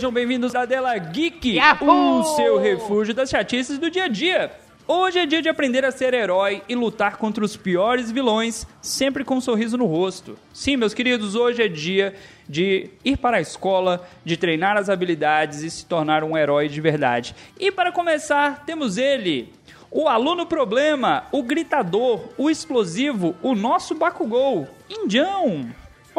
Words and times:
Sejam 0.00 0.10
bem-vindos 0.10 0.54
à 0.54 0.64
Dela 0.64 0.96
Geek, 0.96 1.56
Yahoo! 1.56 2.20
o 2.20 2.24
seu 2.34 2.58
refúgio 2.58 3.12
das 3.12 3.28
chatices 3.28 3.76
do 3.76 3.90
dia 3.90 4.04
a 4.04 4.08
dia. 4.08 4.50
Hoje 4.88 5.18
é 5.18 5.26
dia 5.26 5.42
de 5.42 5.48
aprender 5.50 5.84
a 5.84 5.90
ser 5.90 6.14
herói 6.14 6.62
e 6.66 6.74
lutar 6.74 7.18
contra 7.18 7.44
os 7.44 7.54
piores 7.54 8.10
vilões, 8.10 8.66
sempre 8.80 9.24
com 9.24 9.34
um 9.34 9.40
sorriso 9.42 9.76
no 9.76 9.84
rosto. 9.84 10.38
Sim, 10.54 10.78
meus 10.78 10.94
queridos, 10.94 11.34
hoje 11.34 11.62
é 11.62 11.68
dia 11.68 12.14
de 12.48 12.88
ir 13.04 13.18
para 13.18 13.36
a 13.36 13.40
escola, 13.42 14.08
de 14.24 14.38
treinar 14.38 14.78
as 14.78 14.88
habilidades 14.88 15.62
e 15.62 15.70
se 15.70 15.84
tornar 15.84 16.24
um 16.24 16.34
herói 16.34 16.66
de 16.66 16.80
verdade. 16.80 17.34
E 17.58 17.70
para 17.70 17.92
começar, 17.92 18.64
temos 18.64 18.96
ele, 18.96 19.52
o 19.90 20.08
aluno 20.08 20.46
problema, 20.46 21.24
o 21.30 21.42
gritador, 21.42 22.22
o 22.38 22.48
explosivo, 22.48 23.36
o 23.42 23.54
nosso 23.54 23.94
Bakugou, 23.94 24.66
Indião. 24.88 25.68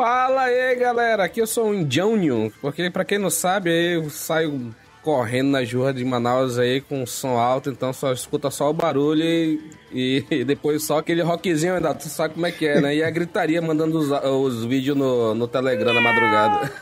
Fala 0.01 0.45
aí, 0.45 0.73
galera. 0.77 1.25
Aqui 1.25 1.39
eu 1.39 1.45
sou 1.45 1.67
um 1.67 1.75
Indião, 1.75 2.51
porque 2.59 2.89
pra 2.89 3.05
quem 3.05 3.19
não 3.19 3.29
sabe, 3.29 3.69
aí 3.69 3.93
eu 3.93 4.09
saio 4.09 4.73
correndo 5.03 5.51
nas 5.51 5.71
ruas 5.71 5.93
de 5.93 6.03
Manaus 6.03 6.57
aí 6.57 6.81
com 6.81 7.05
som 7.05 7.37
alto, 7.37 7.69
então 7.69 7.93
só 7.93 8.11
escuta 8.11 8.49
só 8.49 8.71
o 8.71 8.73
barulho 8.73 9.23
e, 9.23 9.59
e 10.31 10.43
depois 10.43 10.83
só 10.83 10.97
aquele 10.97 11.21
rockzinho 11.21 11.75
ainda, 11.75 11.93
tu 11.93 12.09
sabe 12.09 12.33
como 12.33 12.47
é 12.47 12.51
que 12.51 12.65
é, 12.65 12.81
né? 12.81 12.95
E 12.95 13.03
a 13.03 13.11
gritaria 13.11 13.61
mandando 13.61 13.99
os, 13.99 14.09
os 14.09 14.65
vídeos 14.65 14.97
no, 14.97 15.35
no 15.35 15.47
Telegram 15.47 15.93
na 15.93 16.01
madrugada. 16.01 16.73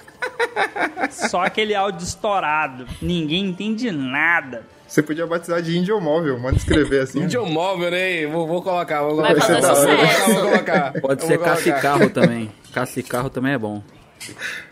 Só 1.11 1.41
aquele 1.41 1.75
áudio 1.75 2.05
estourado. 2.05 2.87
Ninguém 3.01 3.47
entende 3.47 3.91
nada. 3.91 4.63
Você 4.87 5.03
podia 5.03 5.27
batizar 5.27 5.61
de 5.61 5.77
índio 5.77 5.99
móvel, 5.99 6.39
manda 6.39 6.57
escrever 6.57 7.01
assim. 7.01 7.23
Indião 7.23 7.45
móvel, 7.45 7.91
né? 7.91 8.25
Vou, 8.25 8.47
vou 8.47 8.61
colocar, 8.61 9.01
vou 9.01 9.17
Vai 9.17 9.35
colocar. 9.35 9.45
fazer 9.45 9.61
da 9.61 9.73
hora. 9.73 9.97
Vou 9.97 10.07
sucesso. 10.07 10.23
colocar, 10.23 10.33
vou 10.33 10.51
colocar. 10.51 11.01
Pode 11.01 11.21
ser 11.21 11.37
vou 11.37 11.47
colocar. 11.47 12.49
cacicarro 12.69 13.29
também. 13.29 13.29
Cacicarro 13.29 13.29
também 13.29 13.53
é 13.53 13.57
bom. 13.57 13.83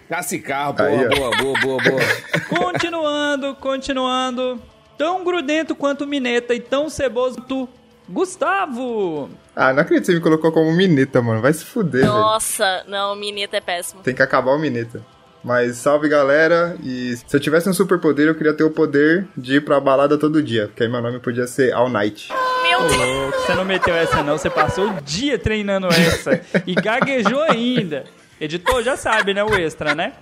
Cacicarro, 0.09 0.73
boa, 0.73 0.89
Aí, 0.89 1.09
boa, 1.09 1.37
boa, 1.37 1.59
boa, 1.59 1.83
boa. 1.83 2.01
Continuando, 2.49 3.55
continuando. 3.55 4.61
Tão 4.97 5.23
grudento 5.23 5.75
quanto 5.75 6.07
Mineta 6.07 6.55
e 6.55 6.59
tão 6.59 6.89
ceboso 6.89 7.37
tu, 7.41 7.69
Gustavo. 8.09 9.29
Ah, 9.55 9.73
não 9.73 9.81
acredito 9.81 10.05
que 10.05 10.11
você 10.11 10.17
me 10.17 10.21
colocou 10.23 10.51
como 10.51 10.71
Mineta, 10.71 11.21
mano. 11.21 11.41
Vai 11.41 11.53
se 11.53 11.63
fuder, 11.63 12.01
velho. 12.01 12.13
Nossa, 12.13 12.83
não, 12.87 13.15
Mineta 13.15 13.57
é 13.57 13.61
péssimo. 13.61 14.01
Tem 14.01 14.15
que 14.15 14.23
acabar 14.23 14.51
o 14.51 14.59
Mineta. 14.59 15.03
Mas 15.47 15.77
salve 15.77 16.09
galera, 16.09 16.75
e 16.83 17.15
se 17.15 17.33
eu 17.33 17.39
tivesse 17.39 17.69
um 17.69 17.73
superpoder, 17.73 18.27
eu 18.27 18.35
queria 18.35 18.53
ter 18.53 18.65
o 18.65 18.69
poder 18.69 19.25
de 19.37 19.55
ir 19.55 19.61
pra 19.61 19.79
balada 19.79 20.17
todo 20.17 20.43
dia, 20.43 20.67
porque 20.67 20.83
aí 20.83 20.89
meu 20.89 21.01
nome 21.01 21.21
podia 21.21 21.47
ser 21.47 21.71
All 21.73 21.87
Night. 21.87 22.27
Meu 22.63 22.81
Deus. 22.81 22.97
Louco, 22.97 23.37
você 23.37 23.55
não 23.55 23.63
meteu 23.63 23.95
essa 23.95 24.21
não, 24.21 24.37
você 24.37 24.49
passou 24.49 24.89
o 24.89 25.01
dia 25.01 25.39
treinando 25.39 25.87
essa 25.87 26.41
e 26.67 26.75
gaguejou 26.75 27.41
ainda. 27.43 28.03
Editor 28.41 28.83
já 28.83 28.97
sabe, 28.97 29.33
né, 29.33 29.41
o 29.41 29.55
extra, 29.55 29.95
né? 29.95 30.15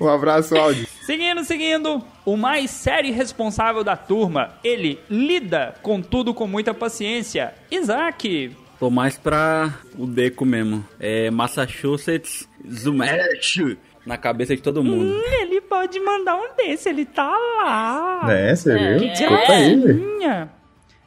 Um 0.00 0.08
abraço, 0.08 0.56
Audi. 0.56 0.86
Seguindo, 1.02 1.42
seguindo, 1.42 2.00
o 2.24 2.36
mais 2.36 2.70
sério 2.70 3.10
e 3.10 3.12
responsável 3.12 3.82
da 3.82 3.96
turma, 3.96 4.54
ele 4.62 5.00
lida 5.10 5.74
com 5.82 6.00
tudo 6.00 6.32
com 6.32 6.46
muita 6.46 6.72
paciência, 6.72 7.52
Isaac. 7.68 8.56
Tô 8.78 8.90
mais 8.90 9.18
pra 9.18 9.74
o 9.98 10.06
Deco 10.06 10.44
mesmo. 10.44 10.86
É 11.00 11.32
Massachusetts 11.32 12.48
Zumesh 12.72 13.76
na 14.06 14.16
cabeça 14.18 14.54
de 14.54 14.62
todo 14.62 14.82
mundo. 14.84 15.14
Hum, 15.16 15.22
ele 15.40 15.60
pode 15.60 15.98
mandar 16.00 16.36
um 16.36 16.54
desse, 16.56 16.88
ele 16.88 17.04
tá 17.04 17.28
lá. 17.28 18.22
É, 18.32 18.54
você 18.54 18.72
É. 18.72 18.98
viu? 18.98 19.08
Escuta 19.12 19.52
aí, 19.52 19.76
velho. 19.76 19.94
Minha. 20.18 20.50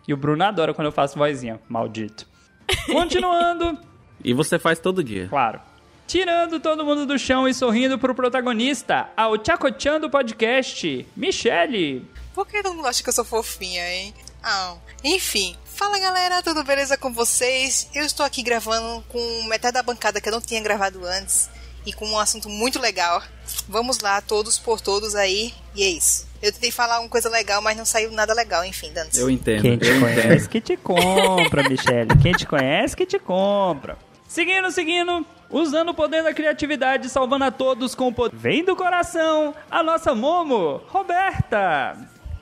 E 0.07 0.13
o 0.13 0.17
Bruno 0.17 0.43
adora 0.43 0.73
quando 0.73 0.87
eu 0.87 0.91
faço 0.91 1.17
vozinha, 1.17 1.59
maldito. 1.67 2.27
Continuando, 2.91 3.77
E 4.23 4.33
você 4.33 4.57
faz 4.59 4.79
todo 4.79 5.03
dia. 5.03 5.27
claro. 5.29 5.59
Tirando 6.07 6.57
todo 6.61 6.85
mundo 6.85 7.05
do 7.05 7.19
chão 7.19 7.45
e 7.49 7.53
sorrindo 7.53 7.99
pro 7.99 8.15
protagonista, 8.15 9.09
ao 9.17 9.37
Tchacochan 9.37 9.99
do 9.99 10.09
podcast, 10.09 11.05
Michele. 11.17 12.09
Por 12.33 12.47
que 12.47 12.63
todo 12.63 12.73
mundo 12.75 12.87
acha 12.87 13.03
que 13.03 13.09
eu 13.09 13.13
sou 13.13 13.25
fofinha, 13.25 13.85
hein? 13.91 14.13
Ah, 14.41 14.75
enfim. 15.03 15.57
Fala 15.65 15.99
galera, 15.99 16.41
tudo 16.41 16.63
beleza 16.63 16.97
com 16.97 17.11
vocês? 17.11 17.89
Eu 17.93 18.05
estou 18.05 18.25
aqui 18.25 18.41
gravando 18.41 19.03
com 19.09 19.43
metade 19.49 19.73
da 19.73 19.83
bancada 19.83 20.21
que 20.21 20.29
eu 20.29 20.33
não 20.33 20.39
tinha 20.39 20.61
gravado 20.61 21.05
antes 21.05 21.49
e 21.87 21.93
com 21.93 22.05
um 22.05 22.19
assunto 22.19 22.49
muito 22.49 22.79
legal. 22.79 23.23
Vamos 23.67 23.99
lá, 23.99 24.19
todos 24.19 24.59
por 24.59 24.81
todos 24.81 25.15
aí, 25.15 25.53
e 25.73 25.83
é 25.83 25.87
isso. 25.89 26.27
Eu 26.41 26.51
tentei 26.51 26.69
falar 26.69 26.99
uma 26.99 27.07
coisa 27.07 27.29
legal, 27.29 27.61
mas 27.61 27.77
não 27.77 27.85
saiu 27.85 28.11
nada 28.11 28.33
legal, 28.33 28.63
enfim, 28.65 28.91
dane 28.91 29.09
Eu 29.15 29.29
entendo. 29.29 29.61
Quem 29.61 29.77
te 29.77 29.87
eu 29.87 29.99
conhece 30.01 30.21
entendo. 30.21 30.49
que 30.49 30.61
te 30.61 30.77
compra, 30.77 31.63
Michele. 31.67 32.09
Quem 32.21 32.33
te 32.33 32.45
conhece 32.45 32.95
que 32.95 33.05
te 33.05 33.17
compra. 33.17 33.97
Seguindo, 34.27 34.69
seguindo, 34.69 35.25
usando 35.49 35.89
o 35.89 35.93
poder 35.93 36.21
da 36.23 36.33
criatividade, 36.33 37.09
salvando 37.09 37.45
a 37.45 37.51
todos 37.51 37.95
com 37.95 38.09
o 38.09 38.13
poder. 38.13 38.35
Vem 38.35 38.65
do 38.65 38.75
coração, 38.75 39.55
a 39.71 39.81
nossa 39.81 40.13
Momo, 40.13 40.81
Roberta. 40.89 41.97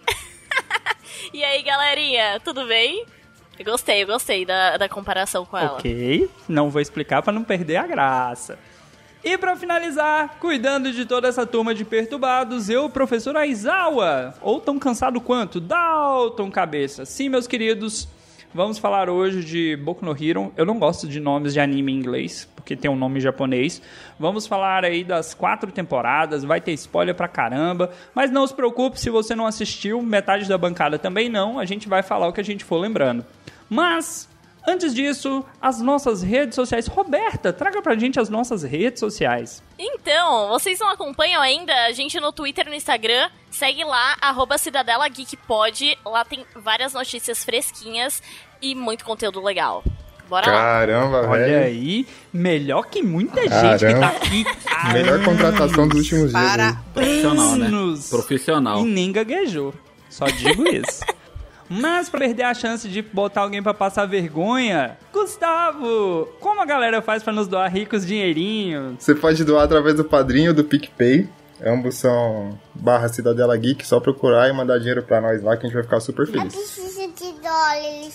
E 1.34 1.44
aí, 1.44 1.62
galerinha, 1.64 2.40
tudo 2.44 2.66
bem? 2.68 3.06
Eu 3.58 3.66
gostei, 3.66 4.04
eu 4.04 4.08
gostei 4.08 4.46
da, 4.46 4.78
da 4.78 4.88
comparação 4.90 5.46
com 5.46 5.58
ela. 5.58 5.74
Ok, 5.78 6.30
não 6.48 6.70
vou 6.70 6.82
explicar 6.82 7.22
pra 7.22 7.32
não 7.34 7.44
perder 7.44 7.78
a 7.78 7.88
graça. 7.88 8.60
E 9.26 9.40
pra 9.40 9.56
finalizar, 9.56 10.38
cuidando 10.40 10.92
de 10.92 11.04
toda 11.04 11.28
essa 11.28 11.48
turma 11.48 11.74
de 11.74 11.84
perturbados, 11.84 12.70
eu, 12.70 12.88
professor 12.88 13.36
Aizawa, 13.36 14.36
ou 14.40 14.62
tão 14.62 14.78
cansado 14.78 15.20
quanto, 15.20 15.60
Dalton 15.60 16.52
Cabeça. 16.52 17.06
Sim, 17.06 17.30
meus 17.30 17.48
queridos, 17.48 18.08
vamos 18.54 18.78
falar 18.78 19.10
hoje 19.10 19.44
de 19.44 19.76
Boku 19.78 20.06
no 20.06 20.12
Hero. 20.12 20.54
Eu 20.56 20.64
não 20.64 20.78
gosto 20.78 21.08
de 21.08 21.20
nomes 21.20 21.54
de 21.54 21.60
anime 21.60 21.92
em 21.92 21.96
inglês, 21.96 22.48
porque 22.56 22.76
tem 22.76 22.90
um 22.90 22.96
nome 22.96 23.20
japonês. 23.20 23.82
Vamos 24.20 24.46
falar 24.46 24.86
aí 24.86 25.04
das 25.04 25.34
quatro 25.34 25.72
temporadas, 25.72 26.44
vai 26.44 26.62
ter 26.62 26.74
spoiler 26.74 27.16
pra 27.16 27.28
caramba, 27.28 27.90
mas 28.14 28.30
não 28.30 28.46
se 28.46 28.54
preocupe 28.54 29.00
se 29.00 29.10
você 29.10 29.34
não 29.34 29.48
assistiu, 29.48 30.04
metade 30.04 30.48
da 30.48 30.56
bancada 30.56 31.00
também 31.00 31.30
não, 31.30 31.58
a 31.58 31.66
gente 31.66 31.90
vai 31.90 32.04
falar 32.04 32.28
o 32.28 32.32
que 32.32 32.42
a 32.42 32.46
gente 32.46 32.64
for 32.64 32.78
lembrando. 32.78 33.26
Mas 33.68 34.30
Antes 34.68 34.94
disso, 34.94 35.46
as 35.62 35.80
nossas 35.82 36.24
redes 36.24 36.56
sociais. 36.56 36.88
Roberta, 36.88 37.54
traga 37.54 37.82
pra 37.82 37.96
gente 37.96 38.20
as 38.20 38.30
nossas 38.30 38.64
redes 38.64 39.00
sociais. 39.00 39.62
Então, 39.78 40.50
vocês 40.50 40.80
não 40.80 40.90
acompanham 40.90 41.42
ainda 41.42 41.74
a 41.86 41.92
gente 41.92 42.20
no 42.20 42.32
Twitter 42.32 42.66
e 42.66 42.70
no 42.70 42.76
Instagram? 42.76 43.30
Segue 43.52 43.84
lá, 43.84 44.16
arroba 44.22 44.58
Cidadela 44.58 45.08
Geek 45.08 45.38
Pod. 45.38 45.98
Lá 46.04 46.26
tem 46.26 46.46
várias 46.56 46.94
notícias 46.94 47.44
fresquinhas 47.46 48.22
e 48.62 48.74
muito 48.74 49.06
conteúdo 49.06 49.42
legal. 49.42 49.84
Bora 50.28 50.48
lá. 50.48 50.54
Caramba, 50.54 51.28
Olha 51.28 51.46
velho. 51.46 51.66
aí, 51.66 52.08
melhor 52.34 52.88
que 52.88 53.04
muita 53.04 53.42
gente 53.42 53.52
que 53.52 53.54
tá 53.54 53.78
Caramba. 53.78 54.08
aqui. 54.08 54.46
Melhor 54.94 55.24
contratação 55.24 55.88
dos 55.88 56.00
últimos 56.00 56.32
dias. 56.32 56.32
Para. 56.32 56.74
Profissional, 56.94 57.56
né? 57.56 57.66
anos. 57.68 58.10
Profissional. 58.10 58.80
E 58.80 58.84
nem 58.86 59.12
gaguejou. 59.12 59.74
Só 60.10 60.26
digo 60.26 60.68
isso. 60.68 61.02
Mas 61.70 62.10
pra 62.10 62.20
perder 62.20 62.44
a 62.44 62.54
chance 62.54 62.88
de 62.88 63.02
botar 63.02 63.42
alguém 63.42 63.62
pra 63.62 63.74
passar 63.74 64.06
vergonha, 64.06 64.98
Gustavo, 65.12 66.30
como 66.40 66.62
a 66.62 66.66
galera 66.66 67.02
faz 67.02 67.24
pra 67.24 67.34
nos 67.34 67.48
doar 67.48 67.72
ricos 67.72 68.06
dinheirinhos? 68.06 68.96
Você 69.00 69.16
pode 69.16 69.44
doar 69.44 69.64
através 69.64 69.96
do 69.96 70.04
padrinho 70.04 70.54
do 70.54 70.64
PicPay. 70.64 71.28
Ambos 71.66 71.96
são 71.96 72.60
barra 72.74 73.08
Cidadela 73.08 73.56
Geek, 73.56 73.88
só 73.88 74.00
procurar 74.00 74.50
e 74.50 74.54
mandar 74.54 74.78
dinheiro 74.78 75.02
pra 75.02 75.22
nós 75.22 75.42
lá 75.42 75.56
que 75.56 75.66
a 75.66 75.70
gente 75.70 75.74
vai 75.74 75.84
ficar 75.84 76.02
super 76.02 76.28
feliz. 76.28 76.54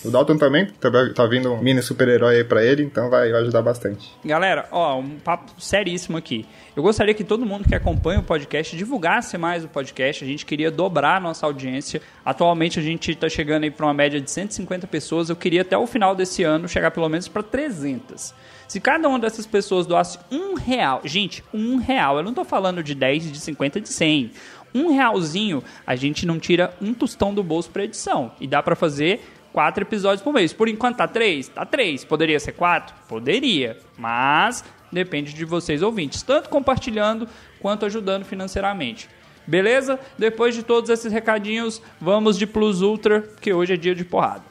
Dólares. 0.01 0.05
O 0.05 0.11
Dalton 0.11 0.37
também, 0.37 0.65
tá, 0.65 0.89
tá 1.13 1.25
vindo 1.25 1.53
um 1.53 1.61
mini 1.61 1.81
super-herói 1.81 2.37
aí 2.37 2.43
pra 2.43 2.63
ele, 2.63 2.83
então 2.83 3.09
vai, 3.09 3.31
vai 3.31 3.41
ajudar 3.41 3.61
bastante. 3.61 4.11
Galera, 4.23 4.67
ó, 4.71 4.97
um 4.97 5.19
papo 5.19 5.51
seríssimo 5.59 6.17
aqui. 6.17 6.45
Eu 6.75 6.81
gostaria 6.81 7.13
que 7.13 7.23
todo 7.23 7.45
mundo 7.45 7.67
que 7.67 7.75
acompanha 7.75 8.19
o 8.19 8.23
podcast 8.23 8.75
divulgasse 8.75 9.37
mais 9.37 9.63
o 9.63 9.67
podcast. 9.67 10.23
A 10.23 10.27
gente 10.27 10.45
queria 10.45 10.71
dobrar 10.71 11.17
a 11.17 11.19
nossa 11.19 11.45
audiência. 11.45 12.01
Atualmente 12.25 12.79
a 12.79 12.81
gente 12.81 13.11
está 13.11 13.29
chegando 13.29 13.63
aí 13.63 13.71
para 13.71 13.85
uma 13.85 13.93
média 13.93 14.19
de 14.19 14.31
150 14.31 14.87
pessoas. 14.87 15.29
Eu 15.29 15.35
queria 15.35 15.61
até 15.61 15.77
o 15.77 15.85
final 15.85 16.15
desse 16.15 16.43
ano 16.43 16.67
chegar 16.67 16.91
pelo 16.91 17.09
menos 17.09 17.27
para 17.27 17.43
300. 17.43 18.33
Se 18.67 18.79
cada 18.79 19.07
uma 19.09 19.19
dessas 19.19 19.45
pessoas 19.45 19.85
doasse 19.85 20.17
um 20.31 20.55
real, 20.55 21.01
gente, 21.03 21.43
um 21.53 21.75
real, 21.75 22.17
eu 22.17 22.23
não 22.23 22.33
tô 22.33 22.45
falando 22.45 22.81
de 22.81 22.95
10, 22.95 23.29
de 23.31 23.39
50, 23.39 23.81
de 23.81 23.89
100. 23.89 24.31
Um 24.73 24.93
realzinho, 24.93 25.61
a 25.85 25.97
gente 25.97 26.25
não 26.25 26.39
tira 26.39 26.73
um 26.81 26.93
tostão 26.93 27.33
do 27.33 27.43
bolso 27.43 27.69
para 27.69 27.83
edição. 27.83 28.31
E 28.39 28.47
dá 28.47 28.63
para 28.63 28.73
fazer 28.73 29.19
quatro 29.51 29.83
episódios 29.83 30.21
por 30.21 30.33
mês. 30.33 30.53
Por 30.53 30.67
enquanto 30.67 30.97
tá 30.97 31.07
três? 31.07 31.47
Tá 31.47 31.65
três. 31.65 32.03
Poderia 32.03 32.39
ser 32.39 32.53
quatro? 32.53 32.95
Poderia. 33.07 33.77
Mas 33.97 34.63
depende 34.91 35.33
de 35.33 35.45
vocês 35.45 35.81
ouvintes, 35.81 36.21
tanto 36.21 36.49
compartilhando 36.49 37.27
quanto 37.59 37.85
ajudando 37.85 38.25
financeiramente. 38.25 39.09
Beleza? 39.47 39.99
Depois 40.17 40.53
de 40.53 40.63
todos 40.63 40.89
esses 40.89 41.11
recadinhos, 41.11 41.81
vamos 41.99 42.37
de 42.37 42.45
Plus 42.45 42.81
Ultra, 42.81 43.21
que 43.39 43.53
hoje 43.53 43.73
é 43.73 43.77
dia 43.77 43.95
de 43.95 44.05
porrada. 44.05 44.50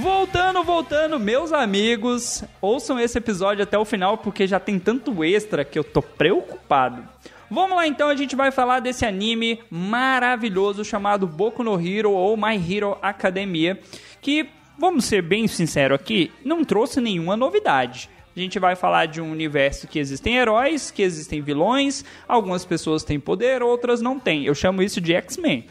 Voltando, 0.00 0.64
voltando, 0.64 1.20
meus 1.20 1.52
amigos, 1.52 2.42
ouçam 2.58 2.98
esse 2.98 3.18
episódio 3.18 3.62
até 3.62 3.78
o 3.78 3.84
final 3.84 4.16
porque 4.16 4.46
já 4.46 4.58
tem 4.58 4.78
tanto 4.78 5.22
extra 5.22 5.62
que 5.62 5.78
eu 5.78 5.84
tô 5.84 6.00
preocupado. 6.00 7.06
Vamos 7.50 7.76
lá 7.76 7.86
então, 7.86 8.08
a 8.08 8.16
gente 8.16 8.34
vai 8.34 8.50
falar 8.50 8.80
desse 8.80 9.04
anime 9.04 9.60
maravilhoso 9.70 10.86
chamado 10.86 11.26
Boku 11.26 11.62
no 11.62 11.78
Hero 11.78 12.12
ou 12.12 12.34
My 12.34 12.56
Hero 12.56 12.96
Academia, 13.02 13.78
que, 14.22 14.48
vamos 14.78 15.04
ser 15.04 15.20
bem 15.20 15.46
sinceros 15.46 16.00
aqui, 16.00 16.32
não 16.42 16.64
trouxe 16.64 16.98
nenhuma 16.98 17.36
novidade. 17.36 18.08
A 18.34 18.40
gente 18.40 18.58
vai 18.58 18.74
falar 18.76 19.04
de 19.04 19.20
um 19.20 19.30
universo 19.30 19.86
que 19.86 19.98
existem 19.98 20.38
heróis, 20.38 20.90
que 20.90 21.02
existem 21.02 21.42
vilões, 21.42 22.06
algumas 22.26 22.64
pessoas 22.64 23.04
têm 23.04 23.20
poder, 23.20 23.62
outras 23.62 24.00
não 24.00 24.18
têm. 24.18 24.46
Eu 24.46 24.54
chamo 24.54 24.82
isso 24.82 24.98
de 24.98 25.12
X-Men. 25.12 25.66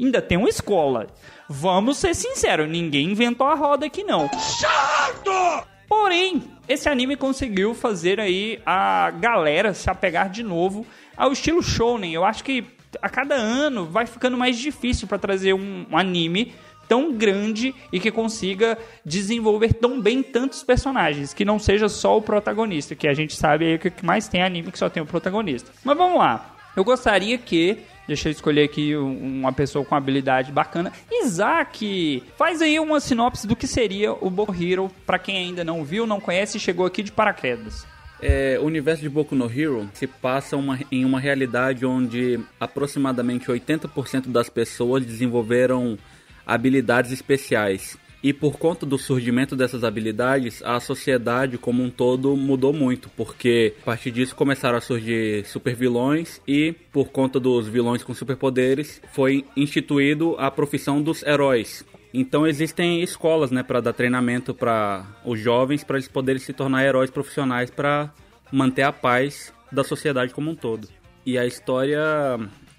Ainda 0.00 0.22
tem 0.22 0.38
uma 0.38 0.48
escola. 0.48 1.08
Vamos 1.48 1.98
ser 1.98 2.14
sinceros, 2.14 2.68
ninguém 2.68 3.10
inventou 3.10 3.46
a 3.46 3.54
roda 3.54 3.86
aqui 3.86 4.02
não. 4.02 4.28
Chato! 4.28 5.66
Porém, 5.88 6.42
esse 6.68 6.88
anime 6.88 7.16
conseguiu 7.16 7.74
fazer 7.74 8.18
aí 8.18 8.60
a 8.66 9.10
galera 9.10 9.72
se 9.72 9.88
apegar 9.88 10.28
de 10.28 10.42
novo 10.42 10.84
ao 11.16 11.32
estilo 11.32 11.62
shounen. 11.62 12.12
Eu 12.12 12.24
acho 12.24 12.42
que 12.42 12.64
a 13.00 13.08
cada 13.08 13.34
ano 13.34 13.86
vai 13.86 14.06
ficando 14.06 14.36
mais 14.36 14.58
difícil 14.58 15.06
para 15.06 15.18
trazer 15.18 15.52
um, 15.52 15.86
um 15.90 15.96
anime 15.96 16.54
tão 16.88 17.12
grande 17.12 17.74
e 17.92 17.98
que 18.00 18.10
consiga 18.10 18.78
desenvolver 19.04 19.74
tão 19.74 20.00
bem 20.00 20.22
tantos 20.22 20.62
personagens, 20.62 21.34
que 21.34 21.44
não 21.44 21.58
seja 21.58 21.88
só 21.88 22.16
o 22.16 22.22
protagonista, 22.22 22.94
que 22.94 23.08
a 23.08 23.14
gente 23.14 23.34
sabe 23.34 23.64
aí 23.64 23.78
que 23.78 24.04
mais 24.04 24.28
tem 24.28 24.42
anime 24.42 24.70
que 24.70 24.78
só 24.78 24.88
tem 24.88 25.02
o 25.02 25.06
protagonista. 25.06 25.70
Mas 25.84 25.96
vamos 25.96 26.18
lá. 26.18 26.54
Eu 26.76 26.84
gostaria 26.84 27.38
que 27.38 27.78
Deixa 28.06 28.28
eu 28.28 28.32
escolher 28.32 28.64
aqui 28.64 28.94
uma 28.94 29.52
pessoa 29.52 29.84
com 29.84 29.94
habilidade 29.94 30.52
bacana. 30.52 30.92
Isaac, 31.10 32.22
faz 32.36 32.62
aí 32.62 32.78
uma 32.78 33.00
sinopse 33.00 33.46
do 33.46 33.56
que 33.56 33.66
seria 33.66 34.12
o 34.12 34.30
Boku 34.30 34.54
Hero 34.54 34.90
para 35.04 35.18
quem 35.18 35.36
ainda 35.36 35.64
não 35.64 35.84
viu, 35.84 36.06
não 36.06 36.20
conhece 36.20 36.56
e 36.56 36.60
chegou 36.60 36.86
aqui 36.86 37.02
de 37.02 37.10
paraquedas. 37.10 37.86
É, 38.20 38.58
o 38.60 38.64
universo 38.64 39.02
de 39.02 39.08
Boku 39.08 39.34
no 39.34 39.50
Hero 39.50 39.90
se 39.92 40.06
passa 40.06 40.56
uma, 40.56 40.78
em 40.90 41.04
uma 41.04 41.20
realidade 41.20 41.84
onde 41.84 42.40
aproximadamente 42.58 43.46
80% 43.48 44.28
das 44.28 44.48
pessoas 44.48 45.04
desenvolveram 45.04 45.98
habilidades 46.46 47.12
especiais. 47.12 47.98
E 48.26 48.32
por 48.32 48.58
conta 48.58 48.84
do 48.84 48.98
surgimento 48.98 49.54
dessas 49.54 49.84
habilidades, 49.84 50.60
a 50.64 50.80
sociedade 50.80 51.56
como 51.56 51.80
um 51.80 51.88
todo 51.88 52.36
mudou 52.36 52.72
muito, 52.72 53.08
porque 53.10 53.74
a 53.82 53.84
partir 53.84 54.10
disso 54.10 54.34
começaram 54.34 54.76
a 54.76 54.80
surgir 54.80 55.46
supervilões 55.46 56.42
e 56.44 56.74
por 56.90 57.10
conta 57.10 57.38
dos 57.38 57.68
vilões 57.68 58.02
com 58.02 58.12
superpoderes, 58.12 59.00
foi 59.12 59.44
instituído 59.56 60.34
a 60.40 60.50
profissão 60.50 61.00
dos 61.00 61.22
heróis. 61.22 61.84
Então 62.12 62.44
existem 62.44 63.00
escolas, 63.00 63.52
né, 63.52 63.62
para 63.62 63.80
dar 63.80 63.92
treinamento 63.92 64.52
para 64.52 65.06
os 65.24 65.38
jovens 65.38 65.84
para 65.84 65.96
eles 65.96 66.08
poderem 66.08 66.42
se 66.42 66.52
tornar 66.52 66.84
heróis 66.84 67.10
profissionais 67.10 67.70
para 67.70 68.12
manter 68.50 68.82
a 68.82 68.90
paz 68.90 69.52
da 69.70 69.84
sociedade 69.84 70.34
como 70.34 70.50
um 70.50 70.56
todo. 70.56 70.88
E 71.24 71.38
a 71.38 71.46
história 71.46 72.02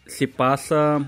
se 0.05 0.27
passa 0.27 1.07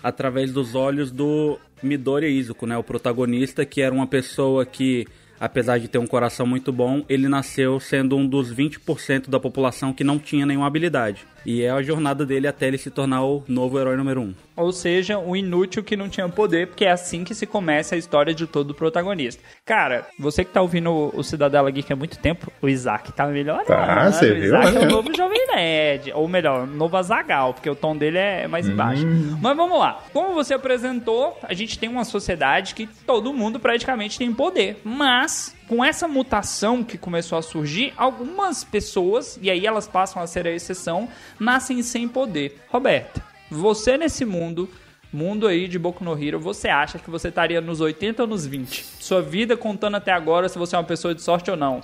através 0.00 0.52
dos 0.52 0.76
olhos 0.76 1.10
do 1.10 1.58
Midori 1.82 2.26
Izuku, 2.26 2.66
né, 2.66 2.76
o 2.76 2.82
protagonista, 2.82 3.64
que 3.64 3.80
era 3.80 3.94
uma 3.94 4.06
pessoa 4.06 4.64
que, 4.66 5.06
apesar 5.38 5.78
de 5.78 5.88
ter 5.88 5.98
um 5.98 6.06
coração 6.06 6.46
muito 6.46 6.72
bom, 6.72 7.04
ele 7.08 7.28
nasceu 7.28 7.80
sendo 7.80 8.16
um 8.16 8.26
dos 8.26 8.54
20% 8.54 9.28
da 9.28 9.40
população 9.40 9.92
que 9.92 10.04
não 10.04 10.18
tinha 10.18 10.46
nenhuma 10.46 10.66
habilidade. 10.66 11.26
E 11.44 11.62
é 11.62 11.70
a 11.70 11.82
jornada 11.82 12.26
dele 12.26 12.46
até 12.46 12.68
ele 12.68 12.78
se 12.78 12.90
tornar 12.90 13.24
o 13.24 13.42
novo 13.48 13.78
herói 13.78 13.96
número 13.96 14.20
um. 14.20 14.34
Ou 14.56 14.72
seja, 14.72 15.18
um 15.18 15.34
inútil 15.34 15.82
que 15.82 15.96
não 15.96 16.08
tinha 16.08 16.28
poder, 16.28 16.66
porque 16.66 16.84
é 16.84 16.90
assim 16.90 17.24
que 17.24 17.34
se 17.34 17.46
começa 17.46 17.94
a 17.94 17.98
história 17.98 18.34
de 18.34 18.46
todo 18.46 18.74
protagonista. 18.74 19.42
Cara, 19.64 20.06
você 20.18 20.44
que 20.44 20.52
tá 20.52 20.60
ouvindo 20.60 21.10
o 21.14 21.22
Cidadela 21.22 21.70
Geek 21.70 21.90
há 21.90 21.96
muito 21.96 22.18
tempo, 22.18 22.52
o 22.60 22.68
Isaac 22.68 23.10
tá 23.12 23.26
melhorando. 23.26 23.66
Tá, 23.66 24.10
você 24.10 24.30
o 24.30 24.34
viu, 24.34 24.44
Isaac 24.44 24.68
é 24.68 24.72
né? 24.72 24.80
o 24.80 24.90
novo 24.90 25.16
Jovem 25.16 25.46
Nerd. 25.46 26.12
Ou 26.12 26.28
melhor, 26.28 26.66
novo 26.66 26.96
Azagal, 26.96 27.54
porque 27.54 27.70
o 27.70 27.74
tom 27.74 27.96
dele 27.96 28.18
é 28.18 28.46
mais 28.46 28.68
baixo. 28.68 29.06
Mas 29.40 29.56
vamos 29.56 29.78
lá. 29.78 30.02
Como 30.12 30.34
você 30.34 30.52
apresentou, 30.52 31.38
a 31.42 31.54
gente 31.54 31.78
tem 31.78 31.88
uma 31.88 32.04
sociedade 32.04 32.74
que 32.74 32.86
todo 33.06 33.32
mundo 33.32 33.58
praticamente 33.58 34.18
tem 34.18 34.32
poder. 34.32 34.80
Mas 34.84 35.54
com 35.70 35.84
essa 35.84 36.08
mutação 36.08 36.82
que 36.82 36.98
começou 36.98 37.38
a 37.38 37.42
surgir, 37.42 37.94
algumas 37.96 38.64
pessoas, 38.64 39.38
e 39.40 39.48
aí 39.48 39.64
elas 39.64 39.86
passam 39.86 40.20
a 40.20 40.26
ser 40.26 40.44
a 40.44 40.50
exceção, 40.50 41.08
nascem 41.38 41.80
sem 41.80 42.08
poder. 42.08 42.60
Roberta, 42.66 43.24
você 43.48 43.96
nesse 43.96 44.24
mundo, 44.24 44.68
mundo 45.12 45.46
aí 45.46 45.68
de 45.68 45.78
Boku 45.78 46.02
no 46.02 46.20
Hero, 46.20 46.40
você 46.40 46.66
acha 46.66 46.98
que 46.98 47.08
você 47.08 47.28
estaria 47.28 47.60
nos 47.60 47.80
80 47.80 48.20
ou 48.20 48.28
nos 48.28 48.44
20? 48.44 48.84
Sua 48.98 49.22
vida 49.22 49.56
contando 49.56 49.96
até 49.96 50.10
agora 50.10 50.48
se 50.48 50.58
você 50.58 50.74
é 50.74 50.78
uma 50.80 50.84
pessoa 50.84 51.14
de 51.14 51.22
sorte 51.22 51.52
ou 51.52 51.56
não. 51.56 51.80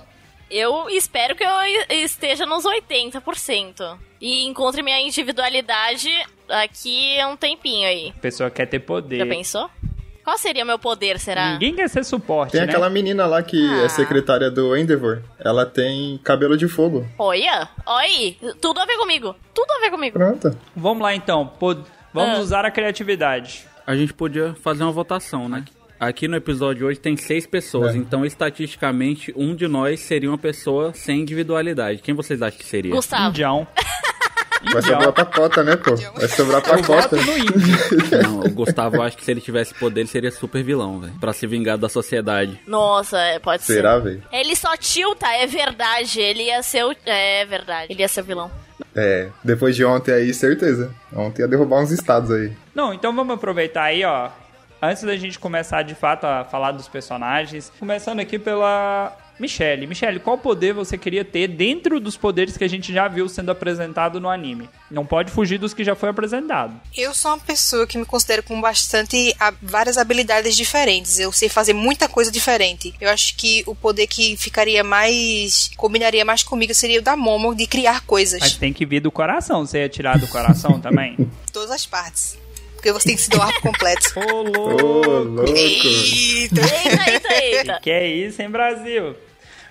Eu 0.51 0.89
espero 0.89 1.33
que 1.33 1.45
eu 1.45 1.49
esteja 1.89 2.45
nos 2.45 2.65
80% 2.65 3.97
e 4.19 4.45
encontre 4.47 4.83
minha 4.83 4.99
individualidade 4.99 6.09
aqui 6.49 7.15
um 7.25 7.37
tempinho 7.37 7.87
aí. 7.87 8.13
A 8.17 8.19
pessoa 8.19 8.51
quer 8.51 8.65
ter 8.65 8.79
poder. 8.79 9.19
Já 9.19 9.25
pensou? 9.25 9.71
Qual 10.27 10.37
seria 10.37 10.65
meu 10.65 10.77
poder, 10.77 11.17
será? 11.21 11.53
Ninguém 11.53 11.73
quer 11.73 11.87
ser 11.89 12.03
suporte, 12.03 12.51
Tem 12.51 12.59
né? 12.59 12.67
aquela 12.67 12.89
menina 12.89 13.25
lá 13.25 13.41
que 13.41 13.65
Ah. 13.65 13.83
é 13.85 13.87
secretária 13.87 14.51
do 14.51 14.75
Endeavor. 14.75 15.21
Ela 15.39 15.65
tem 15.65 16.19
cabelo 16.21 16.57
de 16.57 16.67
fogo. 16.67 17.07
Olha, 17.17 17.69
olha, 17.85 18.35
tudo 18.59 18.81
a 18.81 18.85
ver 18.85 18.97
comigo. 18.97 19.33
Tudo 19.53 19.71
a 19.71 19.79
ver 19.79 19.89
comigo. 19.89 20.19
Pronto. 20.19 20.53
Vamos 20.75 21.01
lá 21.01 21.15
então, 21.15 21.47
pod- 21.47 21.81
vamos 22.13 22.39
Ah. 22.39 22.41
usar 22.41 22.65
a 22.65 22.69
criatividade. 22.71 23.65
A 23.87 23.95
gente 23.95 24.13
podia 24.13 24.53
fazer 24.61 24.83
uma 24.83 24.91
votação, 24.91 25.47
né? 25.47 25.63
Aqui 25.97 26.27
no 26.27 26.35
episódio 26.35 26.87
hoje 26.87 26.99
tem 26.99 27.15
seis 27.15 27.47
pessoas, 27.47 27.95
É. 27.95 27.97
então 27.97 28.25
estatisticamente 28.25 29.33
um 29.33 29.55
de 29.55 29.65
nós 29.65 30.01
seria 30.01 30.29
uma 30.29 30.37
pessoa 30.37 30.91
sem 30.93 31.21
individualidade. 31.21 32.01
Quem 32.01 32.13
vocês 32.13 32.41
acham 32.41 32.59
que 32.59 32.65
seria? 32.65 32.91
Gustavo. 32.93 33.29
Indião. 33.29 33.65
Vai 34.71 34.81
sobrar 34.81 35.11
pra 35.13 35.25
cota, 35.25 35.63
né, 35.63 35.75
pô? 35.75 35.95
Vai 35.95 36.27
sobrar 36.27 36.61
pra 36.61 36.81
cota. 36.83 37.15
Não, 38.23 38.39
o 38.41 38.49
Gustavo 38.51 39.01
acho 39.01 39.17
que 39.17 39.23
se 39.23 39.31
ele 39.31 39.41
tivesse 39.41 39.73
poder, 39.73 40.01
ele 40.01 40.09
seria 40.09 40.31
super 40.31 40.63
vilão, 40.63 40.99
velho. 40.99 41.13
Pra 41.19 41.33
se 41.33 41.45
vingar 41.47 41.77
da 41.77 41.87
sociedade. 41.89 42.59
Nossa, 42.67 43.17
é, 43.19 43.39
pode 43.39 43.63
Será, 43.63 43.95
ser. 43.97 44.03
velho? 44.03 44.23
Ele 44.31 44.55
só 44.55 44.75
tilta, 44.77 45.27
é 45.27 45.45
verdade. 45.45 46.19
Ele 46.19 46.43
ia 46.43 46.61
ser 46.63 46.85
o. 46.85 46.95
É 47.05 47.45
verdade. 47.45 47.91
Ele 47.91 48.01
ia 48.01 48.07
ser 48.07 48.21
o 48.21 48.25
vilão. 48.25 48.51
É, 48.95 49.27
depois 49.43 49.75
de 49.75 49.85
ontem 49.85 50.11
aí, 50.11 50.33
certeza. 50.33 50.91
Ontem 51.15 51.41
ia 51.43 51.47
derrubar 51.47 51.81
uns 51.81 51.91
estados 51.91 52.31
aí. 52.31 52.51
Não, 52.73 52.93
então 52.93 53.15
vamos 53.15 53.35
aproveitar 53.35 53.83
aí, 53.83 54.03
ó. 54.03 54.29
Antes 54.81 55.03
da 55.03 55.15
gente 55.15 55.39
começar 55.39 55.81
de 55.83 55.95
fato 55.95 56.25
a 56.25 56.43
falar 56.43 56.71
dos 56.71 56.87
personagens, 56.87 57.71
começando 57.79 58.19
aqui 58.19 58.37
pela 58.37 59.15
Michelle. 59.39 59.85
Michelle, 59.87 60.19
qual 60.19 60.37
poder 60.37 60.73
você 60.73 60.97
queria 60.97 61.23
ter 61.23 61.47
dentro 61.47 61.99
dos 61.99 62.17
poderes 62.17 62.57
que 62.57 62.63
a 62.63 62.67
gente 62.67 62.91
já 62.93 63.07
viu 63.07 63.29
sendo 63.29 63.51
apresentado 63.51 64.19
no 64.19 64.29
anime? 64.29 64.69
Não 64.89 65.05
pode 65.05 65.31
fugir 65.31 65.57
dos 65.57 65.73
que 65.73 65.83
já 65.83 65.95
foi 65.95 66.09
apresentado. 66.09 66.79
Eu 66.95 67.13
sou 67.13 67.31
uma 67.31 67.39
pessoa 67.39 67.85
que 67.85 67.97
me 67.97 68.05
considero 68.05 68.43
com 68.43 68.59
bastante 68.59 69.35
várias 69.61 69.97
habilidades 69.97 70.55
diferentes. 70.55 71.19
Eu 71.19 71.31
sei 71.31 71.49
fazer 71.49 71.73
muita 71.73 72.07
coisa 72.07 72.31
diferente. 72.31 72.93
Eu 72.99 73.09
acho 73.09 73.35
que 73.35 73.63
o 73.67 73.75
poder 73.75 74.07
que 74.07 74.35
ficaria 74.37 74.83
mais 74.83 75.69
combinaria 75.77 76.25
mais 76.25 76.43
comigo 76.43 76.73
seria 76.73 76.99
o 76.99 77.03
da 77.03 77.15
Momo 77.15 77.53
de 77.55 77.67
criar 77.67 78.01
coisas. 78.01 78.39
Mas 78.39 78.55
tem 78.55 78.73
que 78.73 78.85
vir 78.85 78.99
do 78.99 79.11
coração. 79.11 79.65
Você 79.65 79.79
ia 79.79 79.89
tirar 79.89 80.17
do 80.17 80.27
coração 80.27 80.79
também? 80.81 81.15
Todas 81.51 81.71
as 81.71 81.85
partes. 81.85 82.37
Porque 82.75 82.91
você 82.91 83.09
tem 83.09 83.15
que 83.15 83.21
se 83.23 83.29
doar 83.29 83.51
por 83.53 83.61
completo. 83.61 84.13
Ô, 84.15 84.21
Ô, 84.37 84.43
louco! 84.43 84.83
louco. 85.19 85.51
Eita! 85.51 86.61
Eita, 86.61 87.09
eita, 87.11 87.33
eita. 87.33 87.79
Que 87.81 87.89
é 87.89 88.07
isso, 88.07 88.39
hein, 88.41 88.49
Brasil? 88.49 89.15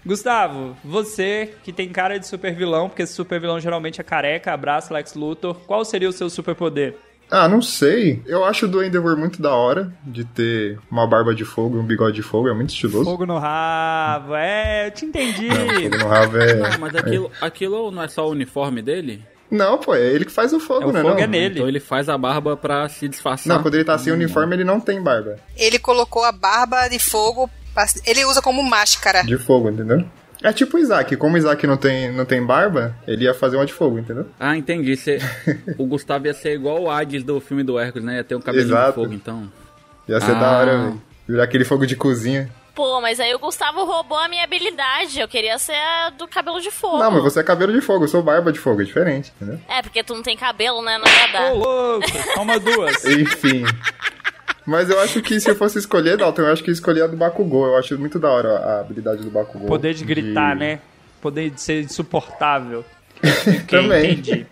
Gustavo, 0.06 0.76
você 0.84 1.52
que 1.64 1.72
tem 1.72 1.88
cara 1.88 2.18
de 2.18 2.26
super 2.26 2.54
vilão, 2.54 2.88
porque 2.88 3.02
esse 3.02 3.12
super 3.12 3.40
vilão 3.40 3.58
geralmente 3.58 4.00
é 4.00 4.04
careca, 4.04 4.52
abraço 4.52 4.94
Lex 4.94 5.14
Luthor, 5.14 5.56
qual 5.66 5.84
seria 5.84 6.08
o 6.08 6.12
seu 6.12 6.30
superpoder? 6.30 6.94
Ah, 7.28 7.48
não 7.48 7.60
sei. 7.60 8.22
Eu 8.24 8.44
acho 8.44 8.66
o 8.66 8.68
do 8.68 8.84
Endeavor 8.84 9.16
muito 9.16 9.42
da 9.42 9.52
hora 9.52 9.92
de 10.04 10.24
ter 10.24 10.78
uma 10.88 11.08
barba 11.08 11.34
de 11.34 11.44
fogo 11.44 11.76
e 11.76 11.80
um 11.80 11.84
bigode 11.84 12.14
de 12.14 12.22
fogo. 12.22 12.48
É 12.48 12.54
muito 12.54 12.70
estiloso. 12.70 13.04
Fogo 13.04 13.26
no 13.26 13.36
rabo, 13.36 14.32
é, 14.36 14.86
eu 14.86 14.90
te 14.92 15.06
entendi. 15.06 15.48
Não, 15.48 15.56
fogo 15.90 16.04
no 16.04 16.06
rabo 16.08 16.36
é... 16.38 16.54
Não, 16.54 16.78
mas 16.78 16.94
aquilo, 16.94 17.32
aquilo 17.40 17.90
não 17.90 18.04
é 18.04 18.06
só 18.08 18.28
o 18.28 18.30
uniforme 18.30 18.80
dele? 18.80 19.24
Não, 19.50 19.76
pô, 19.78 19.94
é 19.94 20.06
ele 20.06 20.24
que 20.24 20.30
faz 20.30 20.52
o 20.52 20.60
fogo, 20.60 20.82
É, 20.82 20.86
o 20.86 20.92
né? 20.92 21.02
fogo 21.02 21.14
não? 21.14 21.20
é 21.20 21.26
nele. 21.26 21.56
Então 21.56 21.68
ele 21.68 21.80
faz 21.80 22.08
a 22.08 22.16
barba 22.16 22.56
pra 22.56 22.88
se 22.88 23.08
disfarçar. 23.08 23.56
Não, 23.56 23.62
quando 23.62 23.74
ele 23.74 23.84
tá 23.84 23.98
sem 23.98 24.12
uniforme, 24.12 24.54
ele 24.54 24.64
não 24.64 24.78
tem 24.80 25.02
barba 25.02 25.36
Ele 25.56 25.80
colocou 25.80 26.22
a 26.24 26.30
barba 26.30 26.86
de 26.88 27.00
fogo. 27.00 27.50
Ele 28.06 28.24
usa 28.24 28.40
como 28.42 28.62
máscara. 28.62 29.22
de 29.22 29.36
fogo, 29.38 29.68
entendeu? 29.70 30.04
É 30.42 30.52
tipo 30.52 30.76
o 30.76 30.80
Isaac. 30.80 31.16
Como 31.16 31.34
o 31.34 31.38
Isaac 31.38 31.66
não 31.66 31.76
tem, 31.76 32.12
não 32.12 32.24
tem 32.24 32.44
barba, 32.44 32.94
ele 33.06 33.24
ia 33.24 33.32
fazer 33.34 33.56
uma 33.56 33.64
de 33.66 33.72
fogo, 33.72 33.98
entendeu? 33.98 34.26
Ah, 34.38 34.56
entendi. 34.56 34.96
Cê- 34.96 35.18
o 35.78 35.86
Gustavo 35.86 36.26
ia 36.26 36.34
ser 36.34 36.54
igual 36.54 36.82
o 36.82 36.90
Hades 36.90 37.24
do 37.24 37.40
filme 37.40 37.62
do 37.64 37.78
Hércules, 37.78 38.04
né? 38.06 38.16
Ia 38.16 38.24
ter 38.24 38.36
um 38.36 38.40
cabelo 38.40 38.64
de 38.66 38.92
fogo, 38.92 39.12
então. 39.14 39.50
Ia 40.08 40.20
ser 40.20 40.32
Ah. 40.32 40.40
da 40.40 40.58
hora, 40.58 40.78
velho. 40.78 41.02
Virar 41.28 41.44
aquele 41.44 41.64
fogo 41.64 41.86
de 41.86 41.96
cozinha. 41.96 42.48
Pô, 42.74 43.00
mas 43.00 43.18
aí 43.18 43.34
o 43.34 43.38
Gustavo 43.38 43.84
roubou 43.86 44.18
a 44.18 44.28
minha 44.28 44.44
habilidade. 44.44 45.18
Eu 45.18 45.26
queria 45.26 45.58
ser 45.58 45.72
a 45.74 46.10
do 46.10 46.28
cabelo 46.28 46.60
de 46.60 46.70
fogo. 46.70 46.98
Não, 46.98 47.10
mas 47.10 47.22
você 47.22 47.40
é 47.40 47.42
cabelo 47.42 47.72
de 47.72 47.80
fogo, 47.80 48.04
eu 48.04 48.08
sou 48.08 48.22
barba 48.22 48.52
de 48.52 48.58
fogo, 48.58 48.82
é 48.82 48.84
diferente, 48.84 49.32
entendeu? 49.40 49.58
É, 49.66 49.80
porque 49.80 50.04
tu 50.04 50.14
não 50.14 50.22
tem 50.22 50.36
cabelo, 50.36 50.82
né? 50.82 50.98
Não 50.98 51.06
ia 51.06 51.32
dar. 51.32 51.52
Ô, 51.52 51.56
louco, 51.56 52.06
toma 52.34 52.60
duas. 52.60 53.02
Enfim. 53.08 53.64
Mas 54.66 54.90
eu 54.90 54.98
acho 55.00 55.22
que 55.22 55.38
se 55.38 55.48
eu 55.48 55.54
fosse 55.54 55.78
escolher, 55.78 56.16
Dalton, 56.16 56.42
eu 56.42 56.52
acho 56.52 56.62
que 56.64 56.70
eu 56.70 56.74
escolhi 56.74 57.00
a 57.00 57.06
do 57.06 57.16
Bakugou. 57.16 57.66
Eu 57.66 57.76
acho 57.76 57.96
muito 57.98 58.18
da 58.18 58.28
hora 58.28 58.48
a 58.58 58.80
habilidade 58.80 59.22
do 59.22 59.30
Bakugou. 59.30 59.68
Poder 59.68 59.94
de 59.94 60.04
gritar, 60.04 60.56
né? 60.56 60.80
Poder 61.22 61.50
de 61.50 61.60
ser 61.60 61.82
insuportável. 61.84 62.84
Também. 63.68 64.12
entendi. 64.12 64.46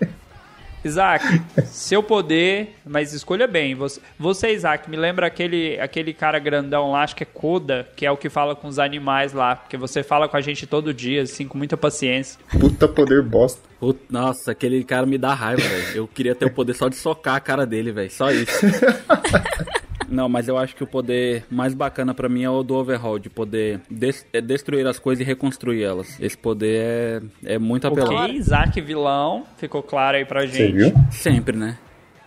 Isaac, 0.84 1.24
seu 1.64 2.02
poder, 2.02 2.74
mas 2.84 3.14
escolha 3.14 3.46
bem. 3.46 3.74
Você, 3.74 3.98
você, 4.18 4.52
Isaac, 4.52 4.88
me 4.90 4.98
lembra 4.98 5.26
aquele, 5.26 5.80
aquele 5.80 6.12
cara 6.12 6.38
grandão 6.38 6.90
lá, 6.92 7.02
acho 7.02 7.16
que 7.16 7.22
é 7.22 7.26
Koda, 7.26 7.88
que 7.96 8.04
é 8.04 8.10
o 8.10 8.18
que 8.18 8.28
fala 8.28 8.54
com 8.54 8.68
os 8.68 8.78
animais 8.78 9.32
lá. 9.32 9.56
Porque 9.56 9.78
você 9.78 10.02
fala 10.02 10.28
com 10.28 10.36
a 10.36 10.42
gente 10.42 10.66
todo 10.66 10.92
dia, 10.92 11.22
assim, 11.22 11.48
com 11.48 11.56
muita 11.56 11.74
paciência. 11.74 12.38
Puta 12.60 12.86
poder 12.86 13.22
bosta. 13.22 13.62
Put- 13.80 13.98
Nossa, 14.10 14.52
aquele 14.52 14.84
cara 14.84 15.06
me 15.06 15.16
dá 15.16 15.32
raiva, 15.32 15.62
velho. 15.62 15.96
Eu 15.96 16.06
queria 16.06 16.34
ter 16.34 16.44
o 16.44 16.50
poder 16.50 16.74
só 16.74 16.88
de 16.90 16.96
socar 16.96 17.36
a 17.36 17.40
cara 17.40 17.64
dele, 17.66 17.90
velho. 17.90 18.10
Só 18.10 18.30
isso. 18.30 18.52
Não, 20.08 20.28
mas 20.28 20.48
eu 20.48 20.56
acho 20.58 20.74
que 20.76 20.82
o 20.84 20.86
poder 20.86 21.44
mais 21.50 21.74
bacana 21.74 22.14
pra 22.14 22.28
mim 22.28 22.42
é 22.44 22.50
o 22.50 22.62
do 22.62 22.74
Overhaul, 22.74 23.18
de 23.18 23.28
poder 23.30 23.80
des- 23.90 24.26
é 24.32 24.40
destruir 24.40 24.86
as 24.86 24.98
coisas 24.98 25.20
e 25.22 25.24
reconstruir 25.24 25.82
elas. 25.82 26.18
Esse 26.20 26.36
poder 26.36 27.22
é, 27.44 27.54
é 27.54 27.58
muito 27.58 27.86
apelão. 27.86 28.14
Ok, 28.24 28.36
Isaac 28.36 28.80
vilão, 28.80 29.44
ficou 29.56 29.82
claro 29.82 30.16
aí 30.16 30.24
pra 30.24 30.40
Você 30.42 30.48
gente. 30.68 30.72
viu? 30.72 30.92
Sempre, 31.10 31.56
né? 31.56 31.78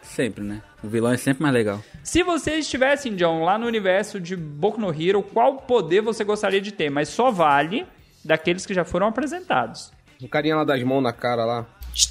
Sempre, 0.02 0.44
né? 0.44 0.62
O 0.84 0.88
vilão 0.88 1.12
é 1.12 1.18
sempre 1.18 1.44
mais 1.44 1.54
legal. 1.54 1.82
Se 2.04 2.24
vocês 2.24 2.60
estivessem, 2.66 3.16
John, 3.16 3.44
lá 3.44 3.58
no 3.58 3.66
universo 3.66 4.20
de 4.20 4.36
Boku 4.36 4.80
no 4.80 4.90
Hero, 4.94 5.22
qual 5.22 5.58
poder 5.58 6.02
você 6.02 6.24
gostaria 6.24 6.62
de 6.62 6.72
ter? 6.72 6.90
Mas 6.90 7.10
só 7.10 7.30
vale 7.32 7.86
daqueles 8.24 8.66
que 8.66 8.74
já 8.74 8.86
foram 8.86 9.08
apresentados. 9.08 9.92
O 10.22 10.28
carinha 10.28 10.56
lá 10.56 10.64
das 10.64 10.82
mãos 10.84 11.02
na 11.02 11.12
cara 11.14 11.46
lá. 11.46 11.66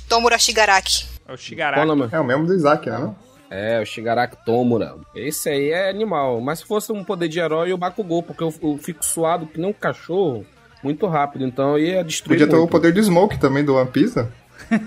Tomura 0.09 0.39
Shigaraki. 0.39 1.05
É 1.05 1.23
o 1.23 1.27
Qual 1.27 1.37
Shigaraki. 1.39 1.83
o 1.83 1.87
nome? 1.87 2.09
É 2.13 2.21
o 2.21 2.25
mesmo 2.25 2.47
do 2.47 2.55
Isaac, 2.55 2.89
né? 2.91 2.99
Não? 2.99 3.17
É, 3.51 3.81
o 3.81 3.87
Shigaraki 3.87 4.37
Tomura. 4.45 4.95
Esse 5.15 5.49
aí 5.49 5.71
é 5.71 5.89
animal. 5.89 6.41
Mas 6.41 6.61
se 6.61 6.65
fosse 6.67 6.93
um 6.93 7.05
poder 7.05 7.29
de 7.29 7.39
herói, 7.39 7.73
o 7.73 7.79
Bakugou, 7.79 8.23
porque 8.23 8.43
eu, 8.43 8.53
eu 8.63 8.77
fico 8.79 9.05
suado 9.05 9.47
que 9.47 9.61
nem 9.61 9.71
um 9.71 9.73
cachorro 9.73 10.45
muito 10.83 11.07
rápido. 11.07 11.47
Então 11.47 11.79
eu 11.79 11.79
ia 11.79 12.05
destruir 12.05 12.39
Podia 12.39 12.49
ter 12.51 12.57
o 12.57 12.61
muito. 12.61 12.71
poder 12.71 12.93
de 12.93 13.03
Smoke 13.03 13.39
também 13.39 13.65
do 13.65 13.77
One 13.77 13.91
Piece. 13.91 14.17
né? 14.19 14.29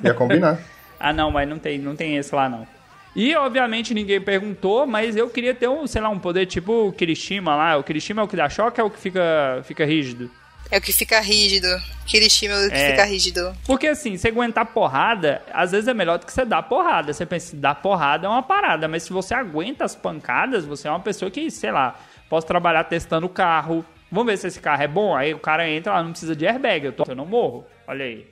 Ia 0.03 0.13
combinar. 0.13 0.59
Ah, 1.01 1.13
não, 1.13 1.31
mas 1.31 1.47
não 1.47 1.57
tem, 1.57 1.79
não 1.79 1.95
tem 1.95 2.17
esse 2.17 2.35
lá, 2.35 2.49
não. 2.49 2.67
E, 3.15 3.33
obviamente, 3.33 3.93
ninguém 3.93 4.19
perguntou, 4.19 4.85
mas 4.85 5.15
eu 5.15 5.29
queria 5.29 5.55
ter, 5.55 5.69
um, 5.69 5.87
sei 5.87 6.01
lá, 6.01 6.09
um 6.09 6.19
poder 6.19 6.45
tipo 6.45 6.89
o 6.89 6.91
Kirishima 6.91 7.55
lá. 7.55 7.77
O 7.77 7.83
Kirishima 7.85 8.21
é 8.21 8.25
o 8.25 8.27
que 8.27 8.35
dá 8.35 8.49
choque 8.49 8.81
ou 8.81 8.87
é 8.87 8.89
o 8.89 8.91
que 8.91 8.99
fica, 8.99 9.61
fica 9.63 9.85
rígido? 9.85 10.29
É 10.71 10.77
o 10.77 10.81
que 10.81 10.93
fica 10.93 11.19
rígido. 11.19 11.67
Kirishima 12.05 12.53
é 12.53 12.67
o 12.67 12.69
que 12.69 12.75
É. 12.75 12.91
fica 12.91 13.05
rígido. 13.05 13.53
Porque, 13.65 13.87
assim, 13.87 14.17
você 14.17 14.27
aguentar 14.27 14.65
porrada, 14.67 15.41
às 15.53 15.71
vezes 15.71 15.87
é 15.87 15.93
melhor 15.93 16.19
do 16.19 16.25
que 16.25 16.31
você 16.33 16.45
dar 16.45 16.61
porrada. 16.63 17.11
Você 17.11 17.25
pensa, 17.25 17.55
dar 17.55 17.75
porrada 17.75 18.27
é 18.27 18.29
uma 18.29 18.43
parada, 18.43 18.87
mas 18.87 19.03
se 19.03 19.11
você 19.11 19.33
aguenta 19.33 19.83
as 19.85 19.95
pancadas, 19.95 20.65
você 20.65 20.87
é 20.87 20.91
uma 20.91 20.99
pessoa 20.99 21.31
que, 21.31 21.49
sei 21.49 21.71
lá, 21.71 21.95
posso 22.29 22.45
trabalhar 22.45 22.83
testando 22.83 23.25
o 23.25 23.29
carro. 23.29 23.83
Vamos 24.11 24.27
ver 24.31 24.37
se 24.37 24.47
esse 24.47 24.59
carro 24.59 24.81
é 24.83 24.87
bom. 24.87 25.15
Aí 25.15 25.33
o 25.33 25.39
cara 25.39 25.67
entra 25.69 25.93
lá, 25.93 26.03
não 26.03 26.11
precisa 26.11 26.35
de 26.35 26.45
airbag, 26.47 26.85
eu, 26.85 26.93
tô, 26.93 27.03
eu 27.07 27.15
não 27.15 27.25
morro. 27.25 27.65
Olha 27.87 28.05
aí. 28.05 28.27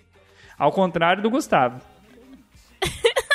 Ao 0.59 0.71
contrário 0.71 1.21
do 1.23 1.29
Gustavo. 1.29 1.79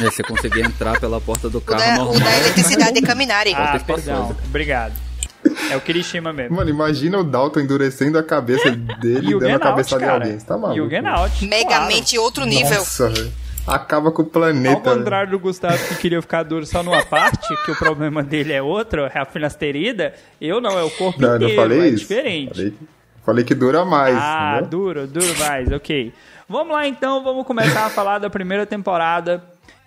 É, 0.00 0.04
você 0.04 0.23
conseguir 0.23 0.62
entrar 0.62 0.99
pela 0.99 1.21
porta 1.21 1.49
do 1.49 1.59
O 1.59 1.61
carro 1.61 1.80
da, 1.80 1.92
o 1.94 2.04
normal. 2.06 2.21
da 2.21 2.37
eletricidade 2.38 2.99
é 2.99 3.02
Kaminari. 3.02 3.52
Ah, 3.54 3.76
espaçosa. 3.76 4.12
perdão. 4.12 4.37
Obrigado. 4.47 4.94
É 5.70 5.76
o 5.76 5.80
Kirishima 5.80 6.32
mesmo. 6.32 6.56
Mano, 6.56 6.70
imagina 6.70 7.18
o 7.18 7.25
Dalton 7.25 7.61
endurecendo 7.61 8.18
a 8.18 8.22
cabeça 8.22 8.70
dele 8.70 9.32
E 9.32 9.38
dando 9.38 9.62
a 9.64 9.80
em 9.80 9.84
cara. 10.00 10.12
alguém. 10.14 10.38
Você 10.38 10.46
tá 10.46 10.56
maluco? 10.56 10.78
E 10.78 10.80
o 10.80 10.88
Genout. 10.88 11.46
Megamente 11.46 12.18
outro 12.18 12.44
nível. 12.44 12.78
Nossa, 12.78 13.08
velho. 13.08 13.32
Acaba 13.66 14.11
com 14.11 14.22
o 14.22 14.25
Ao 14.25 14.30
planeta. 14.30 14.80
velho. 14.80 14.99
contrário 14.99 15.30
do 15.30 15.38
Gustavo 15.38 15.78
que 15.88 15.94
queria 15.96 16.20
ficar 16.20 16.42
duro 16.42 16.66
só 16.66 16.82
numa 16.82 17.04
parte, 17.04 17.49
que 17.64 17.70
o 17.70 17.76
problema 17.76 18.22
dele 18.22 18.52
é 18.52 18.61
outro, 18.62 19.02
é 19.02 19.18
a 19.18 19.25
finasterida, 19.25 20.14
eu 20.40 20.61
não, 20.61 20.76
é 20.78 20.82
o 20.82 20.90
corpo 20.90 21.20
Não, 21.22 21.28
eu 21.34 21.38
não 21.38 21.46
inteiro, 21.49 21.62
falei 21.62 21.80
é 21.80 21.88
isso. 21.88 21.99
diferente. 21.99 22.54
Falei, 22.54 22.75
falei 23.25 23.44
que 23.44 23.54
dura 23.54 23.84
mais. 23.84 24.16
Ah, 24.18 24.52
entendeu? 24.61 24.70
duro, 24.70 25.06
duro 25.06 25.38
mais, 25.38 25.70
ok. 25.70 26.12
Vamos 26.49 26.72
lá 26.72 26.87
então, 26.88 27.22
vamos 27.22 27.46
começar 27.46 27.87
a 27.87 27.90
falar 27.90 28.18
da 28.18 28.28
primeira 28.28 28.66
temporada. 28.66 29.42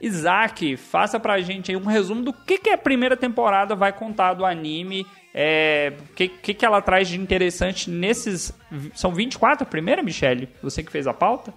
Isaac, 0.05 0.77
faça 0.77 1.19
pra 1.19 1.41
gente 1.41 1.71
aí 1.71 1.77
um 1.77 1.85
resumo 1.85 2.21
do 2.21 2.31
que, 2.31 2.59
que 2.59 2.69
a 2.69 2.77
primeira 2.77 3.17
temporada 3.17 3.75
vai 3.75 3.91
contar 3.91 4.35
do 4.35 4.45
anime. 4.45 5.05
É, 5.33 5.93
o 5.99 6.13
que, 6.13 6.27
que, 6.27 6.53
que 6.53 6.65
ela 6.65 6.81
traz 6.81 7.07
de 7.07 7.19
interessante 7.19 7.89
nesses. 7.89 8.53
São 8.93 9.13
24 9.13 9.63
a 9.63 9.69
primeira, 9.69 10.03
Michele? 10.03 10.47
Você 10.61 10.83
que 10.83 10.91
fez 10.91 11.07
a 11.07 11.13
pauta? 11.13 11.51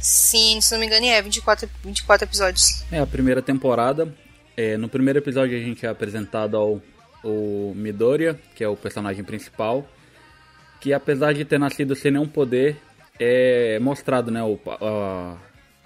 Sim, 0.00 0.60
se 0.60 0.72
não 0.72 0.80
me 0.80 0.86
engano, 0.86 1.06
é 1.06 1.22
24, 1.22 1.68
24 1.84 2.26
episódios. 2.26 2.84
É 2.90 2.98
a 2.98 3.06
primeira 3.06 3.40
temporada. 3.40 4.12
É, 4.56 4.76
no 4.76 4.88
primeiro 4.88 5.20
episódio 5.20 5.56
a 5.56 5.60
gente 5.60 5.86
é 5.86 5.88
apresentado 5.88 6.56
ao, 6.56 6.82
ao 7.24 7.74
Midoriya, 7.76 8.38
que 8.56 8.64
é 8.64 8.68
o 8.68 8.76
personagem 8.76 9.22
principal, 9.22 9.86
que 10.80 10.92
apesar 10.92 11.32
de 11.32 11.44
ter 11.44 11.58
nascido 11.60 11.94
sem 11.94 12.10
nenhum 12.10 12.26
poder, 12.26 12.76
é 13.20 13.78
mostrado 13.78 14.32
né, 14.32 14.42
o, 14.42 14.58
a, 14.80 15.36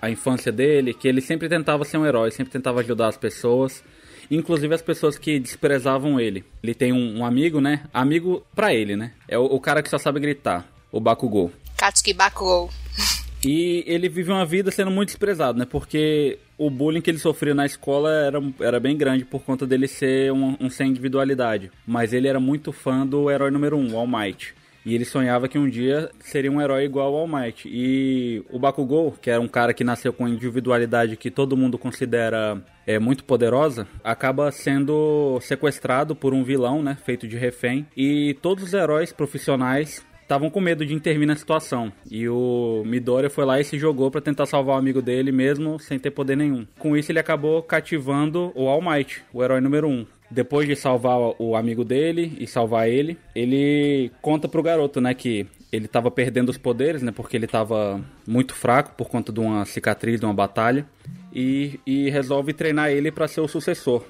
a 0.02 0.10
infância 0.10 0.50
dele, 0.50 0.92
que 0.92 1.06
ele 1.06 1.20
sempre 1.20 1.48
tentava 1.48 1.84
ser 1.84 1.96
um 1.96 2.04
herói, 2.04 2.32
sempre 2.32 2.52
tentava 2.52 2.80
ajudar 2.80 3.06
as 3.06 3.16
pessoas, 3.16 3.84
inclusive 4.28 4.74
as 4.74 4.82
pessoas 4.82 5.16
que 5.16 5.38
desprezavam 5.38 6.18
ele. 6.18 6.44
Ele 6.60 6.74
tem 6.74 6.92
um, 6.92 7.18
um 7.18 7.24
amigo, 7.24 7.60
né? 7.60 7.84
Amigo 7.94 8.44
pra 8.52 8.74
ele, 8.74 8.96
né? 8.96 9.12
É 9.28 9.38
o, 9.38 9.44
o 9.44 9.60
cara 9.60 9.80
que 9.80 9.88
só 9.88 9.98
sabe 9.98 10.18
gritar, 10.18 10.66
o 10.90 10.98
Bakugou. 11.00 11.52
Katsuki 11.76 12.12
Bakugou. 12.12 12.68
E 13.44 13.82
ele 13.88 14.08
vive 14.08 14.30
uma 14.30 14.46
vida 14.46 14.70
sendo 14.70 14.92
muito 14.92 15.08
desprezado, 15.08 15.58
né? 15.58 15.66
Porque 15.68 16.38
o 16.56 16.70
bullying 16.70 17.00
que 17.00 17.10
ele 17.10 17.18
sofria 17.18 17.52
na 17.52 17.66
escola 17.66 18.08
era, 18.08 18.40
era 18.60 18.78
bem 18.78 18.96
grande 18.96 19.24
por 19.24 19.42
conta 19.42 19.66
dele 19.66 19.88
ser 19.88 20.32
um, 20.32 20.56
um 20.60 20.70
sem 20.70 20.90
individualidade. 20.90 21.68
Mas 21.84 22.12
ele 22.12 22.28
era 22.28 22.38
muito 22.38 22.70
fã 22.70 23.04
do 23.04 23.28
herói 23.28 23.50
número 23.50 23.76
um, 23.76 23.94
o 23.94 23.98
All 23.98 24.06
Might. 24.06 24.54
E 24.84 24.94
ele 24.94 25.04
sonhava 25.04 25.48
que 25.48 25.58
um 25.58 25.68
dia 25.68 26.10
seria 26.20 26.50
um 26.50 26.60
herói 26.60 26.84
igual 26.84 27.14
ao 27.14 27.20
All 27.20 27.28
Might. 27.28 27.68
E 27.68 28.44
o 28.50 28.58
Bakugou, 28.58 29.12
que 29.12 29.30
era 29.30 29.40
um 29.40 29.48
cara 29.48 29.72
que 29.72 29.84
nasceu 29.84 30.12
com 30.12 30.28
individualidade 30.28 31.16
que 31.16 31.30
todo 31.30 31.56
mundo 31.56 31.78
considera 31.78 32.60
é, 32.86 32.98
muito 32.98 33.24
poderosa, 33.24 33.86
acaba 34.02 34.50
sendo 34.50 35.38
sequestrado 35.40 36.16
por 36.16 36.34
um 36.34 36.42
vilão, 36.42 36.82
né? 36.82 36.96
Feito 37.04 37.28
de 37.28 37.36
refém. 37.36 37.86
E 37.96 38.36
todos 38.42 38.64
os 38.64 38.74
heróis 38.74 39.12
profissionais 39.12 40.04
estavam 40.22 40.48
com 40.48 40.60
medo 40.60 40.86
de 40.86 40.94
intervir 40.94 41.26
na 41.26 41.36
situação. 41.36 41.92
E 42.10 42.28
o 42.28 42.82
Midoriya 42.86 43.28
foi 43.28 43.44
lá 43.44 43.60
e 43.60 43.64
se 43.64 43.78
jogou 43.78 44.10
para 44.10 44.20
tentar 44.20 44.46
salvar 44.46 44.76
o 44.76 44.78
amigo 44.78 45.02
dele 45.02 45.30
mesmo 45.30 45.78
sem 45.78 45.98
ter 45.98 46.10
poder 46.10 46.36
nenhum. 46.36 46.66
Com 46.78 46.96
isso 46.96 47.12
ele 47.12 47.18
acabou 47.18 47.62
cativando 47.62 48.50
o 48.54 48.66
All 48.66 48.80
Might, 48.80 49.22
o 49.32 49.42
herói 49.44 49.60
número 49.60 49.88
1. 49.88 49.92
Um. 49.92 50.06
Depois 50.32 50.66
de 50.66 50.74
salvar 50.74 51.18
o 51.38 51.54
amigo 51.54 51.84
dele 51.84 52.36
e 52.40 52.46
salvar 52.46 52.88
ele, 52.88 53.18
ele 53.34 54.10
conta 54.22 54.48
pro 54.48 54.62
garoto, 54.62 55.00
né, 55.00 55.12
que 55.12 55.46
ele 55.70 55.84
estava 55.84 56.10
perdendo 56.10 56.48
os 56.48 56.56
poderes, 56.56 57.02
né, 57.02 57.12
porque 57.12 57.36
ele 57.36 57.44
estava 57.44 58.00
muito 58.26 58.54
fraco 58.54 58.94
por 58.96 59.08
conta 59.08 59.30
de 59.30 59.40
uma 59.40 59.64
cicatriz 59.66 60.18
de 60.18 60.26
uma 60.26 60.34
batalha 60.34 60.86
e, 61.32 61.78
e 61.86 62.08
resolve 62.08 62.52
treinar 62.52 62.90
ele 62.90 63.12
para 63.12 63.28
ser 63.28 63.42
o 63.42 63.48
sucessor. 63.48 64.02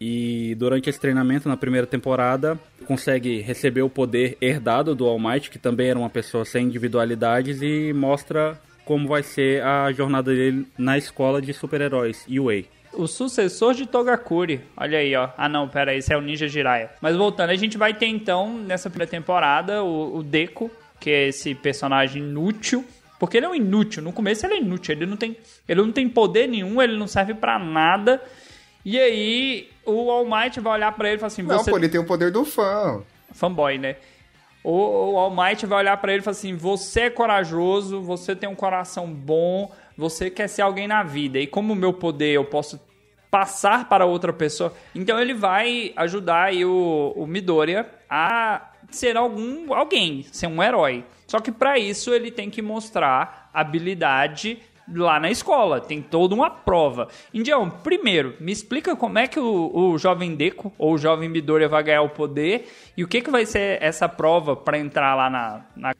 E 0.00 0.54
durante 0.54 0.88
esse 0.88 0.98
treinamento, 0.98 1.48
na 1.48 1.56
primeira 1.56 1.86
temporada, 1.86 2.58
consegue 2.86 3.40
receber 3.40 3.82
o 3.82 3.90
poder 3.90 4.36
herdado 4.40 4.94
do 4.94 5.06
All 5.06 5.18
Might, 5.18 5.50
que 5.50 5.58
também 5.58 5.88
era 5.88 5.98
uma 5.98 6.08
pessoa 6.08 6.44
sem 6.44 6.66
individualidades, 6.66 7.60
e 7.60 7.92
mostra 7.92 8.58
como 8.86 9.06
vai 9.06 9.22
ser 9.22 9.62
a 9.62 9.92
jornada 9.92 10.34
dele 10.34 10.66
na 10.78 10.96
escola 10.96 11.40
de 11.40 11.52
super-heróis, 11.52 12.26
UA. 12.28 12.64
O 12.92 13.06
sucessor 13.06 13.74
de 13.74 13.86
Togakuri. 13.86 14.62
Olha 14.76 14.98
aí, 14.98 15.14
ó. 15.14 15.30
Ah, 15.36 15.48
não, 15.48 15.68
pera 15.68 15.94
esse 15.94 16.12
é 16.12 16.16
o 16.16 16.20
Ninja 16.20 16.48
Jiraiya. 16.48 16.90
Mas 17.00 17.16
voltando, 17.16 17.50
a 17.50 17.56
gente 17.56 17.78
vai 17.78 17.94
ter 17.94 18.06
então, 18.06 18.52
nessa 18.58 18.90
primeira 18.90 19.10
temporada, 19.10 19.82
o, 19.82 20.16
o 20.16 20.22
Deku, 20.22 20.70
que 20.98 21.10
é 21.10 21.28
esse 21.28 21.54
personagem 21.54 22.22
inútil. 22.22 22.84
Porque 23.18 23.36
ele 23.36 23.46
é 23.46 23.48
um 23.48 23.54
inútil. 23.54 24.02
No 24.02 24.12
começo 24.12 24.46
ele 24.46 24.54
é 24.54 24.58
inútil. 24.60 24.94
Ele 24.94 25.06
não 25.06 25.16
tem, 25.16 25.36
ele 25.68 25.82
não 25.82 25.92
tem 25.92 26.08
poder 26.08 26.48
nenhum, 26.48 26.80
ele 26.80 26.96
não 26.96 27.06
serve 27.06 27.34
pra 27.34 27.58
nada. 27.58 28.20
E 28.84 28.98
aí, 28.98 29.68
o 29.84 30.10
All 30.10 30.24
Might 30.24 30.58
vai 30.58 30.72
olhar 30.74 30.92
pra 30.92 31.08
ele 31.08 31.16
e 31.16 31.20
falar 31.20 31.26
assim: 31.28 31.42
Não, 31.42 31.58
você... 31.58 31.70
pô, 31.70 31.76
ele 31.76 31.88
tem 31.88 32.00
o 32.00 32.06
poder 32.06 32.30
do 32.30 32.44
fã. 32.44 33.02
Fanboy, 33.32 33.78
né? 33.78 33.96
O, 34.62 35.14
o 35.14 35.30
Might 35.30 35.64
vai 35.66 35.78
olhar 35.78 35.96
pra 35.96 36.12
ele 36.12 36.20
e 36.20 36.24
falar 36.24 36.32
assim: 36.32 36.54
você 36.54 37.02
é 37.02 37.10
corajoso, 37.10 38.00
você 38.00 38.36
tem 38.36 38.48
um 38.48 38.54
coração 38.54 39.10
bom, 39.12 39.70
você 39.96 40.30
quer 40.30 40.48
ser 40.48 40.62
alguém 40.62 40.86
na 40.86 41.02
vida. 41.02 41.38
E 41.38 41.46
como 41.46 41.72
o 41.72 41.76
meu 41.76 41.92
poder 41.92 42.32
eu 42.32 42.44
posso 42.44 42.80
passar 43.30 43.88
para 43.88 44.04
outra 44.04 44.32
pessoa. 44.32 44.74
Então 44.94 45.18
ele 45.18 45.32
vai 45.32 45.92
ajudar 45.96 46.52
o, 46.54 47.12
o 47.16 47.26
Midoriya 47.26 47.88
a 48.08 48.70
ser 48.90 49.16
algum 49.16 49.72
alguém, 49.72 50.24
ser 50.32 50.48
um 50.48 50.62
herói. 50.62 51.04
Só 51.26 51.38
que 51.38 51.52
pra 51.52 51.78
isso 51.78 52.12
ele 52.12 52.30
tem 52.30 52.50
que 52.50 52.60
mostrar 52.60 53.48
habilidade 53.54 54.58
lá 54.94 55.20
na 55.20 55.30
escola, 55.30 55.80
tem 55.80 56.00
toda 56.02 56.34
uma 56.34 56.50
prova. 56.50 57.08
Indião, 57.32 57.68
primeiro, 57.70 58.34
me 58.40 58.50
explica 58.52 58.96
como 58.96 59.18
é 59.18 59.26
que 59.26 59.38
o, 59.38 59.70
o 59.92 59.98
jovem 59.98 60.34
Deco 60.34 60.72
ou 60.78 60.94
o 60.94 60.98
jovem 60.98 61.28
Midoriya 61.28 61.68
vai 61.68 61.82
ganhar 61.82 62.02
o 62.02 62.08
poder 62.10 62.68
e 62.96 63.04
o 63.04 63.08
que, 63.08 63.20
que 63.20 63.30
vai 63.30 63.46
ser 63.46 63.82
essa 63.82 64.08
prova 64.08 64.56
pra 64.56 64.78
entrar 64.78 65.14
lá 65.14 65.30
na, 65.30 65.64
na 65.76 65.94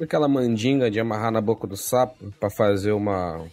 Aquela 0.00 0.28
mandinga 0.28 0.90
de 0.90 1.00
amarrar 1.00 1.32
na 1.32 1.40
boca 1.40 1.66
do 1.66 1.76
sapo 1.76 2.32
pra 2.38 2.48
fazer 2.50 2.92
uma. 2.92 3.44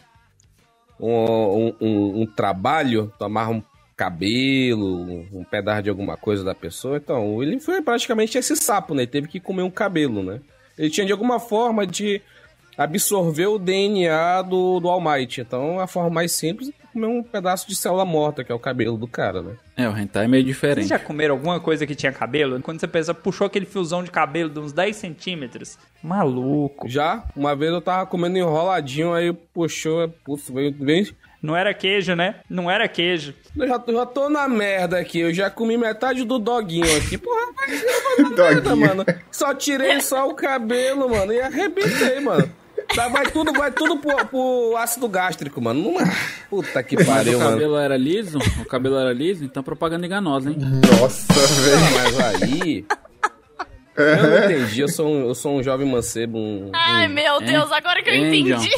Um, 0.99 1.09
um, 1.09 1.75
um- 1.81 2.21
um 2.21 2.25
trabalho, 2.25 3.11
tu 3.17 3.25
amarra 3.25 3.49
um 3.51 3.63
cabelo, 3.97 4.85
um, 5.01 5.27
um 5.39 5.43
pedaço 5.43 5.83
de 5.83 5.89
alguma 5.89 6.15
coisa 6.17 6.43
da 6.43 6.53
pessoa. 6.55 6.97
Então, 6.97 7.41
ele 7.41 7.59
foi 7.59 7.81
praticamente 7.81 8.37
esse 8.37 8.55
sapo, 8.55 8.93
né? 8.93 9.03
Ele 9.03 9.11
teve 9.11 9.27
que 9.27 9.39
comer 9.39 9.63
um 9.63 9.71
cabelo, 9.71 10.21
né? 10.23 10.39
Ele 10.77 10.89
tinha 10.89 11.05
de 11.05 11.11
alguma 11.11 11.39
forma 11.39 11.85
de 11.87 12.21
absorver 12.77 13.47
o 13.47 13.57
DNA 13.59 14.41
do, 14.43 14.79
do 14.79 14.89
All 14.89 15.01
Might. 15.01 15.41
Então, 15.41 15.79
a 15.79 15.87
forma 15.87 16.09
mais 16.09 16.31
simples 16.31 16.69
é 16.69 16.73
comer 16.93 17.07
um 17.07 17.21
pedaço 17.23 17.67
de 17.67 17.75
célula 17.75 18.05
morta, 18.05 18.43
que 18.43 18.51
é 18.51 18.55
o 18.55 18.59
cabelo 18.59 18.97
do 18.97 19.07
cara, 19.07 19.41
né? 19.41 19.53
É, 19.77 19.89
o 19.89 19.97
hentai 19.97 20.25
é 20.25 20.27
meio 20.27 20.43
Vocês 20.43 20.55
diferente. 20.55 20.87
já 20.87 20.97
comeram 20.99 21.35
alguma 21.35 21.59
coisa 21.59 21.85
que 21.85 21.93
tinha 21.95 22.11
cabelo? 22.11 22.61
Quando 22.61 22.79
você 22.79 22.87
pensa, 22.87 23.13
puxou 23.13 23.47
aquele 23.47 23.65
fiozão 23.65 24.03
de 24.03 24.09
cabelo 24.11 24.49
de 24.49 24.59
uns 24.59 24.71
10 24.71 24.95
centímetros. 24.95 25.77
Maluco. 26.01 26.87
Já, 26.87 27.23
uma 27.35 27.55
vez 27.55 27.71
eu 27.71 27.81
tava 27.81 28.05
comendo 28.05 28.37
enroladinho, 28.37 29.13
aí 29.13 29.33
puxou, 29.53 30.07
putz, 30.23 30.49
veio, 30.49 30.73
veio, 30.79 31.13
Não 31.41 31.55
era 31.57 31.73
queijo, 31.73 32.15
né? 32.15 32.35
Não 32.49 32.71
era 32.71 32.87
queijo. 32.87 33.33
Eu 33.57 33.67
já, 33.67 33.83
já 33.85 34.05
tô 34.05 34.29
na 34.29 34.47
merda 34.47 34.97
aqui, 34.97 35.19
eu 35.19 35.33
já 35.33 35.49
comi 35.49 35.77
metade 35.77 36.23
do 36.23 36.39
doguinho 36.39 36.97
aqui. 36.97 37.17
Porra, 37.17 37.51
mas 37.57 37.83
eu 37.83 38.03
vou 38.03 38.29
na 38.29 38.35
merda, 38.43 38.75
mano. 38.75 39.05
Só 39.29 39.53
tirei 39.53 39.99
só 39.99 40.29
o 40.29 40.33
cabelo, 40.33 41.09
mano, 41.09 41.33
e 41.33 41.41
arrebentei, 41.41 42.19
mano. 42.21 42.49
Tá, 42.95 43.07
vai 43.09 43.25
tudo, 43.25 43.51
vai 43.53 43.71
tudo 43.71 43.97
pro, 43.97 44.25
pro 44.27 44.75
ácido 44.77 45.07
gástrico, 45.07 45.61
mano. 45.61 45.93
Não- 45.93 46.11
Puta 46.49 46.81
que 46.83 47.03
pariu, 47.03 47.37
o 47.37 47.41
mano. 47.41 47.51
cabelo 47.51 47.77
era 47.77 47.97
liso? 47.97 48.37
O 48.61 48.65
cabelo 48.65 48.97
era 48.97 49.11
liso? 49.13 49.43
Então 49.43 49.63
propaganda 49.63 50.05
enganosa, 50.05 50.49
hein? 50.49 50.57
Nossa, 50.99 51.33
velho. 51.33 51.79
Mas 51.95 52.41
aí. 52.43 52.85
Eu 53.97 54.17
não 54.29 54.37
entendi, 54.37 54.81
eu 54.81 54.89
sou 54.89 55.07
um, 55.07 55.27
eu 55.29 55.35
sou 55.35 55.57
um 55.57 55.63
jovem 55.63 55.87
mancebo. 55.87 56.37
Um, 56.37 56.69
Ai, 56.73 57.07
um- 57.07 57.13
meu 57.13 57.35
Hein? 57.39 57.45
Deus, 57.45 57.71
agora 57.71 58.03
que 58.03 58.09
eu 58.09 58.13
Hein, 58.13 58.25
entendi. 58.41 58.69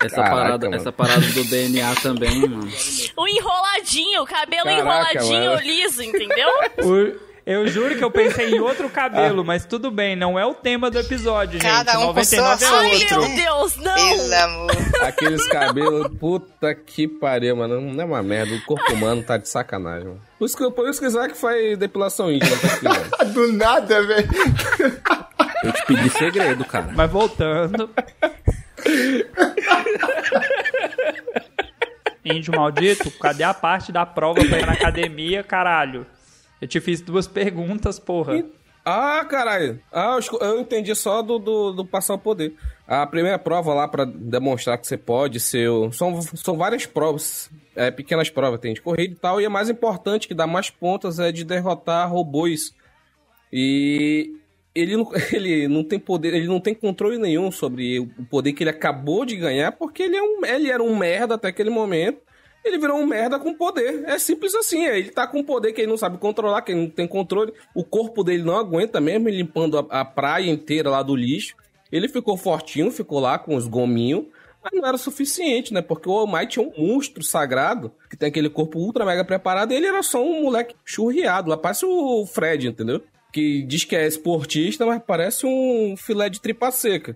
Essa, 0.00 0.16
Caraca, 0.16 0.34
parada, 0.36 0.66
mano. 0.66 0.76
essa 0.76 0.92
parada 0.92 1.20
do 1.20 1.44
DNA 1.44 1.94
também, 2.02 2.40
mano. 2.40 2.68
O 3.16 3.26
enroladinho, 3.28 4.22
o 4.22 4.26
cabelo 4.26 4.64
Caraca, 4.64 4.80
enroladinho 5.18 5.50
mano. 5.52 5.62
liso, 5.62 6.02
entendeu? 6.02 6.48
O- 6.78 7.33
eu 7.46 7.66
juro 7.68 7.94
que 7.96 8.02
eu 8.02 8.10
pensei 8.10 8.50
em 8.54 8.60
outro 8.60 8.88
cabelo, 8.88 9.44
mas 9.44 9.66
tudo 9.66 9.90
bem, 9.90 10.16
não 10.16 10.38
é 10.38 10.46
o 10.46 10.54
tema 10.54 10.90
do 10.90 10.98
episódio, 10.98 11.60
Cada 11.60 11.92
gente. 11.92 12.04
um 12.04 12.14
com 12.14 12.24
sua 12.24 12.38
99 12.56 12.64
é 12.64 12.68
Ai, 12.68 12.92
outro. 13.02 13.20
meu 13.20 13.36
Deus, 13.36 13.76
não! 13.76 13.94
Pelo 13.94 14.34
amor. 14.34 14.70
Aqueles 15.02 15.46
cabelos, 15.48 16.08
puta 16.18 16.74
que 16.74 17.06
pariu, 17.06 17.56
mano. 17.56 17.80
Não 17.80 18.02
é 18.02 18.04
uma 18.06 18.22
merda. 18.22 18.54
O 18.54 18.62
corpo 18.62 18.92
humano 18.92 19.22
tá 19.22 19.36
de 19.36 19.48
sacanagem, 19.48 20.08
mano. 20.08 20.20
Por 20.38 20.46
isso 20.46 20.56
que, 20.56 20.70
por 20.70 20.88
isso 20.88 21.00
que 21.00 21.06
Isaac 21.06 21.36
faz 21.36 21.76
depilação 21.76 22.30
íntima, 22.32 22.56
tá. 22.82 23.24
Do 23.28 23.52
nada, 23.52 24.02
velho. 24.02 24.28
Eu 25.62 25.72
te 25.72 25.86
pedi 25.86 26.10
segredo, 26.10 26.64
cara. 26.64 26.88
Mas 26.94 27.10
voltando. 27.10 27.90
Índio 32.24 32.54
maldito, 32.56 33.10
cadê 33.20 33.42
a 33.44 33.52
parte 33.52 33.92
da 33.92 34.06
prova 34.06 34.42
pra 34.42 34.58
ir 34.58 34.64
na 34.66 34.72
academia, 34.72 35.42
caralho? 35.42 36.06
Eu 36.64 36.68
te 36.68 36.80
fiz 36.80 37.02
duas 37.02 37.26
perguntas, 37.26 37.98
porra. 37.98 38.42
Ah, 38.86 39.22
caralho. 39.28 39.78
Ah, 39.92 40.18
eu 40.40 40.60
entendi 40.60 40.94
só 40.94 41.20
do, 41.20 41.38
do, 41.38 41.72
do 41.72 41.84
passar 41.84 42.14
o 42.14 42.18
poder. 42.18 42.54
A 42.88 43.06
primeira 43.06 43.38
prova 43.38 43.74
lá 43.74 43.86
pra 43.86 44.06
demonstrar 44.06 44.78
que 44.78 44.86
você 44.86 44.96
pode 44.96 45.40
ser. 45.40 45.68
o- 45.68 45.92
São, 45.92 46.22
são 46.22 46.56
várias 46.56 46.86
provas, 46.86 47.50
é, 47.76 47.90
pequenas 47.90 48.30
provas, 48.30 48.60
tem 48.60 48.72
de 48.72 48.80
corrida 48.80 49.12
e 49.12 49.16
tal. 49.16 49.40
E 49.42 49.44
a 49.44 49.50
mais 49.50 49.68
importante, 49.68 50.26
que 50.26 50.32
dá 50.32 50.46
mais 50.46 50.70
pontas, 50.70 51.18
é 51.18 51.30
de 51.30 51.44
derrotar 51.44 52.10
robôs. 52.10 52.74
E 53.52 54.36
ele 54.74 54.96
não, 54.96 55.10
ele 55.32 55.68
não 55.68 55.84
tem 55.84 55.98
poder, 55.98 56.32
ele 56.34 56.46
não 56.46 56.60
tem 56.60 56.74
controle 56.74 57.18
nenhum 57.18 57.50
sobre 57.50 58.00
o 58.00 58.08
poder 58.30 58.54
que 58.54 58.62
ele 58.62 58.70
acabou 58.70 59.26
de 59.26 59.36
ganhar, 59.36 59.72
porque 59.72 60.02
ele, 60.02 60.16
é 60.16 60.22
um, 60.22 60.44
ele 60.46 60.70
era 60.70 60.82
um 60.82 60.96
merda 60.96 61.34
até 61.34 61.48
aquele 61.48 61.70
momento. 61.70 62.18
Ele 62.64 62.78
virou 62.78 62.98
um 62.98 63.06
merda 63.06 63.38
com 63.38 63.52
poder. 63.52 64.04
É 64.06 64.18
simples 64.18 64.54
assim. 64.54 64.86
é, 64.86 64.98
Ele 64.98 65.10
tá 65.10 65.26
com 65.26 65.44
poder 65.44 65.72
que 65.72 65.82
ele 65.82 65.90
não 65.90 65.98
sabe 65.98 66.16
controlar, 66.16 66.62
que 66.62 66.72
ele 66.72 66.80
não 66.80 66.90
tem 66.90 67.06
controle. 67.06 67.52
O 67.74 67.84
corpo 67.84 68.24
dele 68.24 68.42
não 68.42 68.56
aguenta 68.56 69.00
mesmo, 69.00 69.28
limpando 69.28 69.78
a, 69.78 70.00
a 70.00 70.04
praia 70.04 70.50
inteira 70.50 70.88
lá 70.88 71.02
do 71.02 71.14
lixo. 71.14 71.54
Ele 71.92 72.08
ficou 72.08 72.36
fortinho, 72.36 72.90
ficou 72.90 73.20
lá 73.20 73.38
com 73.38 73.54
os 73.54 73.66
gominhos. 73.68 74.24
Mas 74.62 74.72
não 74.80 74.88
era 74.88 74.96
suficiente, 74.96 75.74
né? 75.74 75.82
Porque 75.82 76.08
o 76.08 76.12
All 76.12 76.26
Might 76.26 76.58
é 76.58 76.62
um 76.62 76.72
monstro 76.78 77.22
sagrado, 77.22 77.92
que 78.08 78.16
tem 78.16 78.30
aquele 78.30 78.48
corpo 78.48 78.78
ultra 78.78 79.04
mega 79.04 79.22
preparado, 79.22 79.72
e 79.72 79.76
ele 79.76 79.86
era 79.86 80.02
só 80.02 80.24
um 80.24 80.42
moleque 80.44 80.74
churriado. 80.82 81.50
Lá 81.50 81.56
parece 81.58 81.84
o 81.84 82.24
Fred, 82.24 82.66
entendeu? 82.66 83.02
Que 83.30 83.62
diz 83.62 83.84
que 83.84 83.94
é 83.94 84.06
esportista, 84.06 84.86
mas 84.86 85.02
parece 85.06 85.44
um 85.44 85.94
filé 85.98 86.30
de 86.30 86.40
tripa 86.40 86.70
seca. 86.70 87.14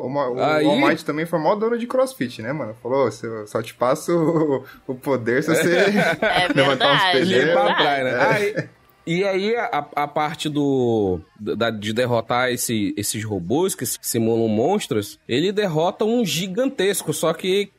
O, 0.00 0.40
Aí- 0.42 0.66
All 0.66 0.76
Might 0.78 1.04
também 1.04 1.26
foi 1.26 1.38
mó 1.38 1.54
dono 1.54 1.78
de 1.78 1.86
crossfit, 1.86 2.42
né, 2.42 2.52
mano? 2.52 2.74
Falou, 2.82 3.10
"Se 3.10 3.26
eu 3.26 3.46
só 3.46 3.62
te 3.62 3.74
passo 3.74 4.12
o, 4.16 4.64
o 4.92 4.94
poder 4.94 5.42
se 5.42 5.54
você 5.54 5.76
É 6.20 6.48
levantar 6.54 6.94
uns 6.94 7.12
pesos. 7.12 7.28
Limpar 7.28 7.60
a 7.60 7.64
verdade. 7.64 7.82
praia, 7.82 8.04
né? 8.04 8.26
Aí- 8.26 8.68
e 9.08 9.22
aí, 9.22 9.54
a, 9.56 9.86
a 9.94 10.08
parte 10.08 10.48
do 10.48 11.20
da- 11.38 11.70
de 11.70 11.92
derrotar 11.92 12.50
esse- 12.50 12.92
esses 12.96 13.22
robôs 13.24 13.74
que 13.74 13.86
simulam 13.86 14.48
monstros, 14.48 15.18
ele 15.28 15.52
derrota 15.52 16.04
um 16.04 16.24
gigantesco, 16.24 17.12
só 17.12 17.32
que 17.32 17.70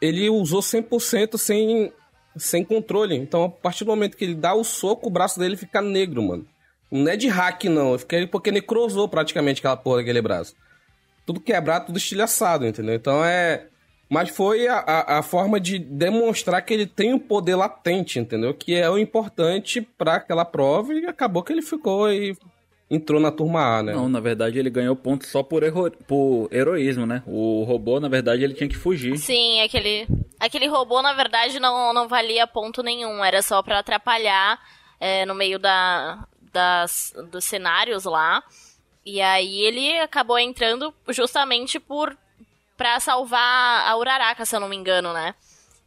ele 0.00 0.28
usou 0.28 0.60
100% 0.60 1.38
sem, 1.38 1.92
sem 2.36 2.64
controle. 2.64 3.14
Então, 3.16 3.44
a 3.44 3.48
partir 3.48 3.84
do 3.84 3.90
momento 3.92 4.16
que 4.16 4.24
ele 4.24 4.34
dá 4.34 4.54
o 4.54 4.64
soco, 4.64 5.06
o 5.06 5.10
braço 5.10 5.38
dele 5.38 5.56
fica 5.56 5.80
negro, 5.80 6.20
mano. 6.22 6.44
Não 6.90 7.10
é 7.10 7.16
de 7.16 7.28
hack, 7.28 7.64
não. 7.66 7.96
Fica- 7.96 8.26
Porque 8.30 8.50
necrosou 8.50 9.08
praticamente 9.08 9.60
aquela 9.60 9.76
porra 9.76 9.98
daquele 9.98 10.20
braço. 10.20 10.54
Tudo 11.26 11.40
quebrado, 11.40 11.86
tudo 11.86 11.98
estilhaçado, 11.98 12.66
entendeu? 12.66 12.94
Então 12.94 13.24
é. 13.24 13.66
Mas 14.08 14.28
foi 14.28 14.68
a, 14.68 14.76
a, 14.78 15.18
a 15.18 15.22
forma 15.22 15.58
de 15.58 15.78
demonstrar 15.78 16.60
que 16.60 16.74
ele 16.74 16.86
tem 16.86 17.14
um 17.14 17.18
poder 17.18 17.54
latente, 17.56 18.18
entendeu? 18.18 18.52
Que 18.52 18.74
é 18.74 18.90
o 18.90 18.98
importante 18.98 19.80
pra 19.80 20.16
aquela 20.16 20.44
prova 20.44 20.92
e 20.92 21.06
acabou 21.06 21.42
que 21.42 21.50
ele 21.50 21.62
ficou 21.62 22.12
e 22.12 22.36
entrou 22.90 23.18
na 23.18 23.30
turma 23.32 23.78
A, 23.78 23.82
né? 23.82 23.94
Não, 23.94 24.10
na 24.10 24.20
verdade 24.20 24.58
ele 24.58 24.68
ganhou 24.68 24.94
ponto 24.94 25.26
só 25.26 25.42
por, 25.42 25.62
erro- 25.62 25.90
por 26.06 26.46
heroísmo, 26.52 27.06
né? 27.06 27.22
O 27.26 27.64
robô, 27.64 27.98
na 28.00 28.08
verdade, 28.08 28.44
ele 28.44 28.52
tinha 28.52 28.68
que 28.68 28.76
fugir. 28.76 29.16
Sim, 29.16 29.62
aquele, 29.62 30.06
aquele 30.38 30.66
robô, 30.66 31.00
na 31.00 31.14
verdade, 31.14 31.58
não, 31.58 31.94
não 31.94 32.06
valia 32.06 32.46
ponto 32.46 32.82
nenhum. 32.82 33.24
Era 33.24 33.40
só 33.40 33.62
pra 33.62 33.78
atrapalhar 33.78 34.60
é, 35.00 35.24
no 35.24 35.34
meio 35.34 35.58
da, 35.58 36.26
das, 36.52 37.14
dos 37.30 37.46
cenários 37.46 38.04
lá. 38.04 38.42
E 39.04 39.20
aí 39.20 39.60
ele 39.62 39.98
acabou 39.98 40.38
entrando 40.38 40.94
justamente 41.08 41.80
por 41.80 42.16
pra 42.76 42.98
salvar 43.00 43.86
a 43.86 43.96
Uraraka, 43.96 44.44
se 44.44 44.56
eu 44.56 44.60
não 44.60 44.68
me 44.68 44.76
engano, 44.76 45.12
né? 45.12 45.34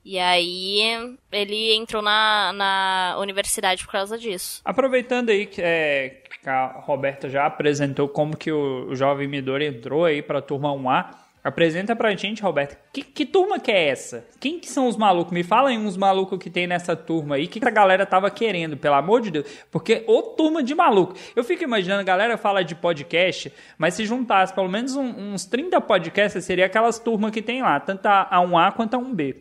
E 0.03 0.19
aí 0.19 1.17
ele 1.31 1.73
entrou 1.73 2.01
na, 2.01 2.53
na 2.53 3.15
universidade 3.19 3.83
por 3.83 3.91
causa 3.91 4.17
disso. 4.17 4.61
Aproveitando 4.63 5.31
aí 5.31 5.47
que, 5.47 5.61
é, 5.61 6.21
que 6.41 6.47
a 6.47 6.67
Roberta 6.67 7.27
já 7.27 7.45
apresentou 7.47 8.07
como 8.07 8.37
que 8.37 8.51
o, 8.51 8.89
o 8.89 8.95
jovem 8.95 9.27
Midori 9.27 9.65
entrou 9.65 10.05
aí 10.05 10.21
pra 10.21 10.43
turma 10.43 10.69
1A, 10.69 11.24
apresenta 11.45 11.95
pra 11.95 12.13
gente, 12.15 12.41
Roberta, 12.41 12.77
que, 12.91 13.03
que 13.03 13.25
turma 13.25 13.59
que 13.59 13.71
é 13.71 13.89
essa? 13.89 14.25
Quem 14.39 14.59
que 14.59 14.67
são 14.67 14.87
os 14.87 14.97
malucos? 14.97 15.31
Me 15.31 15.43
fala 15.43 15.69
aí 15.69 15.77
uns 15.77 15.95
malucos 15.95 16.39
que 16.39 16.49
tem 16.49 16.65
nessa 16.65 16.95
turma 16.95 17.35
aí, 17.35 17.47
que, 17.47 17.59
que 17.59 17.67
a 17.67 17.71
galera 17.71 18.05
tava 18.05 18.29
querendo, 18.31 18.75
pelo 18.75 18.95
amor 18.95 19.21
de 19.21 19.29
Deus? 19.31 19.47
Porque 19.71 20.03
ô 20.07 20.21
turma 20.23 20.63
de 20.63 20.73
maluco. 20.73 21.13
Eu 21.35 21.43
fico 21.43 21.63
imaginando, 21.63 22.01
a 22.01 22.03
galera 22.03 22.37
fala 22.37 22.63
de 22.63 22.73
podcast, 22.73 23.53
mas 23.77 23.93
se 23.93 24.05
juntasse 24.05 24.53
pelo 24.53 24.67
menos 24.67 24.95
um- 24.95 25.33
uns 25.33 25.45
30 25.45 25.79
podcasts, 25.79 26.43
seria 26.43 26.65
aquelas 26.65 26.97
turmas 26.97 27.29
que 27.31 27.41
tem 27.41 27.61
lá, 27.61 27.79
tanto 27.79 28.07
a, 28.07 28.23
a 28.23 28.39
1A 28.41 28.71
quanto 28.73 28.95
a 28.95 28.99
1B. 28.99 29.35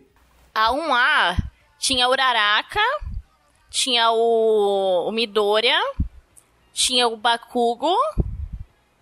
A 0.54 0.70
1A 0.72 1.36
tinha 1.78 2.08
Uraraka, 2.08 2.80
tinha 3.70 4.10
o, 4.12 5.08
o 5.08 5.10
Midoriya, 5.12 5.80
tinha 6.72 7.08
o 7.08 7.16
Bakugo. 7.16 7.96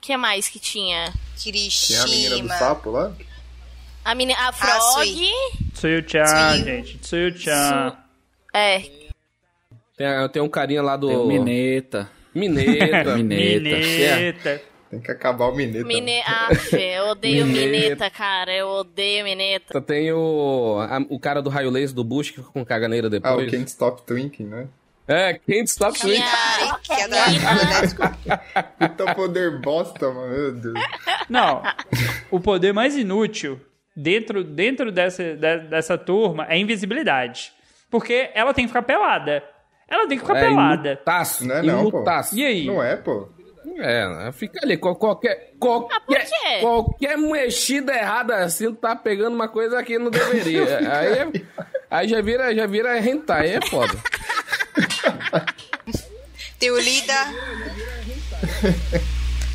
O 0.03 0.05
que 0.05 0.17
mais 0.17 0.49
que 0.49 0.59
tinha? 0.59 1.13
Tinha 1.37 2.03
a 2.03 2.07
menina 2.07 2.31
do 2.31 2.35
Kirishima. 2.43 2.55
sapo 2.57 2.91
lá? 2.91 3.13
A, 4.05 4.17
meni, 4.17 4.33
a 4.33 4.51
Frog. 4.53 5.07
Sui. 5.07 5.31
Tsuyu-chan, 5.75 6.65
gente, 6.65 6.99
Tsuyu-chan. 6.99 7.97
é, 8.53 8.81
Tem, 9.97 10.29
tem 10.33 10.43
um 10.43 10.49
carinha 10.49 10.83
lá 10.83 10.97
do. 10.97 11.07
Tem 11.07 11.17
o 11.17 11.27
Mineta. 11.29 12.11
Mineta. 12.35 13.15
Mineta. 13.17 13.77
Mineta. 13.77 14.63
Tem 14.91 15.01
que 15.01 15.11
acabar 15.13 15.47
o 15.47 15.55
Mineta. 15.55 15.87
Mine... 15.87 16.21
Aff, 16.23 16.75
eu 16.77 17.05
odeio 17.11 17.47
Mineta. 17.47 17.67
Mineta, 17.71 18.11
cara. 18.11 18.53
Eu 18.53 18.69
odeio 18.71 19.23
Mineta. 19.25 19.81
Tem 19.81 20.13
o, 20.13 20.79
a- 20.81 21.07
o 21.09 21.21
cara 21.21 21.41
do 21.41 21.49
raio 21.49 21.71
laser 21.71 21.95
do 21.95 22.03
Bush 22.03 22.31
que 22.31 22.39
fica 22.41 22.51
com 22.53 22.65
caganeira 22.65 23.07
Ah, 23.07 23.09
o 23.09 23.11
depois. 23.11 23.51
Can't 23.53 23.71
Stop 23.71 24.03
Twinking, 24.03 24.47
né? 24.47 24.67
É, 25.09 25.35
quem 25.35 25.63
stop 25.65 25.99
switch. 25.99 26.23
Que 26.85 26.93
é 26.93 27.09
da. 27.09 27.25
Puta 28.79 29.15
poder 29.15 29.61
bosta, 29.61 30.11
mano. 30.11 30.29
Meu 30.29 30.53
Deus. 30.53 30.75
Não, 31.29 31.63
o 32.31 32.41
poder 32.41 32.73
mais 32.73 32.97
inútil 32.97 33.61
dentro, 33.97 34.45
dentro 34.45 34.93
dessa, 34.93 35.23
de- 35.35 35.59
dessa 35.69 35.99
turma 35.99 36.47
é 36.49 36.57
invisibilidade. 36.59 37.53
Porque 37.91 38.31
ela 38.35 38.55
tem 38.55 38.65
que 38.65 38.69
ficar 38.69 38.83
pelada. 38.83 39.43
Ela 39.89 40.07
tem 40.09 40.17
que 40.19 40.25
ficar 40.25 40.39
É 40.39 40.49
pelada. 40.49 40.93
imutaço, 40.93 41.47
Não 41.47 41.55
é 41.57 41.63
não, 41.63 41.91
pô. 41.91 41.97
imutaço. 41.99 42.37
E 42.39 42.45
aí? 42.45 42.65
Não 42.67 42.83
é, 42.83 42.97
pô. 42.97 43.29
É, 43.79 44.09
né? 44.09 44.33
fica 44.33 44.59
ali, 44.63 44.77
qual- 44.77 44.97
qualquer, 44.97 45.53
qualquer, 45.59 46.01
quê? 46.27 46.61
qualquer 46.61 47.17
mexida 47.17 47.93
errada 47.95 48.37
assim, 48.37 48.75
tá 48.75 48.95
pegando 48.97 49.35
uma 49.35 49.49
coisa 49.49 49.83
que 49.83 49.99
não 49.99 50.11
deveria. 50.11 50.79
aí, 50.93 51.13
é- 51.19 51.43
aí 51.91 52.09
já 52.09 52.21
vira, 52.21 52.55
já 52.55 52.67
vira 52.67 52.99
hentai, 52.99 53.47
aí 53.51 53.55
é 53.55 53.67
foda. 53.67 53.93
Tem 56.59 56.71
o 56.71 56.79
Lida. 56.79 57.15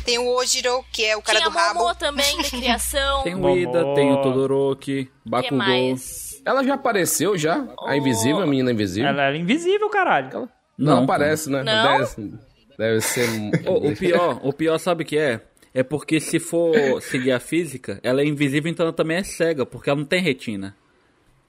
Tem 0.04 0.18
o 0.18 0.26
Ojiro, 0.36 0.84
que 0.92 1.04
é 1.04 1.16
o 1.16 1.22
cara 1.22 1.38
Tinha 1.38 1.50
do 1.50 1.56
rabo. 1.56 1.80
Momo 1.80 1.94
também, 1.94 2.36
de 2.42 2.50
criação. 2.50 3.22
Tem 3.22 3.34
o. 3.34 3.56
Ida, 3.56 3.94
tem 3.94 4.12
o 4.12 4.22
Todoroki, 4.22 5.10
Bakugou. 5.24 5.58
mais? 5.58 6.40
Ela 6.44 6.64
já 6.64 6.74
apareceu 6.74 7.36
já? 7.36 7.66
A 7.86 7.96
invisível, 7.96 8.40
a 8.42 8.46
menina 8.46 8.72
invisível? 8.72 9.08
Ela 9.08 9.24
era 9.24 9.36
invisível, 9.36 9.88
caralho. 9.90 10.48
Não, 10.78 10.96
Não, 10.96 11.04
aparece, 11.04 11.50
né? 11.50 11.62
Não? 11.62 11.98
Deve, 11.98 12.34
deve 12.78 13.00
ser. 13.02 13.28
O, 13.66 13.88
o 13.90 13.96
pior, 13.96 14.40
o 14.42 14.52
pior 14.52 14.78
sabe 14.78 15.02
o 15.02 15.06
que 15.06 15.18
é? 15.18 15.40
É 15.74 15.82
porque 15.82 16.20
se 16.20 16.40
for 16.40 16.74
seguir 17.02 17.32
a 17.32 17.40
física, 17.40 18.00
ela 18.02 18.22
é 18.22 18.24
invisível, 18.24 18.70
então 18.70 18.86
ela 18.86 18.92
também 18.92 19.18
é 19.18 19.22
cega, 19.22 19.66
porque 19.66 19.90
ela 19.90 19.98
não 19.98 20.06
tem 20.06 20.22
retina. 20.22 20.74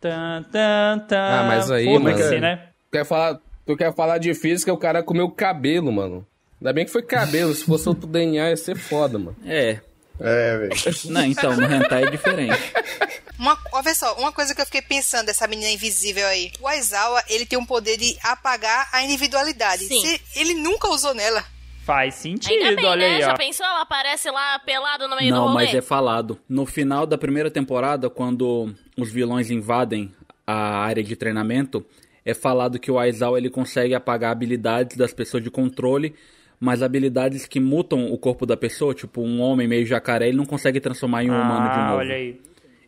Tan, 0.02 0.44
tan, 0.52 1.00
tan. 1.08 1.18
Ah, 1.18 1.44
mas 1.48 1.72
aí, 1.72 1.86
Foda-se, 1.86 2.24
mano. 2.24 2.40
né? 2.42 2.70
Quer 2.92 3.06
falar, 3.06 3.40
tu 3.74 3.78
quer 3.78 3.94
falar 3.94 4.18
de 4.18 4.34
física, 4.34 4.74
o 4.74 4.78
cara 4.78 5.04
comeu 5.04 5.30
cabelo, 5.30 5.92
mano. 5.92 6.26
Ainda 6.60 6.74
bem 6.74 6.86
que 6.86 6.92
foi 6.92 7.04
cabelo, 7.04 7.54
se 7.54 7.64
fosse 7.66 7.88
outro 7.88 8.08
DNA 8.08 8.50
ia 8.50 8.58
ser 8.58 8.76
foda, 8.76 9.20
mano. 9.20 9.36
É. 9.46 9.80
É, 10.20 10.58
velho. 10.58 10.72
Não, 11.06 11.24
então, 11.24 11.56
no 11.56 11.64
hentai 11.72 12.04
é 12.06 12.10
diferente. 12.10 12.58
Uma, 13.38 13.56
vê 13.82 13.94
só, 13.96 14.16
uma 14.16 14.32
coisa 14.34 14.54
que 14.54 14.60
eu 14.62 14.66
fiquei 14.66 14.82
pensando 14.82 15.28
dessa 15.28 15.48
menina 15.48 15.70
invisível 15.72 16.26
aí. 16.28 16.52
O 16.60 16.68
Aizawa, 16.68 17.24
ele 17.30 17.46
tem 17.46 17.58
um 17.58 17.66
poder 17.66 17.96
de 17.96 18.18
apagar 18.24 18.90
a 18.92 19.02
individualidade. 19.04 19.86
Sim. 19.86 20.02
Se- 20.02 20.22
ele 20.36 20.56
nunca 20.56 20.90
usou 20.90 21.14
nela. 21.14 21.42
Faz 21.86 22.16
sentido, 22.16 22.52
Ainda 22.52 22.76
bem, 22.76 22.86
olha 22.86 23.08
né? 23.08 23.16
aí, 23.16 23.22
Já 23.22 23.34
ó. 23.34 23.38
pensou? 23.38 23.66
Ela 23.66 23.82
aparece 23.82 24.30
lá 24.30 24.60
pelada 24.60 25.08
no 25.08 25.16
meio 25.16 25.30
do 25.32 25.36
Não, 25.38 25.48
rolê? 25.48 25.66
mas 25.66 25.74
é 25.76 25.82
falado. 25.82 26.38
No 26.50 26.66
final 26.66 27.06
da 27.06 27.18
primeira 27.18 27.50
temporada, 27.50 28.10
quando 28.10 28.76
os 28.98 29.10
vilões 29.12 29.50
invadem 29.50 30.12
a 30.46 30.80
área 30.80 31.02
de 31.04 31.16
treinamento, 31.16 31.86
é 32.26 32.34
falado 32.34 32.80
que 32.80 32.92
o 32.92 33.00
Aizawa 33.00 33.38
ele 33.38 33.50
consegue 33.50 33.94
apagar 33.96 34.32
habilidades 34.32 34.96
das 34.98 35.14
pessoas 35.14 35.44
de 35.44 35.50
controle, 35.50 36.14
mas 36.60 36.84
habilidades 36.84 37.46
que 37.46 37.60
mutam 37.60 38.12
o 38.12 38.18
corpo 38.18 38.46
da 38.46 38.58
pessoa, 38.58 38.94
tipo 38.94 39.22
um 39.22 39.40
homem 39.42 39.68
meio 39.68 39.86
jacaré, 39.86 40.28
ele 40.28 40.38
não 40.38 40.46
consegue 40.46 40.80
transformar 40.80 41.24
em 41.24 41.32
um 41.32 41.34
humano 41.42 41.70
de 41.70 41.80
Ah, 41.80 41.86
novo. 41.88 41.98
olha 42.00 42.16
aí. 42.16 42.40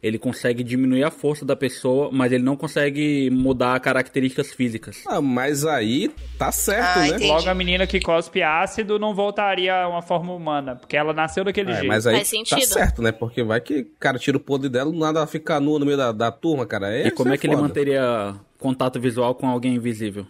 Ele 0.03 0.17
consegue 0.17 0.63
diminuir 0.63 1.03
a 1.03 1.11
força 1.11 1.45
da 1.45 1.55
pessoa, 1.55 2.09
mas 2.11 2.31
ele 2.31 2.43
não 2.43 2.55
consegue 2.57 3.29
mudar 3.29 3.79
características 3.79 4.51
físicas. 4.51 5.03
Ah, 5.05 5.21
mas 5.21 5.63
aí 5.63 6.09
tá 6.39 6.51
certo, 6.51 6.97
Ah, 6.97 7.01
né? 7.01 7.07
entendi. 7.09 7.27
Logo 7.27 7.47
a 7.47 7.53
menina 7.53 7.85
que 7.85 7.99
cospe 7.99 8.41
ácido 8.41 8.97
não 8.97 9.13
voltaria 9.13 9.75
a 9.75 9.87
uma 9.87 10.01
forma 10.01 10.33
humana, 10.33 10.75
porque 10.75 10.97
ela 10.97 11.13
nasceu 11.13 11.43
daquele 11.43 11.69
É, 11.71 11.75
jeito. 11.75 11.87
mas 11.87 12.07
aí 12.07 12.15
Faz 12.15 12.27
tá 12.29 12.31
sentido. 12.31 12.73
certo, 12.73 13.01
né? 13.03 13.11
Porque 13.11 13.43
vai 13.43 13.61
que 13.61 13.81
o 13.81 13.85
cara 13.99 14.17
tira 14.17 14.37
o 14.37 14.39
poder 14.39 14.69
dela, 14.69 14.91
do 14.91 14.97
nada 14.97 15.19
ela 15.19 15.27
fica 15.27 15.59
nua 15.59 15.77
no 15.77 15.85
meio 15.85 15.97
da, 15.97 16.11
da 16.11 16.31
turma, 16.31 16.65
cara. 16.65 16.87
Aí 16.87 17.05
e 17.07 17.11
como 17.11 17.29
isso 17.29 17.35
é 17.35 17.37
que 17.37 17.45
ele 17.45 17.55
manteria 17.55 18.35
contato 18.57 18.99
visual 18.99 19.35
com 19.35 19.47
alguém 19.47 19.75
invisível? 19.75 20.25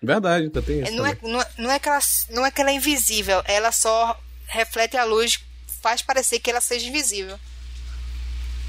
Verdade, 0.00 0.46
então 0.46 0.62
tem 0.62 0.82
isso. 0.82 0.92
Não 0.94 1.04
é, 1.04 1.16
não, 1.20 1.40
é, 1.40 1.46
não, 1.58 1.70
é 1.72 1.78
que 1.80 1.88
ela, 1.88 1.98
não 2.30 2.46
é 2.46 2.50
que 2.52 2.60
ela 2.60 2.70
é 2.70 2.74
invisível, 2.74 3.42
ela 3.44 3.72
só 3.72 4.16
reflete 4.46 4.96
a 4.96 5.02
luz, 5.02 5.40
faz 5.82 6.00
parecer 6.00 6.38
que 6.38 6.48
ela 6.48 6.60
seja 6.60 6.88
invisível. 6.88 7.36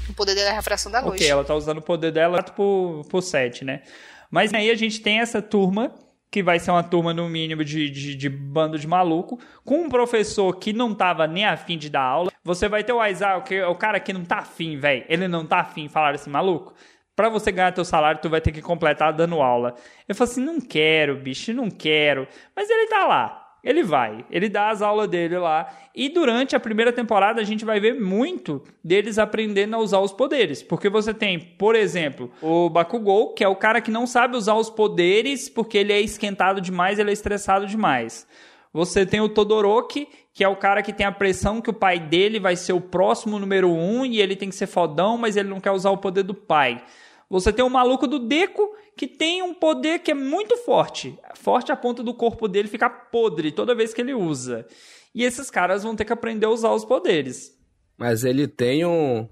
O 0.08 0.14
poder 0.14 0.34
dela 0.34 0.48
é 0.48 0.52
a 0.52 0.54
refração 0.54 0.90
da 0.90 1.00
luz. 1.00 1.14
Ok, 1.14 1.28
ela 1.28 1.44
tá 1.44 1.54
usando 1.54 1.78
o 1.78 1.82
poder 1.82 2.12
dela 2.12 2.38
4 2.38 2.54
por, 2.54 3.04
por 3.08 3.22
7, 3.22 3.64
né? 3.64 3.82
Mas 4.30 4.54
aí 4.54 4.70
a 4.70 4.74
gente 4.74 5.00
tem 5.00 5.20
essa 5.20 5.42
turma, 5.42 5.92
que 6.30 6.42
vai 6.42 6.58
ser 6.58 6.70
uma 6.70 6.82
turma, 6.82 7.12
no 7.12 7.28
mínimo, 7.28 7.64
de, 7.64 7.90
de, 7.90 8.14
de 8.14 8.28
bando 8.28 8.78
de 8.78 8.86
maluco, 8.86 9.40
com 9.64 9.82
um 9.82 9.88
professor 9.88 10.56
que 10.56 10.72
não 10.72 10.94
tava 10.94 11.26
nem 11.26 11.44
afim 11.44 11.76
de 11.76 11.90
dar 11.90 12.02
aula. 12.02 12.30
Você 12.44 12.68
vai 12.68 12.84
ter 12.84 12.92
o 12.92 13.00
Aizawa, 13.00 13.42
que 13.42 13.56
é 13.56 13.66
o 13.66 13.74
cara 13.74 13.98
que 13.98 14.12
não 14.12 14.24
tá 14.24 14.38
afim, 14.38 14.78
velho. 14.78 15.04
Ele 15.08 15.26
não 15.26 15.44
tá 15.44 15.60
afim, 15.60 15.88
falaram 15.88 16.14
assim, 16.14 16.30
maluco. 16.30 16.72
Pra 17.16 17.28
você 17.28 17.50
ganhar 17.50 17.72
teu 17.72 17.84
salário, 17.84 18.20
tu 18.22 18.30
vai 18.30 18.40
ter 18.40 18.52
que 18.52 18.62
completar 18.62 19.12
dando 19.12 19.42
aula. 19.42 19.74
Eu 20.08 20.14
falei 20.14 20.32
assim, 20.32 20.42
não 20.42 20.60
quero, 20.60 21.16
bicho, 21.16 21.52
não 21.52 21.68
quero. 21.68 22.26
Mas 22.54 22.70
ele 22.70 22.86
tá 22.88 23.06
lá. 23.06 23.39
Ele 23.62 23.82
vai, 23.82 24.24
ele 24.30 24.48
dá 24.48 24.70
as 24.70 24.80
aulas 24.80 25.08
dele 25.08 25.38
lá. 25.38 25.68
E 25.94 26.08
durante 26.08 26.56
a 26.56 26.60
primeira 26.60 26.92
temporada 26.92 27.40
a 27.40 27.44
gente 27.44 27.64
vai 27.64 27.78
ver 27.78 28.00
muito 28.00 28.62
deles 28.82 29.18
aprendendo 29.18 29.76
a 29.76 29.78
usar 29.78 29.98
os 29.98 30.12
poderes. 30.12 30.62
Porque 30.62 30.88
você 30.88 31.12
tem, 31.12 31.38
por 31.38 31.74
exemplo, 31.74 32.30
o 32.40 32.70
Bakugou, 32.70 33.34
que 33.34 33.44
é 33.44 33.48
o 33.48 33.56
cara 33.56 33.80
que 33.80 33.90
não 33.90 34.06
sabe 34.06 34.36
usar 34.36 34.54
os 34.54 34.70
poderes 34.70 35.48
porque 35.48 35.76
ele 35.78 35.92
é 35.92 36.00
esquentado 36.00 36.60
demais, 36.60 36.98
ele 36.98 37.10
é 37.10 37.12
estressado 37.12 37.66
demais. 37.66 38.26
Você 38.72 39.04
tem 39.04 39.20
o 39.20 39.28
Todoroki, 39.28 40.08
que 40.32 40.44
é 40.44 40.48
o 40.48 40.56
cara 40.56 40.80
que 40.80 40.92
tem 40.92 41.04
a 41.04 41.12
pressão 41.12 41.60
que 41.60 41.70
o 41.70 41.74
pai 41.74 41.98
dele 41.98 42.38
vai 42.38 42.54
ser 42.54 42.72
o 42.72 42.80
próximo 42.80 43.38
número 43.38 43.68
um 43.68 44.06
e 44.06 44.20
ele 44.20 44.36
tem 44.36 44.48
que 44.48 44.54
ser 44.54 44.68
fodão, 44.68 45.18
mas 45.18 45.36
ele 45.36 45.48
não 45.48 45.60
quer 45.60 45.72
usar 45.72 45.90
o 45.90 45.98
poder 45.98 46.22
do 46.22 46.34
pai. 46.34 46.82
Você 47.30 47.52
tem 47.52 47.64
o 47.64 47.70
maluco 47.70 48.08
do 48.08 48.18
Deco, 48.18 48.74
que 48.96 49.06
tem 49.06 49.40
um 49.40 49.54
poder 49.54 50.00
que 50.00 50.10
é 50.10 50.14
muito 50.14 50.56
forte. 50.56 51.16
Forte 51.36 51.70
a 51.70 51.76
ponto 51.76 52.02
do 52.02 52.12
corpo 52.12 52.48
dele 52.48 52.66
ficar 52.66 52.90
podre 52.90 53.52
toda 53.52 53.72
vez 53.74 53.94
que 53.94 54.00
ele 54.00 54.12
usa. 54.12 54.66
E 55.14 55.22
esses 55.24 55.48
caras 55.48 55.84
vão 55.84 55.94
ter 55.94 56.04
que 56.04 56.12
aprender 56.12 56.46
a 56.46 56.50
usar 56.50 56.72
os 56.72 56.84
poderes. 56.84 57.56
Mas 57.96 58.24
ele 58.24 58.48
tem 58.48 58.84
um. 58.84 59.28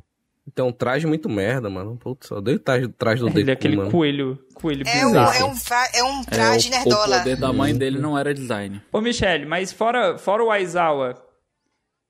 Tem 0.54 0.64
um 0.64 0.72
traje 0.72 1.06
muito 1.06 1.28
merda, 1.28 1.68
mano. 1.68 1.96
Putz, 1.98 2.30
eu 2.30 2.38
odeio 2.38 2.56
o 2.56 2.60
traje, 2.60 2.88
traje 2.88 3.20
do 3.20 3.28
Ele 3.38 3.50
é 3.50 3.52
aquele 3.52 3.76
mano. 3.76 3.90
coelho, 3.90 4.38
coelho 4.54 4.82
É 4.86 5.06
um, 5.06 5.14
é, 5.14 5.44
um, 5.44 5.54
é 5.92 6.02
um 6.04 6.20
É, 6.20 6.24
traje 6.24 6.68
o, 6.68 6.72
o 6.72 6.74
nerdola. 6.78 7.18
poder 7.18 7.36
da 7.36 7.52
mãe 7.52 7.76
dele 7.76 7.98
não 7.98 8.16
era 8.16 8.32
design. 8.32 8.80
Ô, 8.90 9.00
Michele, 9.02 9.44
mas 9.44 9.72
fora, 9.72 10.16
fora 10.16 10.42
o 10.42 10.50
Aizawa, 10.50 11.22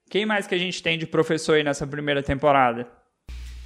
quem 0.08 0.24
mais 0.24 0.46
que 0.46 0.54
a 0.54 0.58
gente 0.58 0.80
tem 0.82 0.96
de 0.96 1.04
professor 1.06 1.54
aí 1.54 1.64
nessa 1.64 1.84
primeira 1.84 2.22
temporada? 2.22 2.86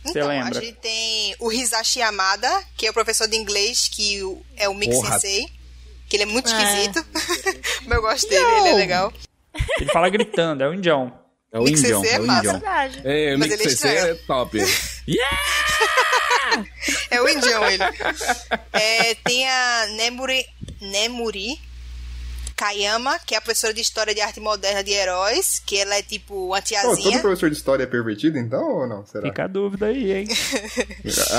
Você 0.03 0.19
Então, 0.19 0.29
lembra? 0.29 0.59
a 0.59 0.63
gente 0.63 0.77
tem 0.79 1.35
o 1.39 1.53
Hisashi 1.53 2.01
Yamada, 2.01 2.65
que 2.77 2.87
é 2.87 2.91
o 2.91 2.93
professor 2.95 3.29
de 3.29 3.37
inglês, 3.37 3.89
que 3.91 4.19
é 4.57 4.69
o 4.69 4.75
Porra. 4.79 5.13
Sensei. 5.13 5.49
Que 6.09 6.17
ele 6.17 6.25
é 6.25 6.27
muito 6.27 6.51
É. 6.51 6.53
esquisito. 6.85 7.07
Mas 7.87 7.97
eu 7.97 8.03
gosto 8.03 8.29
dele, 8.29 8.45
ele 8.45 8.69
é 8.69 8.75
legal. 8.75 9.13
Ele 9.79 9.91
fala 9.93 10.09
gritando, 10.09 10.63
é 10.65 10.69
o 10.69 10.75
indião. 10.75 11.13
É 11.53 11.59
o 11.59 11.69
Indião, 11.69 12.01
Sensei 12.01 12.11
é 12.11 12.15
é 12.17 12.21
o 12.21 12.27
massa. 12.27 12.39
Indião. 12.41 12.61
Verdade. 12.61 13.03
É, 13.05 13.35
o 13.35 13.39
Mas 13.39 13.49
Mick 13.51 13.61
ele 13.61 13.63
é 13.63 13.69
Sensei 13.77 13.95
estranho. 13.95 14.15
é 14.15 14.27
top. 14.27 14.59
É 17.11 17.21
o 17.21 17.29
indião 17.29 17.65
ele. 17.67 17.83
É, 18.73 19.15
tem 19.25 19.49
a 19.49 19.87
Nemuri, 19.97 20.45
Nemuri 20.81 21.61
Kayama, 22.63 23.19
que 23.27 23.35
é 23.35 23.39
a 23.39 23.41
professora 23.41 23.75
de 23.75 23.81
História 23.81 24.15
de 24.15 24.21
Arte 24.21 24.39
Moderna 24.39 24.85
de 24.85 24.93
Heróis, 24.93 25.61
que 25.67 25.79
ela 25.79 25.97
é 25.97 26.03
tipo 26.03 26.47
uma 26.47 26.63
Pô, 26.63 26.69
todo 26.69 26.97
tiazinha. 26.97 27.21
professor 27.21 27.51
de 27.51 27.57
história 27.57 27.83
é 27.83 27.87
pervertido, 27.87 28.39
então, 28.39 28.63
ou 28.63 28.87
não? 28.87 29.05
Será? 29.05 29.27
Fica 29.29 29.45
a 29.45 29.47
dúvida 29.49 29.87
aí, 29.87 30.13
hein? 30.13 30.29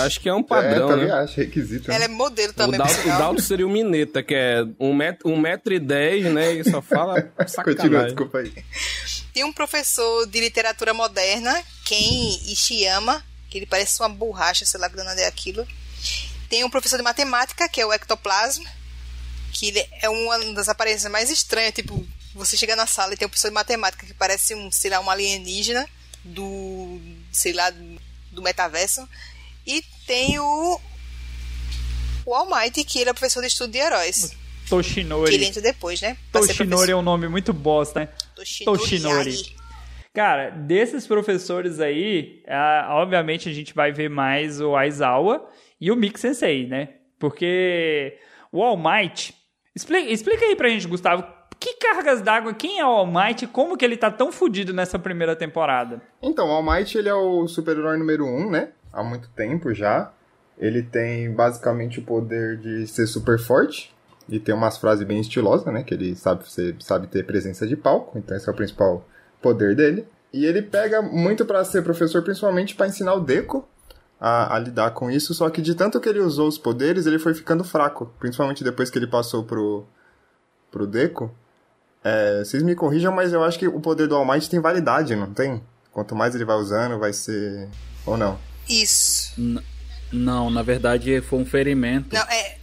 Acho 0.03 0.19
que 0.19 0.27
é 0.27 0.33
um 0.33 0.41
é, 0.41 0.43
padrão, 0.43 0.89
também 0.89 1.07
né? 1.07 1.13
acho, 1.13 1.37
requisito. 1.37 1.87
né? 1.87 1.95
Ela 1.95 2.03
é 2.03 2.07
modelo 2.09 2.51
também, 2.51 2.77
Dalton, 2.77 3.01
o. 3.01 3.17
Dalton 3.17 3.41
seria 3.41 3.65
o 3.65 3.69
Mineta, 3.69 4.21
que 4.21 4.35
é 4.35 4.65
um 4.77 4.93
metro, 4.93 5.29
um 5.29 5.39
metro 5.39 5.73
e 5.73 5.79
dez, 5.79 6.25
né? 6.25 6.55
E 6.55 6.69
só 6.69 6.81
fala 6.81 7.21
Continua, 7.31 7.47
sacanagem. 7.47 8.05
desculpa 8.07 8.39
aí. 8.39 8.53
Tem 9.33 9.45
um 9.45 9.53
professor 9.53 10.27
de 10.27 10.41
literatura 10.41 10.93
moderna, 10.93 11.57
Ken 11.85 12.41
Ishiyama, 12.51 13.23
que 13.49 13.59
ele 13.59 13.65
parece 13.65 13.97
uma 14.01 14.09
borracha, 14.09 14.65
sei 14.65 14.77
lá 14.77 14.89
que 14.89 14.97
danada 14.97 15.21
é 15.21 15.27
aquilo. 15.27 15.65
Tem 16.49 16.65
um 16.65 16.69
professor 16.69 16.97
de 16.97 17.03
matemática, 17.03 17.69
que 17.69 17.79
é 17.79 17.85
o 17.85 17.93
ectoplasma, 17.93 18.69
que 19.63 19.69
ele 19.69 19.87
é 20.01 20.09
uma 20.09 20.53
das 20.53 20.67
aparências 20.67 21.09
mais 21.09 21.31
estranhas, 21.31 21.73
tipo, 21.73 22.05
você 22.35 22.57
chega 22.57 22.75
na 22.75 22.85
sala 22.85 23.13
e 23.13 23.17
tem 23.17 23.25
um 23.25 23.29
professor 23.29 23.47
de 23.47 23.53
matemática 23.53 24.05
que 24.05 24.13
parece 24.13 24.53
um, 24.53 24.69
sei 24.69 24.91
lá, 24.91 24.99
um 24.99 25.09
alienígena 25.09 25.87
do, 26.21 26.99
sei 27.31 27.53
lá, 27.53 27.71
do 28.31 28.41
metaverso. 28.41 29.07
E 29.65 29.81
tem 30.05 30.37
o 30.37 30.81
o 32.25 32.33
All 32.33 32.49
Might, 32.49 32.83
que 32.83 32.99
ele 32.99 33.09
é 33.09 33.13
professor 33.13 33.41
de 33.41 33.47
estudo 33.47 33.71
de 33.71 33.77
heróis. 33.77 34.25
Que 34.25 34.33
ele 34.33 34.69
Toshinori. 34.69 35.45
entra 35.45 35.61
depois, 35.61 36.01
né? 36.01 36.17
pra 36.31 36.41
Toshinori 36.41 36.91
é 36.91 36.95
um 36.95 37.01
nome 37.01 37.27
muito 37.27 37.53
bosta, 37.53 38.01
né? 38.01 38.09
Toshinori. 38.35 38.79
Toshinori. 38.79 39.55
Cara, 40.13 40.49
desses 40.49 41.07
professores 41.07 41.79
aí, 41.79 42.43
ah, 42.47 42.87
obviamente 42.91 43.49
a 43.49 43.53
gente 43.53 43.73
vai 43.73 43.91
ver 43.91 44.09
mais 44.09 44.61
o 44.61 44.75
Aizawa 44.75 45.49
e 45.79 45.91
o 45.91 45.95
Mick 45.95 46.19
Sensei, 46.19 46.67
né? 46.67 46.89
Porque 47.17 48.17
o 48.51 48.61
All 48.61 48.77
Might... 48.77 49.42
Explica, 49.75 50.11
explica 50.11 50.45
aí 50.45 50.55
pra 50.55 50.69
gente, 50.69 50.87
Gustavo, 50.87 51.23
que 51.59 51.75
cargas 51.75 52.21
d'água, 52.21 52.53
quem 52.53 52.79
é 52.79 52.85
o 52.85 52.89
All 52.89 53.07
Might 53.07 53.47
como 53.47 53.77
que 53.77 53.83
ele 53.83 53.97
tá 53.97 54.11
tão 54.11 54.31
fudido 54.31 54.73
nessa 54.73 54.99
primeira 54.99 55.35
temporada? 55.35 56.01
Então, 56.21 56.47
o 56.47 56.51
All 56.51 56.63
Might, 56.63 56.97
ele 56.97 57.09
é 57.09 57.13
o 57.13 57.47
super-herói 57.47 57.97
número 57.97 58.25
um, 58.25 58.51
né? 58.51 58.69
Há 58.91 59.03
muito 59.03 59.29
tempo 59.29 59.73
já. 59.73 60.11
Ele 60.57 60.83
tem 60.83 61.31
basicamente 61.33 61.99
o 61.99 62.03
poder 62.03 62.57
de 62.57 62.85
ser 62.85 63.07
super 63.07 63.39
forte. 63.39 63.93
E 64.29 64.39
tem 64.39 64.53
umas 64.53 64.77
frases 64.77 65.05
bem 65.05 65.19
estilosas, 65.19 65.65
né? 65.73 65.83
Que 65.83 65.93
ele 65.93 66.15
sabe, 66.15 66.43
sabe 66.79 67.07
ter 67.07 67.25
presença 67.25 67.67
de 67.67 67.75
palco, 67.75 68.17
então 68.17 68.37
esse 68.37 68.47
é 68.47 68.51
o 68.51 68.55
principal 68.55 69.05
poder 69.41 69.75
dele. 69.75 70.05
E 70.31 70.45
ele 70.45 70.61
pega 70.61 71.01
muito 71.01 71.45
pra 71.45 71.63
ser 71.65 71.83
professor, 71.83 72.23
principalmente 72.23 72.75
pra 72.75 72.87
ensinar 72.87 73.13
o 73.13 73.19
Deco 73.19 73.67
a, 74.25 74.55
a 74.55 74.59
lidar 74.59 74.91
com 74.91 75.11
isso, 75.11 75.33
só 75.33 75.49
que 75.49 75.61
de 75.61 75.75
tanto 75.75 75.99
que 75.99 76.07
ele 76.07 76.21
usou 76.21 76.47
os 76.47 76.57
poderes, 76.57 77.05
ele 77.05 77.19
foi 77.19 77.33
ficando 77.33 77.61
fraco. 77.65 78.09
Principalmente 78.19 78.63
depois 78.63 78.89
que 78.89 78.97
ele 78.97 79.07
passou 79.07 79.43
pro, 79.43 79.85
pro 80.71 80.87
Deco. 80.87 81.29
É, 82.01 82.39
vocês 82.43 82.63
me 82.63 82.73
corrijam, 82.73 83.11
mas 83.13 83.33
eu 83.33 83.43
acho 83.43 83.59
que 83.59 83.67
o 83.67 83.81
poder 83.81 84.07
do 84.07 84.15
All 84.15 84.25
Might 84.25 84.49
tem 84.49 84.61
validade, 84.61 85.13
não 85.13 85.33
tem? 85.33 85.61
Quanto 85.91 86.15
mais 86.15 86.33
ele 86.35 86.45
vai 86.45 86.55
usando, 86.55 86.97
vai 86.99 87.11
ser. 87.11 87.67
Ou 88.05 88.15
não? 88.15 88.39
Isso. 88.67 89.33
N- 89.37 89.61
não, 90.11 90.49
na 90.49 90.61
verdade 90.61 91.19
foi 91.21 91.39
um 91.39 91.45
ferimento. 91.45 92.13
Não, 92.15 92.21
é. 92.23 92.57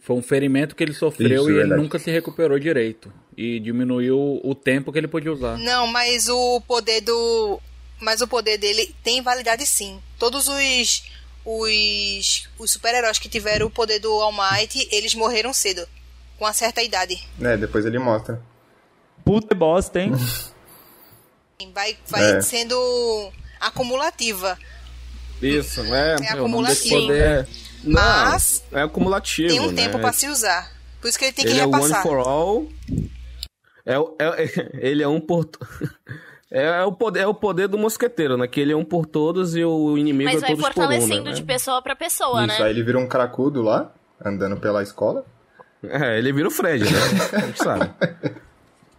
Foi 0.00 0.16
um 0.16 0.22
ferimento 0.22 0.74
que 0.74 0.82
ele 0.82 0.94
sofreu 0.94 1.42
Isso, 1.42 1.50
e 1.50 1.52
ele 1.52 1.58
verdade. 1.60 1.82
nunca 1.82 1.98
se 1.98 2.10
recuperou 2.10 2.58
direito. 2.58 3.12
E 3.36 3.60
diminuiu 3.60 4.40
o 4.42 4.54
tempo 4.54 4.90
que 4.92 4.98
ele 4.98 5.06
podia 5.08 5.32
usar. 5.32 5.56
Não, 5.58 5.86
mas 5.86 6.28
o 6.28 6.60
poder 6.62 7.00
do. 7.02 7.60
Mas 8.02 8.20
o 8.20 8.26
poder 8.26 8.58
dele 8.58 8.94
tem 9.04 9.22
validade 9.22 9.64
sim. 9.66 10.02
Todos 10.18 10.48
os. 10.48 11.04
Os, 11.44 12.48
os 12.56 12.70
super-heróis 12.70 13.18
que 13.18 13.28
tiveram 13.28 13.66
o 13.66 13.70
poder 13.70 13.98
do 13.98 14.12
All 14.12 14.32
Might, 14.32 14.88
eles 14.92 15.12
morreram 15.14 15.52
cedo. 15.52 15.88
Com 16.38 16.44
uma 16.44 16.52
certa 16.52 16.82
idade. 16.82 17.20
É, 17.40 17.56
depois 17.56 17.84
ele 17.84 17.98
mostra. 17.98 18.40
Puta 19.24 19.54
bosta, 19.54 20.00
hein? 20.00 20.12
Vai, 21.72 21.96
vai 22.08 22.38
É. 22.38 22.40
sendo 22.42 23.32
acumulativa. 23.60 24.58
Isso, 25.40 25.80
é. 25.94 26.16
É 26.20 26.28
acumulativo. 26.32 26.94
poder 27.06 27.22
É, 27.22 27.46
não, 27.84 28.00
Mas 28.02 28.64
é 28.72 28.82
acumulativo. 28.82 29.48
Tem 29.48 29.60
um 29.60 29.70
né? 29.70 29.82
tempo 29.84 29.98
pra 30.00 30.12
se 30.12 30.26
usar. 30.28 30.72
Por 31.00 31.06
isso 31.08 31.16
que 31.18 31.24
ele 31.26 31.32
tem 31.32 31.44
que 31.44 31.50
ele 31.52 31.60
é 31.60 31.64
o 31.64 31.68
one 31.70 31.82
repassar. 31.82 32.02
for 32.02 32.18
all. 32.18 32.68
É, 33.86 33.94
é- 33.94 34.70
ele 34.88 35.02
é 35.04 35.08
um 35.08 35.20
por. 35.20 35.48
to- 36.52 36.58
É 36.58 36.84
o, 36.84 36.92
poder, 36.92 37.20
é 37.20 37.26
o 37.26 37.34
poder 37.34 37.68
do 37.68 37.78
mosqueteiro, 37.78 38.36
né? 38.36 38.46
Que 38.46 38.60
ele 38.60 38.72
é 38.72 38.76
um 38.76 38.84
por 38.84 39.06
todos 39.06 39.56
e 39.56 39.64
o 39.64 39.96
inimigo 39.96 40.30
Mas 40.30 40.42
é 40.42 40.46
vai 40.46 40.50
todos 40.50 40.64
por 40.64 40.70
um, 40.70 40.74
fortalecendo 40.74 41.24
né? 41.30 41.32
de 41.32 41.42
pessoa 41.42 41.80
pra 41.82 41.96
pessoa, 41.96 42.44
isso, 42.46 42.58
né? 42.58 42.64
aí 42.66 42.70
ele 42.70 42.82
vira 42.82 42.98
um 42.98 43.06
cracudo 43.06 43.62
lá, 43.62 43.92
andando 44.24 44.56
pela 44.58 44.82
escola. 44.82 45.24
É, 45.82 46.18
ele 46.18 46.32
vira 46.32 46.46
o 46.46 46.50
Fred, 46.50 46.84
né? 46.84 46.90
A 47.32 47.40
gente 47.46 47.58
sabe. 47.62 47.90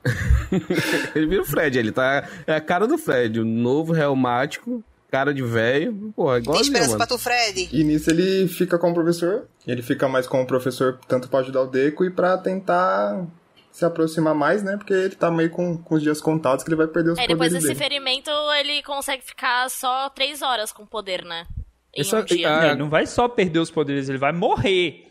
ele 1.15 1.27
vira 1.27 1.41
o 1.41 1.45
Fred, 1.45 1.77
ele 1.79 1.91
tá. 1.91 2.27
É 2.45 2.55
a 2.55 2.61
cara 2.61 2.87
do 2.87 2.97
Fred, 2.97 3.39
o 3.39 3.45
novo 3.45 3.93
reumático, 3.93 4.83
cara 5.09 5.33
de 5.33 5.41
velho. 5.41 6.11
Pô, 6.15 6.29
é 6.31 6.35
Tem 6.35 6.43
igualzinho, 6.43 6.73
esperança 6.73 6.97
pra 6.97 7.07
tu, 7.07 7.17
Fred? 7.17 7.69
E 7.71 7.83
nisso 7.83 8.09
ele 8.09 8.47
fica 8.47 8.77
como 8.77 8.93
professor. 8.93 9.47
Ele 9.65 9.81
fica 9.81 10.07
mais 10.09 10.27
como 10.27 10.45
professor 10.45 10.99
tanto 11.07 11.29
pra 11.29 11.39
ajudar 11.39 11.61
o 11.61 11.67
Deco 11.67 12.03
e 12.03 12.09
pra 12.09 12.37
tentar 12.37 13.25
se 13.73 13.83
aproximar 13.83 14.35
mais, 14.35 14.61
né? 14.63 14.77
Porque 14.77 14.93
ele 14.93 15.15
tá 15.15 15.29
meio 15.31 15.49
com, 15.49 15.75
com 15.77 15.95
os 15.95 16.01
dias 16.03 16.21
contados 16.21 16.63
que 16.63 16.69
ele 16.69 16.75
vai 16.77 16.87
perder 16.87 17.11
os 17.11 17.19
Aí 17.19 17.27
depois 17.27 17.49
poderes 17.51 17.67
desse 17.67 17.79
dele. 17.79 17.79
ferimento, 18.01 18.29
ele 18.59 18.83
consegue 18.83 19.23
ficar 19.23 19.69
só 19.69 20.09
três 20.09 20.41
horas 20.43 20.71
com 20.71 20.85
poder, 20.85 21.25
né? 21.25 21.45
Em 21.95 22.01
Isso 22.01 22.15
um 22.15 22.19
é- 22.19 22.23
dia. 22.23 22.59
ah, 22.59 22.67
Ele 22.67 22.75
não 22.75 22.89
vai 22.89 23.05
só 23.07 23.27
perder 23.27 23.59
os 23.59 23.71
poderes, 23.71 24.07
ele 24.09 24.17
vai 24.19 24.31
morrer. 24.31 25.07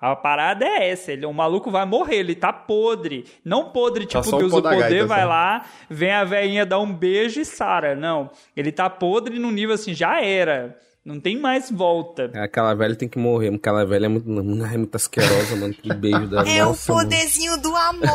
A 0.00 0.16
parada 0.16 0.64
é 0.64 0.90
essa, 0.90 1.12
ele, 1.12 1.26
o 1.26 1.32
maluco 1.32 1.70
vai 1.70 1.84
morrer, 1.84 2.16
ele 2.16 2.34
tá 2.34 2.52
podre. 2.52 3.26
Não 3.44 3.70
podre, 3.70 4.06
Tá 4.06 4.22
tipo, 4.22 4.34
o 4.34 4.38
Deus 4.38 4.50
pó 4.50 4.58
o 4.58 4.62
poder, 4.62 4.78
gaita, 4.80 5.06
vai 5.06 5.22
só. 5.22 5.28
lá, 5.28 5.64
vem 5.90 6.10
a 6.12 6.24
velhinha 6.24 6.64
dar 6.66 6.78
um 6.80 6.92
beijo 6.92 7.40
e 7.40 7.44
sara. 7.44 7.94
Não, 7.94 8.30
ele 8.56 8.72
tá 8.72 8.88
podre 8.90 9.38
no 9.38 9.50
nível 9.50 9.74
assim, 9.74 9.92
já 9.94 10.20
era. 10.22 10.74
Não 11.04 11.18
tem 11.18 11.38
mais 11.38 11.70
volta. 11.70 12.30
Aquela 12.34 12.74
velha 12.74 12.94
tem 12.94 13.08
que 13.08 13.18
morrer, 13.18 13.54
aquela 13.54 13.86
velha 13.86 14.04
é 14.04 14.08
muito, 14.08 14.28
é 14.28 14.76
muito 14.76 14.94
asquerosa, 14.96 15.56
mano. 15.56 15.72
Que 15.72 15.92
beijo 15.94 16.26
dela. 16.28 16.48
É 16.48 16.62
o 16.62 16.68
Nossa, 16.68 16.92
mano. 16.92 17.04
poderzinho 17.08 17.56
do 17.62 17.74
amor. 17.74 18.08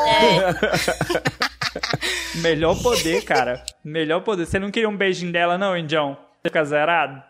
Melhor 2.42 2.82
poder, 2.82 3.24
cara. 3.24 3.64
Melhor 3.84 4.22
poder. 4.22 4.46
Você 4.46 4.60
não 4.60 4.72
queria 4.72 4.88
um 4.90 4.96
beijinho 4.96 5.32
dela, 5.32 5.58
não, 5.58 5.76
Indião? 5.78 6.18
Fica 6.44 6.64
zerado? 6.64 7.22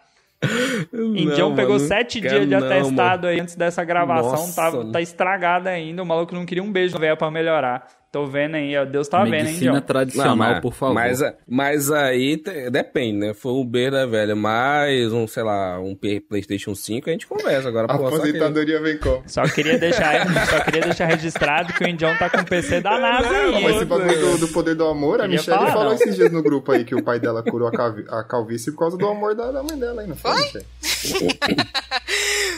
Indião 0.93 1.49
Não, 1.49 1.55
pegou 1.55 1.75
mano, 1.75 1.87
sete 1.87 2.19
dias 2.19 2.41
de 2.41 2.45
não, 2.55 2.57
atestado 2.67 3.25
aí 3.27 3.39
antes 3.39 3.55
dessa 3.55 3.83
gravação. 3.83 4.31
Nossa, 4.31 4.55
Tá, 4.61 4.71
mano. 4.71 4.91
tá 4.91 5.01
estragado 5.01 5.69
ainda. 5.69 6.03
O 6.03 6.05
maluco 6.05 6.35
não 6.35 6.45
queria 6.45 6.61
um 6.63 6.71
beijo 6.71 6.99
velho 6.99 7.17
pra 7.17 7.31
melhorar. 7.31 7.87
Tô 8.15 8.25
vendo 8.25 8.56
aí, 8.56 8.78
ó. 8.78 8.86
Deus 8.86 9.10
tá 9.10 9.25
vendo, 9.25 9.34
hein, 9.36 9.43
Medicina 9.43 9.82
tradicional, 9.82 10.30
Não, 10.30 10.38
mas, 10.38 10.60
por 10.62 10.73
favor. 10.73 10.93
Mas, 10.93 11.19
mas 11.45 11.91
aí 11.91 12.38
te- 12.38 12.69
depende, 12.69 13.17
né? 13.17 13.34
Foi 13.34 13.51
um 13.51 13.65
beijo 13.65 13.91
da 13.91 14.06
velha, 14.06 14.34
mais 14.38 15.12
um, 15.12 15.28
sei 15.28 15.43
lá, 15.43 15.78
um 15.82 15.93
PlayStation 16.30 16.73
5, 16.73 17.10
a 17.10 17.12
gente 17.12 17.28
conversa. 17.28 17.67
Agora, 17.67 17.91
A 17.91 17.97
pô, 17.97 18.08
aposentadoria 18.08 18.80
vem 18.82 18.97
como? 18.99 19.21
Só 19.28 19.43
queria 19.43 19.78
deixar, 19.78 20.25
só 20.47 20.62
queria 20.62 20.80
deixar 20.84 21.08
registrado 21.08 21.73
que 21.73 21.84
o 21.84 21.88
Indião 21.89 22.15
tá 22.15 22.30
com 22.30 22.38
o 22.38 22.45
PC 22.45 22.80
da 22.80 22.97
NASA 22.97 23.28
aí. 23.28 23.51
Não, 23.51 23.62
mas 23.63 23.75
esse 23.75 23.84
bagulho 23.86 24.17
do, 24.21 24.38
do 24.38 24.47
poder 24.47 24.75
do 24.75 24.86
amor, 24.88 25.19
a 25.19 25.28
Michelle 25.28 25.58
falar, 25.60 25.73
falou 25.73 25.86
não. 25.88 25.93
esses 25.95 26.15
dias 26.15 26.32
no 26.32 26.41
grupo 26.41 26.71
aí 26.71 26.86
que 26.86 26.95
o 26.95 27.04
pai 27.04 27.19
dela 27.19 27.43
curou 27.43 27.67
a, 27.67 27.71
calvi- 27.73 28.06
a 28.10 28.23
calvície 28.23 28.71
por 28.71 28.80
causa 28.80 28.97
do 28.97 29.06
amor 29.10 29.36
da, 29.36 29.51
da 29.51 29.62
mãe 29.62 29.78
dela 29.78 30.01
aí, 30.04 30.08
não 30.08 30.15
foi, 30.15 30.32
Michelle? 30.36 30.65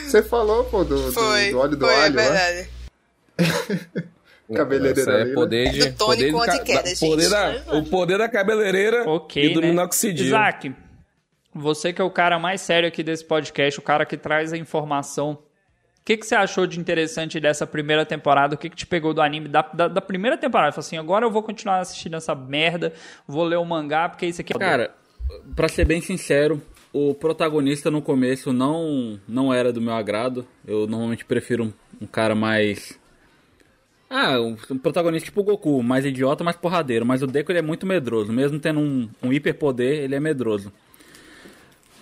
Você 0.06 0.22
falou, 0.22 0.62
pô, 0.66 0.84
do, 0.84 0.94
do, 1.06 1.12
Foi. 1.12 1.50
do 1.50 1.58
óleo 1.58 1.76
do 1.76 1.84
foi, 1.84 1.94
é 1.96 2.02
alho, 2.04 2.14
né? 2.14 2.66
verdade. 4.48 4.70
Cabeleireira 4.70 5.12
é 5.20 5.24
né? 5.26 5.34
poder 5.34 5.70
de. 5.70 5.90
Poder 5.92 6.26
de 6.26 6.32
ca- 6.32 6.38
anti-queda, 6.54 6.82
da- 6.82 6.88
gente. 6.88 7.00
poder 7.00 7.28
da, 7.30 7.62
O 7.76 7.84
poder 7.84 8.18
da 8.18 8.28
cabeleireira 8.28 9.08
Ok, 9.08 9.44
e 9.44 9.54
do 9.54 9.60
né? 9.60 9.68
minoxidil. 9.68 10.26
Isaac, 10.26 10.74
você 11.54 11.92
que 11.92 12.00
é 12.00 12.04
o 12.04 12.10
cara 12.10 12.38
mais 12.38 12.60
sério 12.60 12.88
aqui 12.88 13.02
desse 13.02 13.24
podcast, 13.24 13.78
o 13.78 13.82
cara 13.82 14.04
que 14.06 14.16
traz 14.16 14.52
a 14.52 14.56
informação. 14.58 15.32
O 16.00 16.04
que, 16.08 16.16
que 16.16 16.26
você 16.26 16.34
achou 16.34 16.66
de 16.66 16.80
interessante 16.80 17.38
dessa 17.38 17.66
primeira 17.66 18.06
temporada? 18.06 18.54
O 18.54 18.58
que, 18.58 18.70
que 18.70 18.76
te 18.76 18.86
pegou 18.86 19.12
do 19.12 19.20
anime 19.20 19.46
da, 19.46 19.60
da, 19.60 19.88
da 19.88 20.00
primeira 20.00 20.38
temporada? 20.38 20.72
Falei 20.72 20.86
assim, 20.86 20.96
agora 20.96 21.26
eu 21.26 21.30
vou 21.30 21.42
continuar 21.42 21.80
assistindo 21.80 22.16
essa 22.16 22.34
merda, 22.34 22.94
vou 23.26 23.44
ler 23.44 23.56
o 23.56 23.64
mangá, 23.64 24.08
porque 24.08 24.24
isso 24.24 24.40
aqui 24.40 24.54
é... 24.54 24.58
Cara, 24.58 24.94
pra 25.54 25.68
ser 25.68 25.84
bem 25.84 26.00
sincero, 26.00 26.62
o 26.94 27.12
protagonista 27.12 27.90
no 27.90 28.00
começo 28.00 28.54
não, 28.54 29.20
não 29.28 29.52
era 29.52 29.70
do 29.70 29.82
meu 29.82 29.92
agrado. 29.92 30.46
Eu 30.66 30.86
normalmente 30.86 31.26
prefiro 31.26 31.64
um, 31.64 31.72
um 32.00 32.06
cara 32.06 32.34
mais. 32.34 32.97
Ah, 34.10 34.40
um, 34.40 34.56
protagonista 34.78 35.26
tipo 35.26 35.40
o 35.42 35.44
Goku, 35.44 35.82
mais 35.82 36.04
idiota, 36.04 36.42
mais 36.42 36.56
porradeiro. 36.56 37.04
Mas 37.04 37.22
o 37.22 37.26
Deku 37.26 37.52
ele 37.52 37.58
é 37.58 37.62
muito 37.62 37.86
medroso. 37.86 38.32
Mesmo 38.32 38.58
tendo 38.58 38.80
um, 38.80 39.08
um 39.22 39.32
hiperpoder, 39.32 39.98
ele 40.04 40.14
é 40.14 40.20
medroso. 40.20 40.72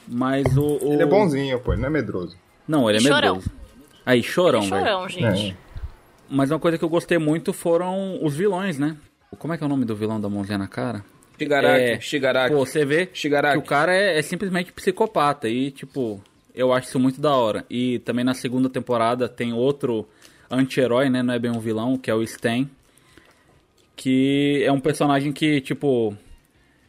Mas 0.08 0.44
o. 0.56 0.78
o- 0.82 0.92
Ele 0.94 1.02
é 1.02 1.06
bonzinho, 1.06 1.58
pô, 1.60 1.72
ele 1.72 1.82
não 1.82 1.88
é 1.88 1.90
medroso. 1.92 2.36
Não, 2.66 2.88
ele 2.88 2.98
é 2.98 3.00
Chorão. 3.00 3.34
medroso. 3.36 3.50
Aí, 4.04 4.22
chorão, 4.22 4.60
velho. 4.62 4.70
Chorão, 4.86 5.08
gente. 5.08 5.50
É. 5.50 5.56
Mas 6.30 6.50
uma 6.50 6.60
coisa 6.60 6.78
que 6.78 6.84
eu 6.84 6.88
gostei 6.88 7.18
muito 7.18 7.52
foram 7.52 8.24
os 8.24 8.36
vilões, 8.36 8.78
né? 8.78 8.96
Como 9.38 9.52
é 9.52 9.58
que 9.58 9.64
é 9.64 9.66
o 9.66 9.68
nome 9.68 9.84
do 9.84 9.94
vilão 9.96 10.20
da 10.20 10.28
mãozinha 10.28 10.58
na 10.58 10.68
cara? 10.68 11.04
Shigaraki, 11.38 11.82
É, 11.84 12.00
Shigaraki. 12.00 12.54
Pô, 12.54 12.64
você 12.64 12.84
vê 12.84 13.08
Shigaraki. 13.12 13.58
que 13.58 13.64
o 13.64 13.68
cara 13.68 13.94
é, 13.94 14.18
é 14.18 14.22
simplesmente 14.22 14.72
psicopata 14.72 15.48
e, 15.48 15.70
tipo, 15.72 16.22
eu 16.54 16.72
acho 16.72 16.88
isso 16.88 16.98
muito 17.00 17.20
da 17.20 17.34
hora. 17.34 17.64
E 17.68 17.98
também 18.00 18.24
na 18.24 18.32
segunda 18.32 18.68
temporada 18.70 19.28
tem 19.28 19.52
outro 19.52 20.08
anti-herói, 20.50 21.08
né? 21.10 21.22
Não 21.22 21.34
é 21.34 21.38
bem 21.38 21.50
um 21.50 21.60
vilão, 21.60 21.96
que 21.96 22.10
é 22.10 22.14
o 22.14 22.22
Stan. 22.22 22.66
Que 23.94 24.62
é 24.64 24.70
um 24.70 24.80
personagem 24.80 25.32
que, 25.32 25.60
tipo, 25.60 26.16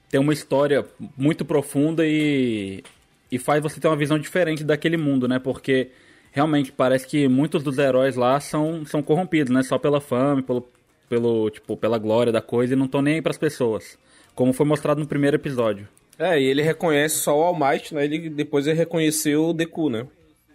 tem 0.10 0.20
uma 0.20 0.34
história 0.34 0.86
muito 1.18 1.46
profunda 1.46 2.06
e, 2.06 2.84
e 3.32 3.38
faz 3.40 3.62
você 3.62 3.80
ter 3.80 3.88
uma 3.88 3.96
visão 3.96 4.20
diferente 4.20 4.64
daquele 4.64 4.98
mundo, 4.98 5.28
né? 5.28 5.40
Porque 5.40 5.90
realmente 6.32 6.72
parece 6.72 7.08
que 7.08 7.28
muitos 7.28 7.64
dos 7.64 7.78
heróis 7.78 8.16
lá 8.16 8.40
são, 8.40 8.86
são 8.86 9.02
corrompidos, 9.02 9.54
né? 9.54 9.64
Só 9.64 9.78
pela 9.78 10.02
fama, 10.02 10.44
pelo, 10.44 10.68
pelo, 11.10 11.50
tipo, 11.50 11.76
pela 11.78 11.98
glória 11.98 12.32
da 12.32 12.42
coisa 12.42 12.74
e 12.74 12.78
não 12.78 12.86
estão 12.86 13.02
nem 13.02 13.16
aí 13.16 13.22
pras 13.22 13.38
pessoas. 13.38 13.98
Como 14.36 14.54
foi 14.54 14.66
mostrado 14.66 15.00
no 15.00 15.08
primeiro 15.08 15.36
episódio. 15.36 15.88
É, 16.20 16.40
e 16.40 16.46
ele 16.46 16.62
reconhece 16.62 17.18
só 17.18 17.38
o 17.38 17.44
All 17.44 17.58
Might, 17.58 17.94
né? 17.94 18.06
Ele, 18.06 18.30
depois 18.30 18.66
ele 18.68 18.78
reconheceu 18.78 19.50
o 19.50 19.54
Deku, 19.54 19.90
né? 19.90 20.08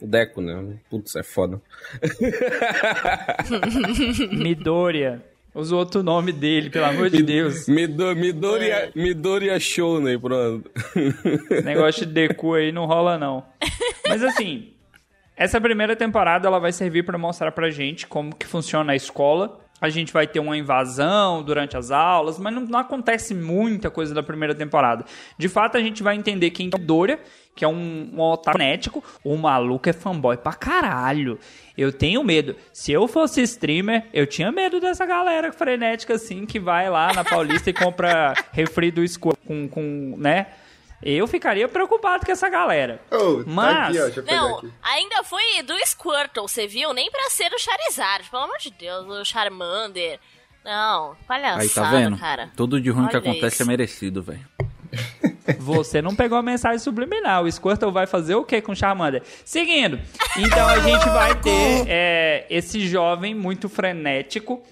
O 0.02 0.06
Deco, 0.06 0.40
né? 0.40 0.74
Putz, 0.90 1.14
é 1.14 1.22
foda. 1.22 1.62
Midoriya. 4.32 5.22
Usa 5.54 5.76
outro 5.76 6.02
nome 6.02 6.32
dele, 6.32 6.70
pelo 6.70 6.86
amor 6.86 7.08
de 7.08 7.22
Deus. 7.22 7.68
Midori, 7.68 8.18
Midoriya, 8.18 8.90
Midoriya 8.96 9.60
Shonen, 9.60 10.18
pronto. 10.18 10.68
Negócio 11.62 12.04
de 12.04 12.12
Deku 12.12 12.54
aí 12.54 12.72
não 12.72 12.86
rola, 12.86 13.16
não. 13.16 13.44
Mas 14.08 14.24
assim, 14.24 14.72
essa 15.36 15.60
primeira 15.60 15.94
temporada 15.94 16.48
ela 16.48 16.58
vai 16.58 16.72
servir 16.72 17.04
pra 17.04 17.16
mostrar 17.16 17.52
pra 17.52 17.70
gente 17.70 18.08
como 18.08 18.34
que 18.34 18.46
funciona 18.46 18.92
a 18.92 18.96
escola. 18.96 19.60
A 19.80 19.88
gente 19.88 20.12
vai 20.12 20.26
ter 20.26 20.40
uma 20.40 20.56
invasão 20.56 21.44
durante 21.44 21.76
as 21.76 21.92
aulas, 21.92 22.40
mas 22.40 22.52
não, 22.52 22.62
não 22.62 22.78
acontece 22.78 23.34
muita 23.34 23.90
coisa 23.90 24.12
da 24.12 24.22
primeira 24.22 24.54
temporada. 24.54 25.04
De 25.38 25.48
fato, 25.48 25.76
a 25.76 25.80
gente 25.80 26.02
vai 26.02 26.16
entender 26.16 26.50
quem 26.50 26.70
é 26.72 26.78
Doria, 26.78 27.20
que 27.54 27.64
é 27.64 27.68
um, 27.68 28.10
um 28.14 28.20
otário 28.20 28.58
frenético. 28.58 29.02
O 29.24 29.36
maluco 29.36 29.88
é 29.88 29.92
fanboy 29.92 30.36
pra 30.36 30.52
caralho. 30.54 31.38
Eu 31.76 31.92
tenho 31.92 32.22
medo. 32.24 32.56
Se 32.72 32.92
eu 32.92 33.06
fosse 33.08 33.42
streamer, 33.42 34.06
eu 34.12 34.26
tinha 34.26 34.50
medo 34.52 34.80
dessa 34.80 35.04
galera 35.06 35.52
frenética 35.52 36.14
assim, 36.14 36.44
que 36.46 36.58
vai 36.60 36.88
lá 36.90 37.12
na 37.12 37.24
Paulista 37.24 37.70
e 37.70 37.72
compra 37.72 38.34
refri 38.52 38.90
do 38.90 39.06
Square 39.06 39.38
com, 39.46 39.68
com, 39.68 40.14
né? 40.18 40.46
Eu 41.02 41.26
ficaria 41.26 41.66
preocupado 41.66 42.24
com 42.24 42.30
essa 42.30 42.48
galera. 42.48 43.00
Oh, 43.10 43.42
Mas- 43.44 43.96
tá 43.96 44.06
aqui, 44.06 44.20
ó, 44.20 44.32
Não, 44.32 44.58
aqui. 44.58 44.72
ainda 44.82 45.24
foi 45.24 45.42
do 45.64 45.74
Squirtle, 45.84 46.46
você 46.48 46.66
viu? 46.68 46.92
Nem 46.94 47.10
pra 47.10 47.28
ser 47.28 47.52
o 47.52 47.58
Charizard, 47.58 48.30
pelo 48.30 48.44
amor 48.44 48.58
de 48.58 48.70
Deus, 48.70 49.04
o 49.08 49.24
Charmander. 49.24 50.20
Não, 50.64 51.16
palhaçada, 51.26 51.62
Aí 51.62 51.68
tá 51.70 51.90
vendo? 51.90 52.16
cara. 52.16 52.50
Tudo 52.56 52.80
de 52.80 52.88
ruim 52.88 53.08
que 53.08 53.16
Olha 53.16 53.30
acontece 53.30 53.54
isso. 53.56 53.62
é 53.62 53.66
merecido, 53.66 54.22
velho. 54.22 54.46
Você 55.58 56.00
não 56.00 56.14
pegou 56.14 56.38
a 56.38 56.42
mensagem 56.42 56.78
subliminal. 56.78 57.44
O 57.44 57.50
Squirtle 57.50 57.90
vai 57.90 58.06
fazer 58.06 58.34
o 58.34 58.44
que 58.44 58.60
com 58.60 58.72
o 58.72 58.76
Charmander? 58.76 59.22
Seguindo. 59.44 59.98
Então 60.36 60.68
a 60.68 60.78
gente 60.80 61.04
vai 61.06 61.40
ter 61.40 61.84
é, 61.88 62.46
esse 62.48 62.80
jovem 62.80 63.34
muito 63.34 63.68
frenético. 63.68 64.62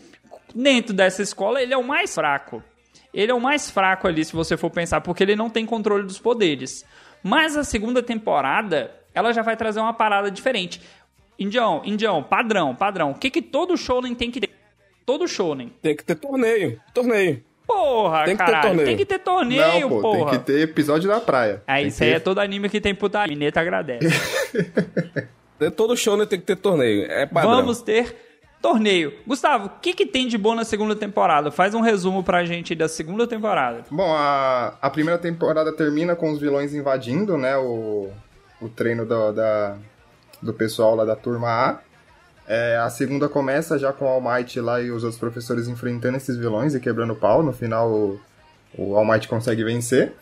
Dentro 0.55 0.93
dessa 0.93 1.23
escola, 1.23 1.63
ele 1.63 1.73
é 1.73 1.77
o 1.77 1.85
mais 1.85 2.15
fraco. 2.15 2.63
Ele 3.13 3.31
é 3.31 3.35
o 3.35 3.41
mais 3.41 3.71
fraco 3.71 4.07
ali, 4.07 4.25
se 4.25 4.33
você 4.33 4.57
for 4.57 4.71
pensar, 4.71 5.01
porque 5.01 5.23
ele 5.23 5.35
não 5.35 5.51
tem 5.51 5.67
controle 5.67 6.05
dos 6.05 6.19
poderes. 6.19 6.85
Mas 7.23 7.57
a 7.57 7.65
segunda 7.65 8.03
temporada, 8.03 8.95
ela 9.13 9.33
já 9.33 9.43
vai 9.43 9.57
trazer 9.57 9.81
uma 9.81 9.93
parada 9.93 10.31
diferente. 10.31 10.81
Indião, 11.39 11.83
Indião, 11.85 12.23
padrão, 12.23 12.75
padrão. 12.75 13.11
O 13.11 13.15
que, 13.15 13.31
que 13.31 13.43
todo 13.43 13.77
shounen 13.77 14.15
tem 14.15 14.31
que 14.31 14.41
ter? 14.41 14.51
Todo 15.05 15.27
shounen. 15.27 15.73
Tem 15.83 15.97
que 15.97 16.05
ter 16.05 16.15
torneio. 16.15 16.81
Torneio. 16.95 17.43
Porra, 17.73 18.25
Tem 18.25 18.37
que 18.37 18.45
ter 18.45 18.51
caralho. 18.53 18.69
torneio. 18.69 18.87
Tem 18.89 18.97
que 18.97 19.05
ter 19.07 19.19
torneio, 19.19 19.81
Não, 19.81 19.89
pô, 19.89 20.01
porra. 20.01 20.31
tem 20.31 20.39
que 20.41 20.45
ter 20.47 20.61
episódio 20.61 21.09
na 21.11 21.21
praia. 21.21 21.63
Aí, 21.67 21.83
Tem 21.83 21.89
isso 21.89 21.99
que 21.99 22.05
aí 22.05 22.11
ter- 22.11 22.17
é 22.17 22.21
todo 22.21 22.39
anime 22.41 22.69
que 22.69 22.81
tem 22.81 22.95
putaria. 22.95 23.35
Mineta 23.37 23.61
agradece. 23.61 24.09
Todo 25.77 25.95
show 25.97 26.17
né, 26.17 26.25
tem 26.25 26.41
que 26.41 26.47
ter 26.47 26.57
torneio. 26.57 27.05
É 27.11 27.27
padrão. 27.27 27.57
Vamos 27.57 27.83
ter 27.83 28.17
torneio. 28.63 29.13
Gustavo, 29.27 29.67
o 29.67 29.71
que, 29.81 29.93
que 29.93 30.07
tem 30.07 30.27
de 30.27 30.39
bom 30.39 30.55
na 30.55 30.65
segunda 30.65 30.97
temporada? 30.97 31.51
Faz 31.51 31.75
um 31.75 31.81
resumo 31.83 32.23
pra 32.25 32.45
gente 32.47 32.75
da 32.75 32.89
segunda 32.89 33.27
temporada. 33.27 33.85
Bom, 33.91 34.11
a, 34.15 34.75
a 34.81 34.89
primeira 34.91 35.19
temporada 35.19 35.71
termina 35.73 36.17
com 36.17 36.31
os 36.33 36.41
vilões 36.41 36.73
invadindo, 36.75 37.37
né, 37.37 37.57
o, 37.59 38.09
o 38.61 38.69
treino 38.71 39.05
do, 39.05 39.33
da, 39.33 39.77
do 40.41 40.55
pessoal 40.55 40.95
lá 40.97 41.05
da 41.05 41.15
turma 41.17 41.49
A. 41.49 41.79
É, 42.53 42.77
a 42.79 42.91
segunda 42.91 43.29
começa 43.29 43.79
já 43.79 43.93
com 43.93 44.05
o 44.05 44.09
All 44.09 44.21
Might 44.21 44.61
lá 44.61 44.81
e 44.81 44.91
os 44.91 45.05
outros 45.05 45.21
professores 45.21 45.69
enfrentando 45.69 46.17
esses 46.17 46.37
vilões 46.37 46.75
e 46.75 46.81
quebrando 46.81 47.15
pau. 47.15 47.45
No 47.45 47.53
final, 47.53 47.89
o, 47.89 48.21
o 48.77 48.97
All 48.97 49.05
Might 49.05 49.29
consegue 49.29 49.63
vencer. 49.63 50.15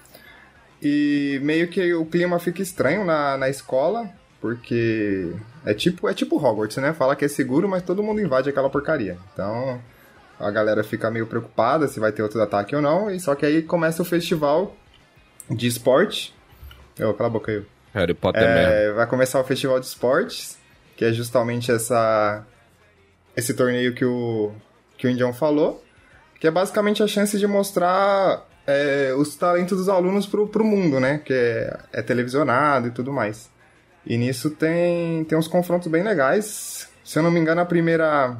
E 0.83 1.41
meio 1.43 1.69
que 1.69 1.95
o 1.95 2.05
clima 2.05 2.39
fica 2.39 2.61
estranho 2.61 3.03
na, 3.03 3.39
na 3.39 3.49
escola, 3.49 4.11
porque 4.43 5.33
é 5.65 5.73
tipo, 5.73 6.07
é 6.07 6.13
tipo 6.13 6.37
Hogwarts, 6.37 6.77
né? 6.77 6.93
Fala 6.93 7.17
que 7.17 7.25
é 7.25 7.29
seguro, 7.29 7.67
mas 7.67 7.83
todo 7.83 8.03
mundo 8.03 8.21
invade 8.21 8.51
aquela 8.51 8.69
porcaria. 8.69 9.17
Então, 9.33 9.81
a 10.39 10.51
galera 10.51 10.85
fica 10.85 11.11
meio 11.11 11.27
preocupada 11.27 11.89
se 11.89 11.99
vai 11.99 12.13
ter 12.13 12.23
outro 12.23 12.43
ataque 12.43 12.77
ou 12.77 12.83
não. 12.83 13.11
E 13.11 13.19
só 13.19 13.35
que 13.35 13.47
aí 13.47 13.63
começa 13.63 14.03
o 14.03 14.05
festival 14.05 14.77
de 15.51 15.67
esporte. 15.67 16.35
Eu, 16.99 17.15
cala 17.15 17.31
a 17.31 17.33
boca 17.33 17.51
aí. 17.51 17.65
Harry 17.95 18.13
Potter 18.13 18.43
mesmo. 18.43 18.71
É, 18.71 18.93
vai 18.93 19.07
começar 19.07 19.41
o 19.41 19.45
festival 19.45 19.81
de 19.81 19.87
esportes, 19.87 20.58
que 20.99 21.05
é 21.05 21.13
justamente 21.13 21.71
essa 21.71 22.45
esse 23.37 23.55
torneio 23.55 23.95
que 23.95 24.05
o 24.05 24.53
que 24.97 25.07
o 25.07 25.11
Indião 25.11 25.33
falou, 25.33 25.83
que 26.41 26.47
é 26.49 26.51
basicamente 26.51 27.05
a 27.05 27.07
chance 27.07 27.39
de 27.39 27.47
mostrar 27.47 28.45
é, 28.67 29.15
os 29.17 29.37
talentos 29.37 29.79
dos 29.79 29.89
alunos 29.89 30.27
pro, 30.27 30.49
pro 30.49 30.65
mundo, 30.65 30.99
né? 30.99 31.19
Que 31.25 31.33
é, 31.33 31.79
é 31.93 32.03
televisionado 32.03 32.89
e 32.89 32.91
tudo 32.91 33.13
mais. 33.13 33.49
E 34.05 34.17
nisso 34.19 34.51
tem, 34.51 35.23
tem 35.23 35.39
uns 35.39 35.47
confrontos 35.47 35.87
bem 35.87 36.03
legais. 36.03 36.89
Se 37.05 37.17
eu 37.17 37.23
não 37.23 37.31
me 37.31 37.39
engano, 37.39 37.61
a 37.61 37.65
primeira 37.65 38.37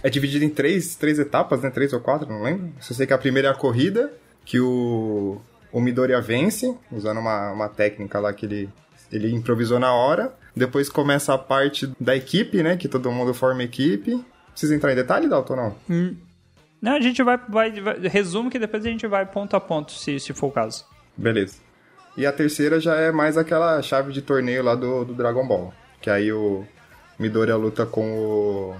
é 0.00 0.08
dividida 0.08 0.44
em 0.44 0.50
três, 0.50 0.94
três 0.94 1.18
etapas, 1.18 1.60
né? 1.60 1.70
Três 1.70 1.92
ou 1.92 1.98
quatro, 1.98 2.28
não 2.28 2.40
lembro. 2.40 2.72
Só 2.78 2.94
sei 2.94 3.04
que 3.04 3.12
a 3.12 3.18
primeira 3.18 3.48
é 3.48 3.50
a 3.50 3.54
corrida, 3.54 4.12
que 4.44 4.60
o, 4.60 5.40
o 5.72 5.80
Midoriya 5.80 6.20
vence, 6.20 6.72
usando 6.92 7.18
uma, 7.18 7.50
uma 7.50 7.68
técnica 7.68 8.20
lá 8.20 8.32
que 8.32 8.46
ele, 8.46 8.70
ele 9.10 9.34
improvisou 9.34 9.80
na 9.80 9.92
hora. 9.92 10.32
Depois 10.56 10.88
começa 10.88 11.34
a 11.34 11.38
parte 11.38 11.90
da 11.98 12.14
equipe, 12.14 12.62
né? 12.62 12.76
Que 12.76 12.88
todo 12.88 13.10
mundo 13.10 13.34
forma 13.34 13.62
equipe. 13.62 14.24
Precisa 14.50 14.74
entrar 14.74 14.92
em 14.92 14.96
detalhe, 14.96 15.28
Dalton, 15.28 15.56
não? 15.56 16.16
Não, 16.80 16.92
a 16.92 17.00
gente 17.00 17.22
vai, 17.22 17.38
vai, 17.48 17.80
vai- 17.80 17.98
Resumo 18.08 18.50
que 18.50 18.58
depois 18.58 18.84
a 18.84 18.88
gente 18.88 19.06
vai 19.06 19.26
ponto 19.26 19.56
a 19.56 19.60
ponto, 19.60 19.90
se, 19.92 20.20
se 20.20 20.32
for 20.32 20.46
o 20.48 20.52
caso. 20.52 20.84
Beleza. 21.16 21.56
E 22.16 22.24
a 22.24 22.32
terceira 22.32 22.78
já 22.78 22.94
é 22.94 23.10
mais 23.10 23.36
aquela 23.36 23.82
chave 23.82 24.12
de 24.12 24.22
torneio 24.22 24.62
lá 24.62 24.74
do, 24.76 25.04
do 25.04 25.14
Dragon 25.14 25.46
Ball. 25.48 25.74
Que 26.00 26.08
aí 26.08 26.32
o 26.32 26.64
Midoriya 27.18 27.56
luta 27.56 27.84
com 27.84 28.12
o 28.16 28.76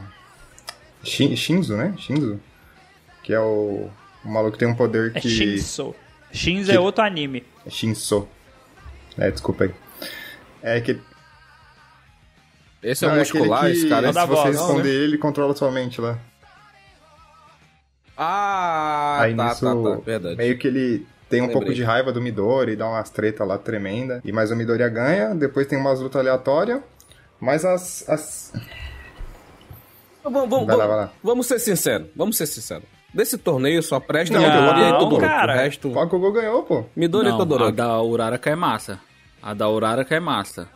Shin- 1.02 1.34
Shinzo, 1.34 1.76
né? 1.76 1.94
Shinzo. 1.98 2.38
Que 3.24 3.32
é 3.32 3.40
o, 3.40 3.88
o 4.24 4.28
maluco 4.28 4.52
que 4.52 4.58
tem 4.58 4.68
um 4.68 4.74
poder 4.76 5.10
É 5.16 5.20
que... 5.20 5.28
Shinzo. 5.28 5.94
Shinzo 6.30 6.70
que- 6.70 6.76
é 6.76 6.80
outro 6.80 7.02
anime. 7.02 7.42
É 7.66 7.70
Shinso. 7.70 8.28
É, 9.18 9.30
desculpa 9.30 9.64
aí. 9.64 9.74
É 10.62 10.80
que... 10.80 11.00
Esse 12.84 13.04
é 13.04 13.08
o 13.08 13.16
muscular, 13.16 13.62
que, 13.64 13.70
esse 13.72 13.88
cara. 13.88 14.12
Se 14.12 14.12
você 14.12 14.26
voz, 14.26 14.44
responder 14.56 14.82
né? 14.82 14.88
ele, 14.90 15.04
ele 15.04 15.18
controla 15.18 15.54
sua 15.56 15.70
mente 15.70 16.00
lá. 16.00 16.18
Ah, 18.16 19.18
aí 19.22 19.34
tá, 19.34 19.48
nisso, 19.48 19.60
tá, 19.64 19.90
tá. 19.90 20.00
Verdade. 20.04 20.36
meio 20.36 20.56
que 20.58 20.68
ele 20.68 21.06
tem 21.28 21.40
um 21.40 21.46
Lembrei. 21.46 21.60
pouco 21.60 21.74
de 21.74 21.82
raiva 21.82 22.12
do 22.12 22.20
Midori, 22.20 22.76
dá 22.76 22.86
umas 22.88 23.10
tretas 23.10 23.46
lá 23.46 23.58
tremenda. 23.58 24.20
E 24.24 24.30
mais 24.30 24.50
o 24.50 24.56
Midoriya 24.56 24.88
ganha, 24.88 25.34
depois 25.34 25.66
tem 25.66 25.78
umas 25.78 26.00
lutas 26.00 26.20
aleatórias. 26.20 26.80
Mas 27.40 27.64
as, 27.64 28.08
as... 28.08 28.52
Vamos, 30.22 30.48
vamos, 30.48 30.66
Vai 30.66 30.76
lá, 30.76 30.86
vamos- 30.86 30.96
vai 30.96 31.06
lá. 31.06 31.12
vamos 31.22 31.46
ser 31.46 31.58
sinceros. 31.58 32.06
Vamos 32.14 32.36
ser 32.36 32.46
sinceros. 32.46 32.84
Desse 33.12 33.36
torneio 33.38 33.82
só 33.82 34.00
presta 34.00 34.38
Não, 34.38 34.40
Midori 34.44 34.80
e 34.80 34.90
não, 34.90 34.98
Todoroki. 34.98 35.26
cara. 35.26 35.52
O 35.54 35.56
resto... 35.56 35.88
O 35.88 35.92
Bakugou 35.92 36.32
ganhou, 36.32 36.62
pô. 36.62 36.84
Midori 36.96 37.26
e 37.26 37.28
Não, 37.30 37.36
a 37.36 37.38
Todoroki. 37.38 37.72
da 37.76 38.00
Uraraka 38.02 38.50
é 38.50 38.56
massa. 38.56 39.00
A 39.42 39.52
da 39.54 39.68
Uraraka 39.68 40.14
é 40.14 40.20
massa. 40.20 40.68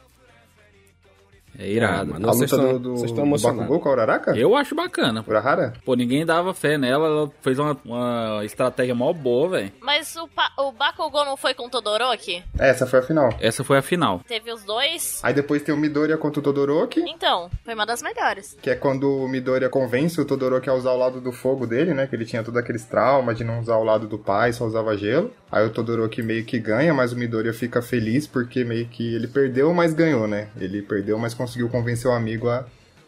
É 1.59 1.69
irado. 1.69 2.11
mas 2.13 2.17
a 2.17 2.27
Não, 2.27 2.33
vocês 2.33 2.51
luta 2.53 2.63
tão- 2.63 2.73
do, 2.75 2.79
do, 2.79 2.97
vocês 2.97 3.11
emocionados. 3.11 3.63
Bakugou 3.63 3.81
com 3.81 3.89
a 3.89 3.93
Uraraka? 3.93 4.37
Eu 4.37 4.55
acho 4.57 4.75
bacana. 4.77 5.25
Urahara? 5.27 5.73
Pô, 5.85 5.95
ninguém 5.95 6.25
dava 6.25 6.55
fé 6.55 6.79
nela, 6.79 7.07
ela 7.07 7.31
fez 7.43 7.59
uma, 7.59 7.77
uma 7.85 8.41
estratégia 8.45 8.95
mó 8.95 9.13
boa, 9.13 9.49
velho. 9.49 9.73
Mas 9.81 10.15
o, 10.17 10.29
o 10.59 10.73
Bakugou 10.73 11.25
não 11.25 11.37
foi 11.37 11.55
com 11.55 11.67
o 11.67 11.71
Todoroki? 11.71 12.45
Essa 12.59 12.87
foi 12.87 13.01
a 13.01 13.03
final. 13.03 13.31
Essa 13.41 13.65
foi 13.65 13.79
a 13.79 13.83
final. 13.83 14.21
Teve 14.29 14.53
os 14.53 14.63
dois? 14.65 15.21
Aí 15.25 15.35
depois 15.35 15.63
tem 15.63 15.75
o 15.75 15.79
Midoriya 15.79 16.17
contra 16.17 16.39
o 16.39 16.43
Todoroki, 16.43 17.01
Então, 17.01 17.51
foi 17.65 17.75
uma 17.75 17.85
das 17.85 18.03
melhores. 18.03 18.57
que 18.63 18.71
é 18.71 18.77
quando 18.77 19.11
o 19.11 19.29
Midoriya 19.29 19.69
convence 19.69 20.21
o 20.21 20.25
Todoroki 20.25 20.71
a 20.71 20.75
usar 20.75 20.93
o 20.93 20.97
lado 20.97 21.21
do 21.21 21.33
fogo 21.33 21.67
dele, 21.67 21.93
né? 21.93 22.07
Que 22.07 22.15
ele 22.15 22.25
tinha 22.25 22.45
todos 22.45 22.59
aqueles 22.61 22.85
traumas 22.85 23.37
de 23.37 23.43
não 23.43 23.59
usar 23.61 23.77
o 23.77 23.83
lado 23.85 24.07
do 24.07 24.19
pai, 24.19 24.53
só 24.53 24.65
usava 24.65 24.97
gelo. 24.97 25.33
Aí 25.51 25.67
o 25.67 25.71
Todoroki 25.71 26.23
meio 26.23 26.45
que 26.45 26.59
ganha, 26.61 26.95
mas 26.95 27.13
o 27.13 27.17
Midoriya 27.17 27.53
fica 27.53 27.83
feliz 27.83 28.27
porque 28.29 28.63
meio 28.65 28.87
que 28.87 29.15
ele 29.15 29.27
perdeu, 29.27 29.73
mas 29.75 29.93
ganhou, 29.93 30.29
né? 30.29 30.49
Ele 30.61 30.83
perdeu, 30.83 31.19
mas 31.19 31.35
conseguiu 31.35 31.48
convencer 31.71 32.11
o 32.11 32.15
amigo 32.15 32.49
a, 32.49 32.65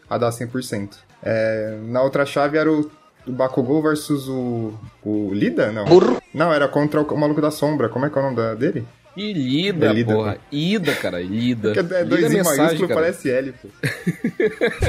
a 0.08 0.18
dar 0.18 0.30
100%. 0.30 0.90
É, 1.22 1.78
na 1.82 2.02
outra 2.02 2.24
chave 2.24 2.56
era 2.56 2.70
o, 2.72 2.90
o 3.26 3.32
Bakugou 3.32 3.82
versus 3.82 4.28
o, 4.28 4.72
o 5.02 5.30
Lida, 5.34 5.70
não? 5.70 5.84
Não, 6.32 6.52
era 6.52 6.66
contra 6.68 7.00
o, 7.02 7.16
maluco 7.18 7.40
da 7.40 7.50
sombra. 7.50 7.88
Como 7.88 8.06
é 8.06 8.10
que 8.10 8.16
é 8.18 8.20
o 8.20 8.24
nome 8.24 8.36
da- 8.36 8.54
dele? 8.54 8.86
E 9.16 9.32
Lida, 9.32 9.86
É 9.86 9.92
Lida, 9.92 10.14
porra. 10.14 10.38
Ida, 10.52 10.94
cara. 10.94 11.20
Lida. 11.20 11.72
Porque 11.74 11.94
é 11.94 11.98
Lida 12.02 12.04
dois 12.04 12.24
em 12.30 12.36
mensagem, 12.36 12.58
maiúsculo, 12.64 12.88
cara. 12.88 13.00
parece 13.00 13.28
L, 13.30 13.52
pô. 13.52 13.68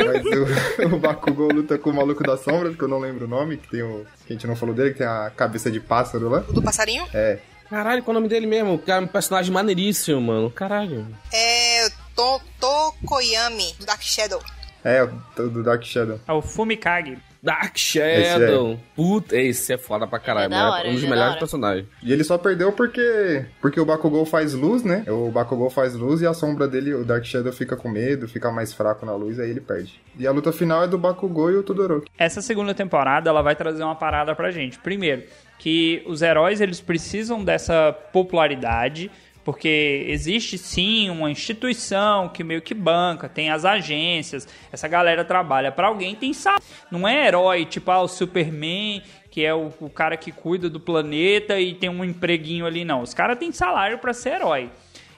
Mas 0.06 0.90
o, 0.92 0.96
o 0.96 1.00
Bakugou 1.00 1.52
luta 1.52 1.78
com 1.78 1.90
o 1.90 1.94
maluco 1.94 2.24
da 2.24 2.38
sombra, 2.38 2.72
que 2.72 2.82
eu 2.82 2.88
não 2.88 3.00
lembro 3.00 3.26
o 3.26 3.28
nome, 3.28 3.58
que 3.58 3.68
tem 3.70 3.82
o. 3.82 4.06
Que 4.26 4.34
a 4.34 4.36
gente 4.36 4.48
não 4.48 4.56
falou 4.56 4.76
dele, 4.76 4.92
que 4.92 5.00
tem 5.00 5.08
a 5.08 5.32
cabeça 5.36 5.72
de 5.72 5.80
pássaro 5.80 6.30
lá. 6.30 6.46
O 6.48 6.54
do 6.54 6.62
passarinho? 6.62 7.04
É. 7.14 7.40
Caralho, 7.70 8.04
qual 8.04 8.14
é 8.14 8.18
o 8.18 8.22
nome 8.22 8.30
dele 8.30 8.46
mesmo? 8.46 8.78
Cara, 8.78 9.04
um 9.04 9.08
personagem 9.08 9.52
maneiríssimo, 9.52 10.22
mano. 10.22 10.52
Caralho. 10.52 11.08
É 11.34 11.88
to 12.22 12.42
Tokoyami, 12.60 13.74
do 13.80 13.86
Dark 13.86 14.02
Shadow. 14.02 14.42
É, 14.84 15.04
o 15.04 15.50
do 15.50 15.64
Dark 15.64 15.84
Shadow. 15.84 16.20
É 16.28 16.34
o 16.34 16.42
Fumikage. 16.42 17.18
Dark 17.42 17.76
Shadow. 17.76 18.80
Puta, 18.96 19.36
esse 19.36 19.74
é 19.74 19.78
foda 19.78 20.06
pra 20.06 20.20
caralho. 20.20 20.54
É 20.54 20.64
hora, 20.64 20.90
um 20.90 20.94
dos 20.94 21.04
é 21.04 21.10
melhores 21.10 21.38
personagens. 21.38 21.88
E 22.04 22.14
ele 22.14 22.24
só 22.24 22.38
perdeu 22.38 22.72
porque. 22.72 23.46
Porque 23.60 23.80
o 23.80 23.86
Bakugou 23.86 24.24
faz 24.28 24.54
luz, 24.54 24.84
né? 24.84 25.04
O 25.08 25.32
Bakugou 25.32 25.72
faz 25.72 25.96
luz 25.96 26.22
e 26.22 26.28
a 26.28 26.36
sombra 26.36 26.68
dele, 26.68 26.94
o 26.94 27.04
Dark 27.04 27.26
Shadow, 27.26 27.52
fica 27.52 27.76
com 27.76 27.90
medo, 27.90 28.28
fica 28.28 28.52
mais 28.52 28.72
fraco 28.72 29.04
na 29.04 29.16
luz, 29.16 29.40
aí 29.40 29.50
ele 29.50 29.62
perde. 29.62 30.00
E 30.20 30.28
a 30.28 30.32
luta 30.32 30.52
final 30.52 30.84
é 30.84 30.88
do 30.88 31.00
Bakugou 31.00 31.50
e 31.52 31.56
o 31.56 31.64
Todoroki. 31.64 32.12
Essa 32.16 32.44
segunda 32.44 32.76
temporada, 32.76 33.32
ela 33.32 33.42
vai 33.42 33.56
trazer 33.56 33.84
uma 33.84 33.96
parada 33.96 34.36
pra 34.36 34.52
gente. 34.52 34.78
Primeiro, 34.78 35.24
que 35.58 36.04
os 36.06 36.22
heróis, 36.22 36.62
eles 36.62 36.80
precisam 36.80 37.44
dessa 37.44 37.92
popularidade, 38.14 39.10
porque 39.44 40.06
existe 40.08 40.58
sim 40.58 41.10
uma 41.10 41.32
instituição 41.32 42.30
que 42.30 42.44
meio 42.44 42.62
que 42.62 42.74
banca, 42.74 43.28
tem 43.28 43.50
as 43.50 43.66
agências, 43.66 44.48
essa 44.72 44.88
galera 44.88 45.26
trabalha 45.26 45.72
pra 45.72 45.88
alguém, 45.88 46.16
tem 46.16 46.34
salário. 46.34 46.64
Não 46.92 47.08
é 47.08 47.28
herói, 47.28 47.66
tipo 47.66 47.90
ah, 47.90 48.02
o 48.02 48.08
Superman, 48.08 49.02
que 49.30 49.44
é 49.44 49.54
o, 49.54 49.72
o 49.80 49.90
cara 49.90 50.16
que 50.16 50.32
cuida 50.32 50.70
do 50.70 50.80
planeta 50.80 51.60
e 51.60 51.74
tem 51.74 51.90
um 51.90 52.04
empreguinho 52.04 52.66
ali, 52.66 52.86
não. 52.86 53.02
Os 53.02 53.14
caras 53.14 53.40
têm 53.40 53.52
salário 53.52 53.98
pra 53.98 54.14
ser 54.14 54.36
herói. 54.36 54.70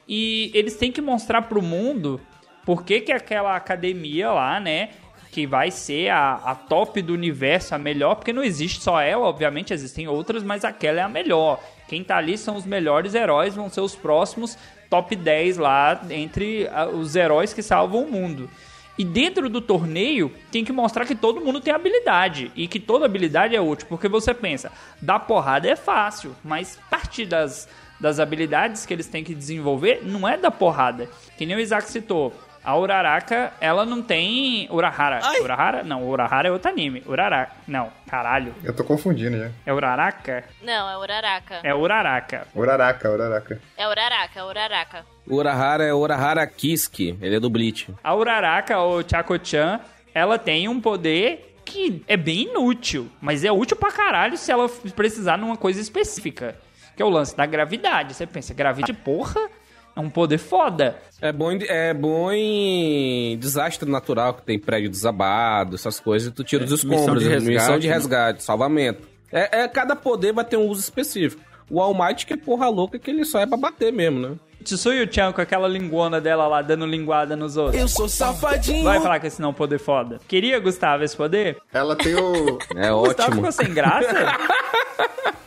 E 0.07 0.51
eles 0.53 0.75
têm 0.75 0.91
que 0.91 1.01
mostrar 1.01 1.43
pro 1.43 1.61
mundo 1.61 2.21
por 2.65 2.83
que, 2.83 3.01
que 3.01 3.11
aquela 3.11 3.55
academia 3.55 4.31
lá, 4.31 4.59
né, 4.59 4.89
que 5.31 5.47
vai 5.47 5.71
ser 5.71 6.09
a, 6.09 6.35
a 6.35 6.55
top 6.55 7.01
do 7.01 7.13
universo, 7.13 7.73
a 7.73 7.79
melhor, 7.79 8.15
porque 8.15 8.31
não 8.31 8.43
existe 8.43 8.81
só 8.81 9.01
ela, 9.01 9.25
obviamente 9.25 9.73
existem 9.73 10.07
outras, 10.07 10.43
mas 10.43 10.63
aquela 10.63 10.99
é 10.99 11.03
a 11.03 11.09
melhor. 11.09 11.59
Quem 11.87 12.03
tá 12.03 12.17
ali 12.17 12.37
são 12.37 12.55
os 12.55 12.65
melhores 12.65 13.13
heróis, 13.13 13.55
vão 13.55 13.69
ser 13.69 13.81
os 13.81 13.95
próximos 13.95 14.57
top 14.89 15.15
10 15.15 15.57
lá 15.57 16.01
entre 16.09 16.69
os 16.93 17.15
heróis 17.15 17.53
que 17.53 17.61
salvam 17.61 18.03
o 18.03 18.11
mundo. 18.11 18.49
E 18.97 19.03
dentro 19.03 19.49
do 19.49 19.59
torneio, 19.59 20.31
tem 20.51 20.63
que 20.63 20.71
mostrar 20.71 21.05
que 21.05 21.15
todo 21.15 21.41
mundo 21.41 21.59
tem 21.59 21.73
habilidade. 21.73 22.51
E 22.55 22.67
que 22.67 22.79
toda 22.79 23.05
habilidade 23.05 23.55
é 23.55 23.61
útil. 23.61 23.87
Porque 23.87 24.07
você 24.07 24.33
pensa, 24.33 24.71
dar 25.01 25.19
porrada 25.19 25.67
é 25.67 25.75
fácil. 25.75 26.35
Mas 26.43 26.79
parte 26.91 27.25
das, 27.25 27.67
das 27.99 28.19
habilidades 28.19 28.85
que 28.85 28.93
eles 28.93 29.07
têm 29.07 29.23
que 29.23 29.33
desenvolver 29.33 30.01
não 30.03 30.27
é 30.27 30.37
da 30.37 30.51
porrada. 30.51 31.09
Que 31.37 31.45
nem 31.45 31.55
o 31.55 31.59
Isaac 31.59 31.89
citou. 31.89 32.31
A 32.63 32.77
Uraraka, 32.77 33.51
ela 33.59 33.85
não 33.85 34.01
tem. 34.01 34.67
Urahara. 34.71 35.19
Urahara? 35.41 35.83
Não, 35.83 36.07
Urahara 36.07 36.47
é 36.47 36.51
outro 36.51 36.71
anime. 36.71 37.03
Uraraka. 37.05 37.51
Não, 37.67 37.91
caralho. 38.07 38.55
Eu 38.63 38.73
tô 38.73 38.83
confundindo 38.83 39.37
já. 39.37 39.49
É 39.65 39.73
Uraraka? 39.73 40.45
Não, 40.61 40.89
é 40.89 40.97
Uraraka. 40.97 41.59
É 41.61 41.73
Uraraka. 41.75 42.47
Uraraka, 42.55 43.09
Uraraka. 43.11 43.59
É 43.77 43.87
Uraraka, 43.87 44.39
é 44.39 44.43
Uraraka. 44.43 45.05
Urahara 45.27 45.83
é 45.83 45.93
Urahara 45.93 46.47
Kiski, 46.47 47.17
ele 47.21 47.35
é 47.35 47.39
do 47.39 47.49
Bleach. 47.49 47.93
A 48.03 48.15
Uraraka, 48.15 48.79
ou 48.79 49.01
Chako-chan, 49.07 49.79
ela 50.13 50.37
tem 50.37 50.67
um 50.67 50.79
poder 50.79 51.57
que 51.65 52.03
é 52.07 52.15
bem 52.15 52.43
inútil. 52.43 53.09
Mas 53.21 53.43
é 53.43 53.51
útil 53.51 53.75
pra 53.75 53.91
caralho 53.91 54.37
se 54.37 54.51
ela 54.51 54.69
precisar 54.95 55.37
numa 55.37 55.57
coisa 55.57 55.81
específica. 55.81 56.55
Que 56.95 57.01
é 57.01 57.05
o 57.05 57.09
lance 57.09 57.35
da 57.35 57.45
gravidade. 57.45 58.13
Você 58.13 58.27
pensa, 58.27 58.53
gravidade, 58.53 58.93
porra, 58.93 59.49
é 59.95 59.99
um 59.99 60.09
poder 60.09 60.37
foda. 60.37 60.97
É 61.21 61.31
bom, 61.31 61.51
em, 61.51 61.59
é 61.67 61.93
bom 61.93 62.31
em 62.31 63.37
desastre 63.37 63.89
natural, 63.89 64.33
que 64.33 64.41
tem 64.43 64.57
prédio 64.59 64.89
desabado, 64.89 65.75
essas 65.75 65.99
coisas, 65.99 66.29
e 66.29 66.31
tu 66.31 66.43
tira 66.43 66.63
É, 66.65 66.67
missão 66.69 66.91
escombros, 66.91 67.23
de 67.23 67.29
né? 67.29 67.35
resgate, 67.35 67.57
missão 67.57 67.79
de 67.79 67.87
né? 67.87 67.93
resgate, 67.93 68.43
salvamento. 68.43 69.07
É, 69.31 69.61
é, 69.61 69.67
cada 69.67 69.95
poder 69.95 70.33
vai 70.33 70.45
ter 70.45 70.57
um 70.57 70.67
uso 70.67 70.81
específico. 70.81 71.41
O 71.69 71.79
All 71.81 71.93
Might 71.93 72.25
que 72.25 72.33
é 72.33 72.37
porra 72.37 72.67
louca, 72.69 72.99
que 72.99 73.09
ele 73.09 73.23
só 73.25 73.39
é 73.39 73.45
pra 73.47 73.57
bater 73.57 73.91
mesmo, 73.91 74.19
né? 74.19 74.35
Tsuyu-chan 74.63 75.33
com 75.33 75.41
aquela 75.41 75.67
linguona 75.67 76.21
dela 76.21 76.47
lá, 76.47 76.61
dando 76.61 76.85
linguada 76.85 77.35
nos 77.35 77.57
outros. 77.57 77.79
Eu 77.81 77.87
sou 77.87 78.07
safadinho. 78.07 78.83
Vai 78.83 78.99
falar 79.01 79.19
que 79.19 79.27
esse 79.27 79.41
não 79.41 79.49
é 79.49 79.51
um 79.51 79.53
poder 79.53 79.77
foda. 79.79 80.19
Queria, 80.27 80.57
Gustavo, 80.59 81.03
esse 81.03 81.15
poder? 81.17 81.57
Ela 81.73 81.95
tem 81.95 82.15
o. 82.15 82.57
É 82.75 82.89
Gustavo 82.91 82.99
ótimo. 83.01 83.35
ficou 83.35 83.51
sem 83.51 83.73
graça? 83.73 84.07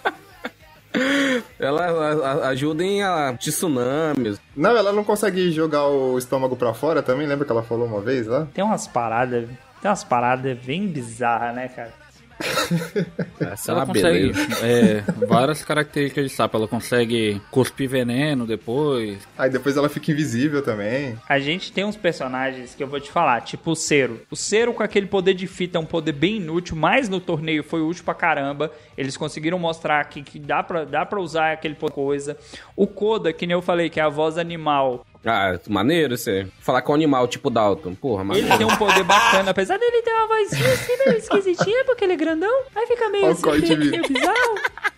Ela 1.58 2.48
ajuda 2.48 2.84
em 2.84 3.02
a, 3.02 3.34
tsunamis. 3.38 4.40
Não, 4.56 4.76
ela 4.76 4.92
não 4.92 5.04
consegue 5.04 5.50
jogar 5.52 5.86
o 5.86 6.18
estômago 6.18 6.56
pra 6.56 6.74
fora 6.74 7.02
também? 7.02 7.26
Lembra 7.26 7.44
que 7.44 7.52
ela 7.52 7.62
falou 7.62 7.86
uma 7.86 8.00
vez 8.00 8.26
lá? 8.26 8.46
Tem 8.52 8.64
umas 8.64 8.86
paradas... 8.86 9.48
Tem 9.80 9.90
umas 9.90 10.04
paradas 10.04 10.58
bem 10.58 10.86
bizarras, 10.86 11.54
né, 11.54 11.68
cara? 11.68 11.92
Essa 13.40 13.70
é 13.70 13.74
Ela 13.74 13.80
uma 13.84 13.86
consegue 13.86 14.32
beleza. 14.32 14.66
é, 14.66 15.04
várias 15.26 15.62
características 15.64 16.24
de 16.24 16.30
sapo. 16.30 16.56
Ela 16.56 16.68
consegue 16.68 17.40
cuspir 17.50 17.88
veneno 17.88 18.46
depois. 18.46 19.18
Aí 19.36 19.50
depois 19.50 19.76
ela 19.76 19.88
fica 19.88 20.10
invisível 20.10 20.62
também. 20.62 21.16
A 21.28 21.38
gente 21.38 21.72
tem 21.72 21.84
uns 21.84 21.96
personagens 21.96 22.74
que 22.74 22.82
eu 22.82 22.86
vou 22.88 23.00
te 23.00 23.10
falar, 23.10 23.40
tipo 23.42 23.70
o 23.70 23.76
Cero. 23.76 24.20
O 24.30 24.36
Cero 24.36 24.72
com 24.74 24.82
aquele 24.82 25.06
poder 25.06 25.34
de 25.34 25.46
fita 25.46 25.78
é 25.78 25.80
um 25.80 25.86
poder 25.86 26.12
bem 26.12 26.36
inútil, 26.36 26.76
mas 26.76 27.08
no 27.08 27.20
torneio 27.20 27.62
foi 27.62 27.80
útil 27.80 28.04
pra 28.04 28.14
caramba. 28.14 28.70
Eles 28.96 29.16
conseguiram 29.16 29.58
mostrar 29.58 30.04
que, 30.04 30.22
que 30.22 30.38
dá, 30.38 30.62
pra, 30.62 30.84
dá 30.84 31.04
pra 31.06 31.20
usar 31.20 31.52
aquele 31.52 31.74
po- 31.74 31.90
coisa. 31.90 32.36
O 32.74 32.86
Koda, 32.86 33.32
que 33.32 33.46
nem 33.46 33.54
eu 33.54 33.62
falei, 33.62 33.88
que 33.90 34.00
é 34.00 34.02
a 34.02 34.08
voz 34.08 34.38
animal. 34.38 35.06
Ah, 35.24 35.58
maneiro 35.68 36.16
você. 36.16 36.46
Falar 36.60 36.82
com 36.82 36.92
um 36.92 36.94
animal 36.94 37.28
tipo 37.28 37.50
Dalton. 37.50 37.94
Porra, 37.94 38.24
maneiro. 38.24 38.48
Ele 38.48 38.58
tem 38.58 38.66
um 38.66 38.76
poder 38.76 39.04
bacana, 39.04 39.50
apesar 39.50 39.78
dele 39.78 40.02
ter 40.02 40.12
uma 40.12 40.28
vozinha 40.28 40.68
assim 40.72 40.96
meio 41.04 41.18
esquisitinha, 41.18 41.84
porque 41.84 42.04
ele 42.04 42.14
é 42.14 42.16
grandão. 42.16 42.64
Aí 42.74 42.86
fica 42.86 43.08
meio 43.08 43.28
assim, 43.28 43.76
meio 43.76 44.08
bizarro. 44.08 44.56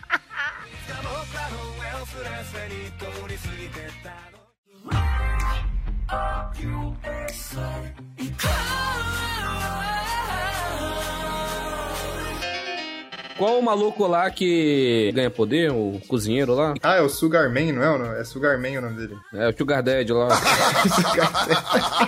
Qual 13.38 13.58
o 13.60 13.62
maluco 13.62 14.04
lá 14.08 14.28
que 14.32 15.12
ganha 15.14 15.30
poder? 15.30 15.70
O 15.70 16.00
cozinheiro 16.08 16.54
lá? 16.54 16.74
Ah, 16.82 16.96
é 16.96 17.00
o 17.00 17.08
Sugarman, 17.08 17.70
não 17.70 17.82
é? 17.84 17.90
o 17.90 17.98
nome? 17.98 18.20
É 18.20 18.24
Sugarman 18.24 18.78
o 18.78 18.80
nome 18.82 18.96
dele. 18.96 19.16
É 19.32 19.48
o 19.48 19.56
Sugar 19.56 19.80
Daddy 19.80 20.12
lá. 20.12 20.28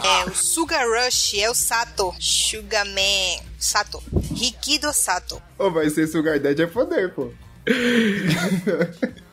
É, 0.05 0.25
o 0.29 0.35
Sugar 0.35 0.85
Rush 0.89 1.35
é 1.39 1.49
o 1.49 1.55
Sato. 1.55 2.13
Sugarman. 2.19 3.41
Sato. 3.59 4.03
Rikido 4.35 4.93
Sato. 4.93 5.41
Ô, 5.57 5.71
vai 5.71 5.89
ser 5.89 6.09
Sugar 6.09 6.41
Daddy 6.41 6.63
é 6.63 6.67
poder, 6.67 7.15
pô. 7.15 7.31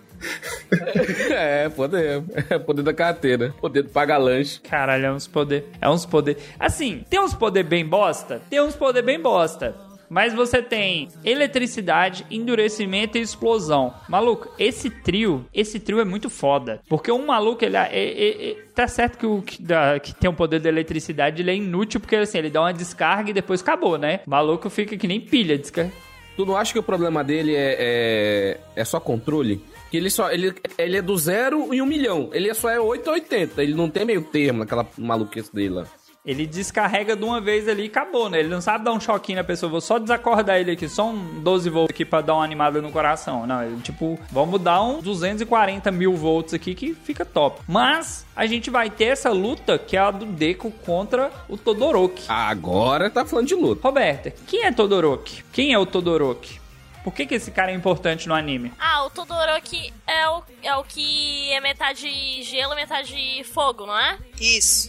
é, 1.31 1.67
poder. 1.69 2.23
É 2.49 2.59
poder 2.59 2.83
da 2.83 2.93
carteira. 2.93 3.55
Poder 3.59 3.81
do 3.81 3.89
pagar 3.89 4.17
lanche. 4.19 4.59
Caralho, 4.61 5.05
é 5.05 5.11
uns 5.11 5.25
poder. 5.25 5.65
É 5.81 5.89
uns 5.89 6.05
poder. 6.05 6.37
Assim, 6.59 7.03
tem 7.09 7.19
uns 7.19 7.33
poder 7.33 7.63
bem 7.63 7.83
bosta? 7.83 8.39
Tem 8.49 8.61
uns 8.61 8.75
poder 8.75 9.01
bem 9.01 9.19
bosta. 9.19 9.86
Mas 10.09 10.33
você 10.33 10.61
tem 10.61 11.09
eletricidade, 11.23 12.25
endurecimento 12.31 13.17
e 13.17 13.21
explosão. 13.21 13.93
Maluco, 14.07 14.49
esse 14.57 14.89
trio, 14.89 15.45
esse 15.53 15.79
trio 15.79 15.99
é 15.99 16.05
muito 16.05 16.29
foda. 16.29 16.81
Porque 16.87 17.11
um 17.11 17.25
maluco, 17.25 17.63
ele 17.65 17.75
é, 17.77 17.89
é- 17.91 18.49
é- 18.51 18.55
tá 18.73 18.87
certo 18.87 19.17
que 19.17 19.25
o 19.25 19.41
que, 19.41 19.57
que 20.03 20.15
tem 20.15 20.29
o 20.29 20.33
poder 20.33 20.59
da 20.59 20.69
eletricidade, 20.69 21.41
ele 21.41 21.51
é 21.51 21.55
inútil, 21.55 21.99
porque 21.99 22.15
assim, 22.15 22.37
ele 22.37 22.49
dá 22.49 22.61
uma 22.61 22.73
descarga 22.73 23.29
e 23.29 23.33
depois 23.33 23.61
acabou, 23.61 23.97
né? 23.97 24.21
O 24.25 24.29
maluco 24.29 24.69
fica 24.69 24.95
que 24.97 25.07
nem 25.07 25.19
pilha, 25.19 25.57
descarga. 25.57 25.91
Tu 26.35 26.45
não 26.45 26.55
acha 26.55 26.71
que 26.71 26.77
o 26.79 26.83
problema 26.83 27.23
dele 27.23 27.55
é, 27.55 27.75
é, 27.79 28.57
é 28.75 28.85
só 28.85 28.99
controle? 28.99 29.59
Que 29.89 29.97
ele 29.97 30.09
só. 30.11 30.29
Ele, 30.31 30.53
ele 30.77 30.97
é 30.97 31.01
do 31.01 31.17
zero 31.17 31.73
e 31.73 31.81
um 31.81 31.85
milhão. 31.85 32.29
Ele 32.31 32.53
só 32.53 32.69
é 32.69 32.79
8 32.79 33.07
ou 33.07 33.13
80. 33.13 33.63
Ele 33.63 33.73
não 33.73 33.89
tem 33.89 34.05
meio 34.05 34.21
termo 34.21 34.59
naquela 34.59 34.85
maluquice 34.97 35.51
dele 35.53 35.69
lá. 35.69 35.87
Ele 36.27 36.45
descarrega 36.45 37.15
de 37.15 37.23
uma 37.23 37.39
vez 37.39 37.69
ali 37.69 37.83
e 37.83 37.87
acabou, 37.87 38.29
né? 38.29 38.39
Ele 38.39 38.49
não 38.49 38.59
sabe 38.59 38.83
dar 38.83 38.91
um 38.91 38.99
choquinho 38.99 39.37
na 39.37 39.45
pessoa. 39.45 39.69
Vou 39.69 39.79
só 39.79 39.97
desacordar 39.97 40.57
ele 40.57 40.71
aqui, 40.71 40.89
só 40.89 41.07
um 41.07 41.39
12 41.39 41.69
volts 41.69 41.95
aqui 41.95 42.03
pra 42.03 42.19
dar 42.19 42.33
uma 42.33 42.43
animada 42.43 42.81
no 42.81 42.91
coração. 42.91 43.47
Não, 43.47 43.63
ele, 43.63 43.79
tipo, 43.81 44.19
vamos 44.29 44.59
dar 44.59 44.83
um 44.83 44.99
240 44.99 45.89
mil 45.89 46.17
volts 46.17 46.53
aqui 46.53 46.75
que 46.75 46.93
fica 46.93 47.23
top. 47.23 47.61
Mas 47.65 48.25
a 48.35 48.45
gente 48.45 48.69
vai 48.69 48.89
ter 48.89 49.05
essa 49.05 49.29
luta 49.29 49.79
que 49.79 49.95
é 49.95 50.01
a 50.01 50.11
do 50.11 50.25
Deco 50.25 50.69
contra 50.85 51.31
o 51.47 51.55
Todoroki. 51.55 52.25
Agora 52.27 53.09
tá 53.09 53.25
falando 53.25 53.47
de 53.47 53.55
luta. 53.55 53.87
Roberta, 53.87 54.33
quem 54.45 54.65
é 54.65 54.71
Todoroki? 54.73 55.45
Quem 55.53 55.71
é 55.71 55.79
o 55.79 55.85
Todoroki? 55.85 56.59
Por 57.07 57.13
que, 57.13 57.25
que 57.25 57.35
esse 57.35 57.51
cara 57.51 57.71
é 57.71 57.73
importante 57.73 58.27
no 58.27 58.35
anime? 58.35 58.73
Ah, 58.77 59.05
o 59.05 59.09
Todoroki 59.09 59.93
é 60.05 60.27
o, 60.27 60.43
é 60.61 60.75
o 60.75 60.83
que 60.83 61.49
é 61.53 61.61
metade 61.61 62.43
gelo 62.43 62.73
e 62.73 62.75
metade 62.75 63.45
fogo, 63.45 63.85
não 63.85 63.97
é? 63.97 64.17
Isso. 64.41 64.86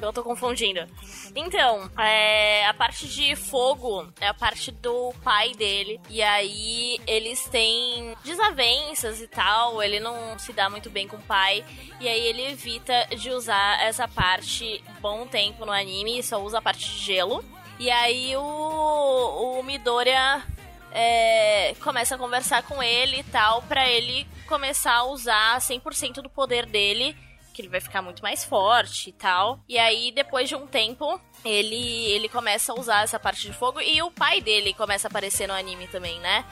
Eu 0.00 0.12
tô 0.12 0.22
confundindo. 0.22 0.86
Então, 1.34 1.90
é, 1.98 2.66
a 2.66 2.74
parte 2.74 3.08
de 3.08 3.34
fogo 3.36 4.06
é 4.20 4.26
a 4.26 4.34
parte 4.34 4.70
do 4.70 5.14
pai 5.22 5.54
dele. 5.54 6.00
E 6.10 6.22
aí 6.22 6.98
eles 7.06 7.44
têm 7.44 8.14
desavenças 8.24 9.20
e 9.20 9.28
tal. 9.28 9.82
Ele 9.82 10.00
não 10.00 10.38
se 10.38 10.52
dá 10.52 10.68
muito 10.68 10.90
bem 10.90 11.06
com 11.06 11.16
o 11.16 11.22
pai. 11.22 11.64
E 12.00 12.08
aí 12.08 12.20
ele 12.20 12.44
evita 12.46 13.06
de 13.16 13.30
usar 13.30 13.80
essa 13.82 14.06
parte 14.08 14.82
bom 15.00 15.26
tempo 15.26 15.64
no 15.64 15.72
anime. 15.72 16.22
Só 16.22 16.42
usa 16.42 16.58
a 16.58 16.62
parte 16.62 16.90
de 16.90 16.98
gelo. 16.98 17.44
E 17.78 17.90
aí 17.90 18.36
o, 18.36 19.58
o 19.58 19.62
Midoriya 19.62 20.44
é, 20.92 21.74
começa 21.82 22.14
a 22.14 22.18
conversar 22.18 22.62
com 22.64 22.82
ele 22.82 23.20
e 23.20 23.24
tal. 23.24 23.62
Pra 23.62 23.88
ele 23.88 24.26
começar 24.46 24.94
a 24.94 25.04
usar 25.04 25.58
100% 25.58 26.20
do 26.20 26.28
poder 26.28 26.66
dele 26.66 27.16
que 27.54 27.62
ele 27.62 27.68
vai 27.68 27.80
ficar 27.80 28.02
muito 28.02 28.22
mais 28.22 28.44
forte 28.44 29.08
e 29.10 29.12
tal. 29.12 29.60
E 29.68 29.78
aí, 29.78 30.12
depois 30.12 30.48
de 30.48 30.56
um 30.56 30.66
tempo, 30.66 31.18
ele, 31.44 32.06
ele 32.10 32.28
começa 32.28 32.72
a 32.72 32.74
usar 32.74 33.04
essa 33.04 33.18
parte 33.18 33.42
de 33.42 33.52
fogo 33.52 33.80
e 33.80 34.02
o 34.02 34.10
pai 34.10 34.40
dele 34.40 34.74
começa 34.74 35.06
a 35.06 35.10
aparecer 35.10 35.46
no 35.46 35.54
anime 35.54 35.86
também, 35.86 36.18
né? 36.20 36.44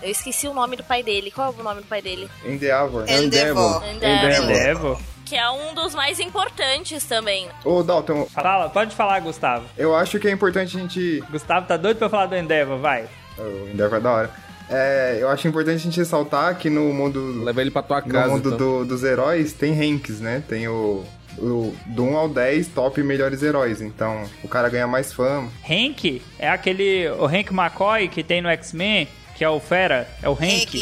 Eu 0.00 0.10
esqueci 0.10 0.46
o 0.46 0.54
nome 0.54 0.76
do 0.76 0.84
pai 0.84 1.02
dele. 1.02 1.30
Qual 1.30 1.52
é 1.52 1.60
o 1.60 1.62
nome 1.62 1.80
do 1.80 1.86
pai 1.88 2.00
dele? 2.02 2.30
Endeavor. 2.44 3.08
Endeavor. 3.10 3.84
Endeavor. 3.84 4.44
Endeavor. 4.44 5.00
Que 5.24 5.36
é 5.36 5.50
um 5.50 5.74
dos 5.74 5.94
mais 5.94 6.20
importantes 6.20 7.04
também. 7.04 7.48
Ô, 7.64 7.82
Dalton, 7.82 8.26
Fala, 8.26 8.70
pode 8.70 8.94
falar, 8.94 9.20
Gustavo. 9.20 9.66
eu 9.76 9.94
acho 9.96 10.18
que 10.20 10.28
é 10.28 10.30
importante 10.30 10.76
a 10.76 10.80
gente. 10.80 11.20
Gustavo 11.30 11.66
tá 11.66 11.76
doido 11.76 11.98
pra 11.98 12.08
falar 12.08 12.26
do 12.26 12.36
Endeavor, 12.36 12.78
vai. 12.78 13.08
O 13.36 13.70
Endeavor 13.70 13.98
é 13.98 14.00
da 14.00 14.12
hora. 14.12 14.47
É, 14.70 15.18
eu 15.20 15.28
acho 15.28 15.48
importante 15.48 15.76
a 15.76 15.78
gente 15.78 15.98
ressaltar 15.98 16.56
que 16.58 16.68
no 16.68 16.92
mundo. 16.92 17.42
Leva 17.44 17.60
ele 17.60 17.70
pra 17.70 17.82
tua 17.82 18.00
No 18.00 18.08
casa. 18.12 18.28
mundo 18.32 18.48
então. 18.54 18.58
do- 18.58 18.84
dos 18.84 19.02
heróis 19.02 19.52
tem 19.52 19.72
ranks, 19.72 20.20
né? 20.20 20.42
Tem 20.46 20.68
o, 20.68 21.04
o. 21.38 21.74
Do 21.86 22.04
1 22.04 22.16
ao 22.16 22.28
10, 22.28 22.68
top 22.68 23.02
melhores 23.02 23.42
heróis. 23.42 23.80
Então, 23.80 24.24
o 24.42 24.48
cara 24.48 24.68
ganha 24.68 24.86
mais 24.86 25.12
fama. 25.12 25.48
Hank 25.68 26.20
é 26.38 26.48
aquele. 26.48 27.08
O 27.18 27.24
Hank 27.26 27.50
McCoy 27.52 28.08
que 28.08 28.22
tem 28.22 28.42
no 28.42 28.48
X-Men, 28.50 29.08
que 29.36 29.42
é 29.42 29.48
o 29.48 29.58
Fera. 29.58 30.06
É 30.22 30.28
o 30.28 30.32
Hank. 30.32 30.78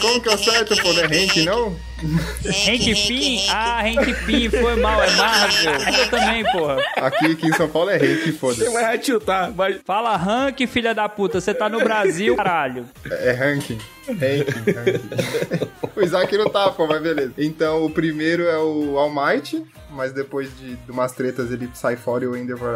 Como 0.00 0.20
que 0.20 0.28
eu 0.28 0.32
acerto, 0.32 0.76
pô? 0.82 0.92
Não 0.92 1.02
é 1.04 1.06
Hank, 1.06 1.44
não? 1.44 1.76
Hank 2.02 2.94
Pym? 3.08 3.40
Ah, 3.50 3.80
Hank 3.82 4.14
Pym, 4.24 4.48
foi 4.50 4.76
mal, 4.76 5.02
é 5.02 5.10
Marvel. 5.16 5.72
Eu 5.98 6.10
também, 6.10 6.44
porra. 6.52 6.76
Aqui, 6.96 7.26
aqui 7.26 7.46
em 7.46 7.52
São 7.52 7.68
Paulo 7.68 7.90
é 7.90 7.96
Hank, 7.96 8.22
Você 8.24 8.32
foda-se. 8.32 8.70
vai 8.70 8.98
tiltar, 8.98 9.50
vai. 9.52 9.80
Fala 9.84 10.14
Hank, 10.16 10.66
filha 10.66 10.94
da 10.94 11.08
puta, 11.08 11.40
você 11.40 11.52
tá 11.52 11.68
no 11.68 11.78
Brasil, 11.80 12.36
caralho. 12.36 12.86
É 13.10 13.32
ranking. 13.32 13.78
Ranking, 14.08 14.72
ranking. 14.72 15.68
o 15.94 16.02
Isaac 16.02 16.34
não 16.38 16.48
tá, 16.48 16.70
pô, 16.70 16.86
mas 16.86 17.02
beleza. 17.02 17.32
Então, 17.36 17.84
o 17.84 17.90
primeiro 17.90 18.44
é 18.44 18.56
o 18.56 18.96
All 18.98 19.10
Might, 19.10 19.62
mas 19.90 20.12
depois 20.12 20.48
de, 20.58 20.76
de 20.76 20.90
umas 20.90 21.12
tretas 21.12 21.50
ele 21.52 21.68
sai 21.74 21.96
fora 21.96 22.24
e 22.24 22.26
o 22.26 22.34
Endeavor 22.34 22.74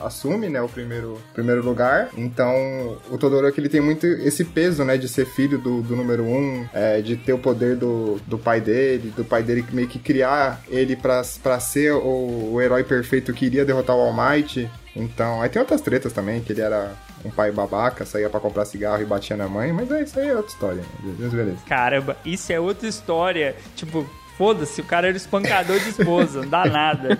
assume, 0.00 0.48
né, 0.48 0.62
o 0.62 0.68
primeiro, 0.68 1.20
primeiro 1.34 1.62
lugar. 1.62 2.08
Então, 2.16 2.96
o 3.10 3.18
Todoroki, 3.18 3.60
ele 3.60 3.68
tem 3.68 3.82
muito 3.82 4.06
esse 4.06 4.44
peso, 4.44 4.82
né, 4.82 4.96
de 4.96 5.08
ser 5.08 5.26
filho 5.26 5.58
do, 5.58 5.82
do 5.82 5.94
número 5.94 6.24
um, 6.24 6.66
é, 6.72 7.02
de 7.02 7.16
ter 7.16 7.34
o 7.34 7.38
poder 7.38 7.76
do, 7.76 8.18
do 8.26 8.35
pai 8.38 8.60
dele, 8.60 9.12
do 9.16 9.24
pai 9.24 9.42
dele 9.42 9.64
meio 9.72 9.88
que 9.88 9.98
criar 9.98 10.60
ele 10.68 10.96
pra, 10.96 11.22
pra 11.42 11.58
ser 11.60 11.92
o, 11.92 12.52
o 12.54 12.60
herói 12.62 12.84
perfeito 12.84 13.32
que 13.32 13.46
iria 13.46 13.64
derrotar 13.64 13.94
o 13.96 14.00
All 14.00 14.12
Might. 14.12 14.70
Então, 14.94 15.42
aí 15.42 15.48
tem 15.48 15.60
outras 15.60 15.80
tretas 15.80 16.12
também, 16.12 16.40
que 16.40 16.52
ele 16.52 16.60
era 16.62 16.92
um 17.24 17.30
pai 17.30 17.50
babaca, 17.52 18.04
saía 18.06 18.30
pra 18.30 18.40
comprar 18.40 18.64
cigarro 18.64 19.02
e 19.02 19.04
batia 19.04 19.36
na 19.36 19.46
mãe, 19.48 19.72
mas 19.72 19.90
é 19.90 20.02
isso 20.02 20.18
aí 20.18 20.28
é 20.28 20.34
outra 20.36 20.52
história. 20.52 20.82
Mas 21.18 21.32
beleza. 21.32 21.58
Caramba, 21.68 22.16
isso 22.24 22.52
é 22.52 22.58
outra 22.60 22.88
história. 22.88 23.54
Tipo, 23.74 24.08
foda-se, 24.38 24.80
o 24.80 24.84
cara 24.84 25.08
era 25.08 25.16
espancador 25.16 25.78
de 25.80 25.90
esposa, 25.90 26.40
não 26.42 26.48
dá 26.48 26.64
nada. 26.64 27.18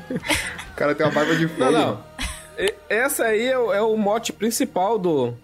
O 0.71 0.75
cara 0.75 0.95
tem 0.95 1.05
uma 1.07 1.13
barba 1.13 1.35
de 1.37 1.49
fogo. 1.49 1.71
Não, 1.71 1.73
não. 1.73 2.01
Essa 2.89 3.25
aí 3.25 3.47
é, 3.49 3.59
o- 3.59 3.73
é 3.73 3.83
o 3.83 3.97
mote 3.97 4.33
principal 4.33 4.99
do. 4.99 5.35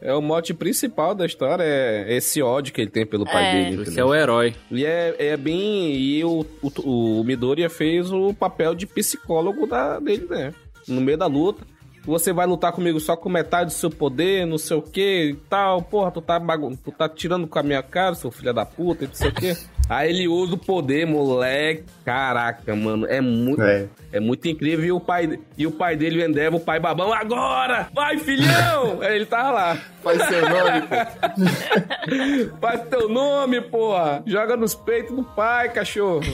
É 0.00 0.14
o 0.14 0.22
mote 0.22 0.54
principal 0.54 1.14
da 1.14 1.26
história, 1.26 1.64
é 1.64 2.14
esse 2.16 2.40
ódio 2.40 2.72
que 2.72 2.80
ele 2.80 2.90
tem 2.90 3.04
pelo 3.04 3.24
pai 3.24 3.44
É. 3.44 3.64
dele. 3.70 3.82
Esse 3.82 3.98
é 3.98 4.04
o 4.04 4.14
herói. 4.14 4.54
E 4.70 4.84
é, 4.84 5.14
é 5.18 5.36
bem. 5.36 5.92
E 5.94 6.24
o, 6.24 6.46
o, 6.62 7.20
o 7.20 7.24
Midoriya 7.24 7.68
fez 7.68 8.12
o 8.12 8.32
papel 8.32 8.74
de 8.74 8.86
psicólogo 8.86 9.66
da, 9.66 9.98
dele, 9.98 10.26
né? 10.30 10.54
No 10.86 11.00
meio 11.00 11.18
da 11.18 11.26
luta. 11.26 11.66
Você 12.04 12.32
vai 12.32 12.46
lutar 12.46 12.72
comigo 12.72 12.98
só 13.00 13.16
com 13.16 13.28
metade 13.28 13.66
do 13.66 13.72
seu 13.72 13.90
poder, 13.90 14.46
não 14.46 14.56
sei 14.56 14.76
o 14.76 14.82
que 14.82 15.30
e 15.30 15.34
tal. 15.34 15.82
Porra, 15.82 16.10
tu 16.10 16.22
tá, 16.22 16.38
bagun 16.38 16.74
tu 16.74 16.90
tá 16.90 17.06
tirando 17.08 17.46
com 17.46 17.58
a 17.58 17.62
minha 17.62 17.82
cara, 17.82 18.14
seu 18.14 18.30
filho 18.30 18.54
da 18.54 18.64
puta, 18.64 19.04
e 19.04 19.08
não 19.08 19.14
sei 19.14 19.28
o 19.28 19.34
que. 19.34 19.56
Aí 19.88 20.10
ele 20.10 20.28
usa 20.28 20.54
o 20.54 20.58
poder, 20.58 21.06
moleque. 21.06 21.84
Caraca, 22.04 22.76
mano, 22.76 23.06
é 23.06 23.20
muito. 23.20 23.62
É. 23.62 23.86
É 24.12 24.20
muito 24.20 24.46
incrível. 24.48 24.84
E 24.84 24.92
o 24.92 25.00
pai, 25.00 25.38
e 25.56 25.66
o 25.66 25.70
pai 25.70 25.94
dele, 25.96 26.22
o 26.22 26.26
Endeavor, 26.26 26.60
o 26.60 26.64
pai 26.64 26.80
babão, 26.80 27.12
agora! 27.12 27.88
Vai, 27.94 28.18
filhão! 28.18 29.00
Aí 29.04 29.16
ele 29.16 29.26
tava 29.26 29.50
lá. 29.50 29.78
Faz 30.02 30.22
seu 30.24 30.42
nome, 30.48 30.80
pô. 30.82 32.56
Faz 32.60 32.82
teu 32.88 33.08
nome, 33.08 33.60
porra! 33.60 34.22
Joga 34.26 34.56
nos 34.56 34.74
peitos 34.74 35.14
do 35.14 35.22
pai, 35.24 35.70
cachorro! 35.70 36.22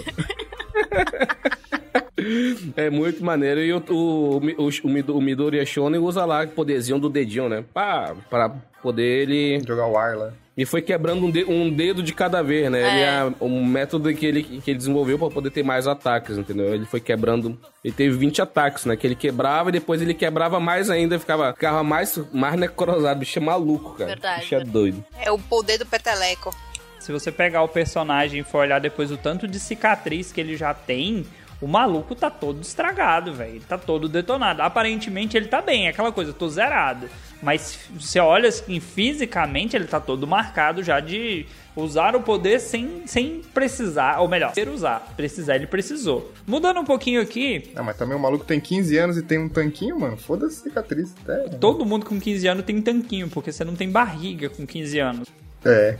É 2.76 2.88
muito 2.90 3.24
maneiro. 3.24 3.60
E 3.60 3.72
o, 3.72 3.82
o, 3.90 4.36
o, 4.38 4.68
o, 4.84 4.88
Mido- 4.88 5.16
o 5.16 5.20
Midori 5.20 5.64
Shonen 5.66 6.00
usa 6.00 6.24
lá 6.24 6.44
o 6.44 6.48
poderzinho 6.48 6.98
do 6.98 7.08
dedinho, 7.10 7.48
né? 7.48 7.64
Pá, 7.74 8.14
pra 8.30 8.50
poder 8.82 9.28
ele. 9.28 9.60
Jogar 9.66 9.86
o 9.86 9.96
ar 9.98 10.16
lá. 10.16 10.32
E 10.56 10.64
foi 10.64 10.80
quebrando 10.80 11.26
um, 11.26 11.30
de- 11.30 11.44
um 11.44 11.68
dedo 11.68 12.00
de 12.02 12.12
cada 12.14 12.40
vez, 12.42 12.70
né? 12.70 12.78
Ele 12.80 13.00
É. 13.00 13.04
é 13.40 13.44
um 13.44 13.64
método 13.64 14.14
que 14.14 14.24
ele, 14.24 14.42
que 14.44 14.70
ele 14.70 14.78
desenvolveu 14.78 15.18
pra 15.18 15.28
poder 15.28 15.50
ter 15.50 15.64
mais 15.64 15.86
ataques, 15.88 16.38
entendeu? 16.38 16.72
Ele 16.74 16.84
foi 16.86 17.00
quebrando. 17.00 17.58
Ele 17.84 17.92
teve 17.92 18.16
20 18.16 18.40
ataques, 18.40 18.84
né? 18.84 18.96
Que 18.96 19.04
ele 19.06 19.16
quebrava 19.16 19.70
e 19.70 19.72
depois 19.72 20.00
ele 20.00 20.14
quebrava 20.14 20.60
mais 20.60 20.90
ainda, 20.90 21.18
ficava, 21.18 21.52
ficava 21.52 21.82
mais, 21.82 22.18
mais 22.32 22.54
necrosado. 22.58 23.16
O 23.16 23.20
bicho 23.20 23.38
é 23.38 23.42
maluco, 23.42 23.94
cara. 23.94 24.10
Verdade. 24.10 24.36
O 24.38 24.40
bicho 24.42 24.54
é 24.54 24.60
doido. 24.64 25.04
É 25.20 25.32
o 25.32 25.38
poder 25.38 25.78
do 25.78 25.86
peteleco. 25.86 26.54
Se 27.00 27.10
você 27.12 27.30
pegar 27.32 27.62
o 27.62 27.68
personagem 27.68 28.40
e 28.40 28.44
for 28.44 28.58
olhar 28.58 28.78
depois 28.80 29.10
o 29.10 29.16
tanto 29.16 29.46
de 29.48 29.58
cicatriz 29.58 30.30
que 30.32 30.40
ele 30.40 30.56
já 30.56 30.72
tem, 30.72 31.26
o 31.64 31.66
maluco 31.66 32.14
tá 32.14 32.28
todo 32.28 32.60
estragado, 32.60 33.32
velho. 33.32 33.52
Ele 33.52 33.64
tá 33.66 33.78
todo 33.78 34.06
detonado. 34.06 34.60
Aparentemente 34.60 35.34
ele 35.34 35.48
tá 35.48 35.62
bem, 35.62 35.86
é 35.86 35.88
aquela 35.88 36.12
coisa, 36.12 36.30
tô 36.30 36.46
zerado. 36.46 37.08
Mas 37.42 37.78
você 37.98 38.20
olha 38.20 38.50
assim, 38.50 38.78
fisicamente 38.80 39.74
ele 39.74 39.86
tá 39.86 39.98
todo 39.98 40.26
marcado 40.26 40.82
já 40.82 41.00
de 41.00 41.46
usar 41.74 42.14
o 42.14 42.20
poder 42.20 42.60
sem, 42.60 43.06
sem 43.06 43.40
precisar, 43.54 44.20
ou 44.20 44.28
melhor, 44.28 44.52
ser 44.52 44.68
usar. 44.68 45.14
Precisar, 45.16 45.56
ele 45.56 45.66
precisou. 45.66 46.30
Mudando 46.46 46.80
um 46.80 46.84
pouquinho 46.84 47.22
aqui, 47.22 47.72
Ah, 47.74 47.82
mas 47.82 47.96
também 47.96 48.14
o 48.14 48.20
maluco 48.20 48.44
tem 48.44 48.60
15 48.60 48.98
anos 48.98 49.16
e 49.16 49.22
tem 49.22 49.38
um 49.38 49.48
tanquinho, 49.48 49.98
mano. 49.98 50.18
Foda-se 50.18 50.60
cicatriz. 50.60 51.14
É. 51.26 51.48
todo 51.58 51.86
mundo 51.86 52.04
com 52.04 52.20
15 52.20 52.46
anos 52.46 52.64
tem 52.66 52.82
tanquinho, 52.82 53.30
porque 53.30 53.50
você 53.50 53.64
não 53.64 53.74
tem 53.74 53.90
barriga 53.90 54.50
com 54.50 54.66
15 54.66 54.98
anos. 54.98 55.28
É. 55.64 55.96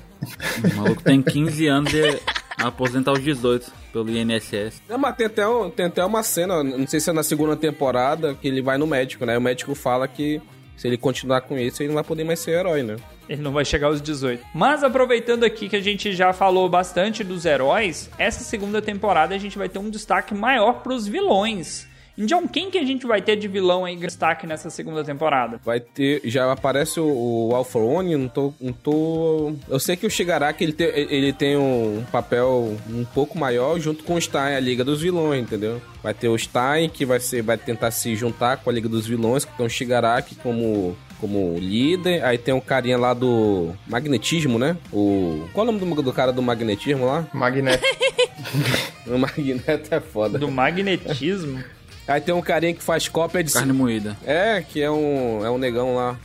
O 0.72 0.76
maluco 0.76 1.02
tem 1.02 1.20
15 1.22 1.66
anos 1.66 1.92
e 1.92 2.20
aposenta 2.58 3.10
aos 3.10 3.20
18 3.22 3.70
pelo 3.92 4.10
INSS. 4.10 4.82
Não, 4.88 4.98
mas 4.98 5.16
tem 5.16 5.26
até, 5.26 5.46
um- 5.46 5.70
tem 5.70 5.86
até 5.86 6.04
uma 6.04 6.22
cena, 6.22 6.62
não 6.62 6.86
sei 6.86 7.00
se 7.00 7.10
é 7.10 7.12
na 7.12 7.22
segunda 7.22 7.56
temporada, 7.56 8.34
que 8.34 8.48
ele 8.48 8.62
vai 8.62 8.78
no 8.78 8.86
médico, 8.86 9.24
né? 9.26 9.36
O 9.36 9.40
médico 9.40 9.74
fala 9.74 10.06
que 10.08 10.40
se 10.76 10.86
ele 10.88 10.96
continuar 10.96 11.42
com 11.42 11.56
isso, 11.58 11.82
ele 11.82 11.88
não 11.88 11.94
vai 11.94 12.04
poder 12.04 12.24
mais 12.24 12.40
ser 12.40 12.52
herói, 12.52 12.82
né? 12.82 12.96
Ele 13.28 13.40
não 13.42 13.52
vai 13.52 13.64
chegar 13.64 13.86
aos 13.88 14.02
18. 14.02 14.44
Mas 14.54 14.82
aproveitando 14.84 15.44
aqui 15.44 15.68
que 15.68 15.76
a 15.76 15.80
gente 15.80 16.12
já 16.12 16.32
falou 16.32 16.68
bastante 16.68 17.22
dos 17.24 17.44
heróis, 17.46 18.10
essa 18.18 18.42
segunda 18.44 18.82
temporada 18.82 19.34
a 19.34 19.38
gente 19.38 19.56
vai 19.56 19.68
ter 19.68 19.78
um 19.78 19.88
destaque 19.88 20.34
maior 20.34 20.82
pros 20.82 21.06
vilões. 21.06 21.86
Então, 22.16 22.46
quem 22.46 22.70
que 22.70 22.78
a 22.78 22.84
gente 22.84 23.06
vai 23.06 23.20
ter 23.20 23.36
de 23.36 23.48
vilão 23.48 23.84
aí 23.84 23.96
destaque 23.96 24.46
nessa 24.46 24.70
segunda 24.70 25.02
temporada? 25.02 25.60
Vai 25.64 25.80
ter. 25.80 26.20
Já 26.24 26.50
aparece 26.50 27.00
o, 27.00 27.04
o 27.04 28.02
não 28.02 28.28
tô, 28.28 28.54
não 28.60 28.72
tô. 28.72 29.52
Eu 29.68 29.80
sei 29.80 29.96
que 29.96 30.06
o 30.06 30.10
Shigaraki 30.10 30.62
ele 30.62 30.72
tem, 30.72 30.86
ele 30.86 31.32
tem 31.32 31.56
um 31.56 32.04
papel 32.12 32.76
um 32.88 33.04
pouco 33.04 33.36
maior 33.36 33.78
junto 33.80 34.04
com 34.04 34.14
o 34.14 34.20
Stein, 34.20 34.54
a 34.54 34.60
Liga 34.60 34.84
dos 34.84 35.00
Vilões, 35.02 35.42
entendeu? 35.42 35.82
Vai 36.02 36.14
ter 36.14 36.28
o 36.28 36.38
Stein 36.38 36.88
que 36.88 37.04
vai 37.04 37.18
ser, 37.18 37.42
vai 37.42 37.58
tentar 37.58 37.90
se 37.90 38.14
juntar 38.14 38.58
com 38.58 38.70
a 38.70 38.72
Liga 38.72 38.88
dos 38.88 39.06
Vilões, 39.06 39.44
que 39.44 39.56
tem 39.56 39.66
o 39.66 39.70
Shigaraki 39.70 40.36
como 40.36 40.96
como 41.20 41.56
líder, 41.58 42.22
aí 42.22 42.36
tem 42.36 42.52
um 42.52 42.60
carinha 42.60 42.98
lá 42.98 43.14
do 43.14 43.72
magnetismo, 43.86 44.58
né? 44.58 44.76
O 44.92 45.48
qual 45.54 45.66
é 45.66 45.70
o 45.70 45.72
nome 45.72 45.94
do, 45.94 46.02
do 46.02 46.12
cara 46.12 46.32
do 46.32 46.42
magnetismo 46.42 47.06
lá? 47.06 47.26
Magneto. 47.32 47.82
O 49.06 49.18
magneto 49.18 49.94
é 49.94 50.00
foda. 50.00 50.38
Do 50.38 50.50
magnetismo? 50.50 51.62
Aí 52.06 52.20
tem 52.20 52.34
um 52.34 52.42
carinha 52.42 52.74
que 52.74 52.82
faz 52.82 53.08
cópia 53.08 53.42
de 53.42 53.52
Carne 53.52 53.72
moída. 53.72 54.16
É, 54.26 54.62
que 54.62 54.80
é 54.82 54.90
um 54.90 55.44
é 55.44 55.50
um 55.50 55.58
negão 55.58 55.94
lá. 55.96 56.18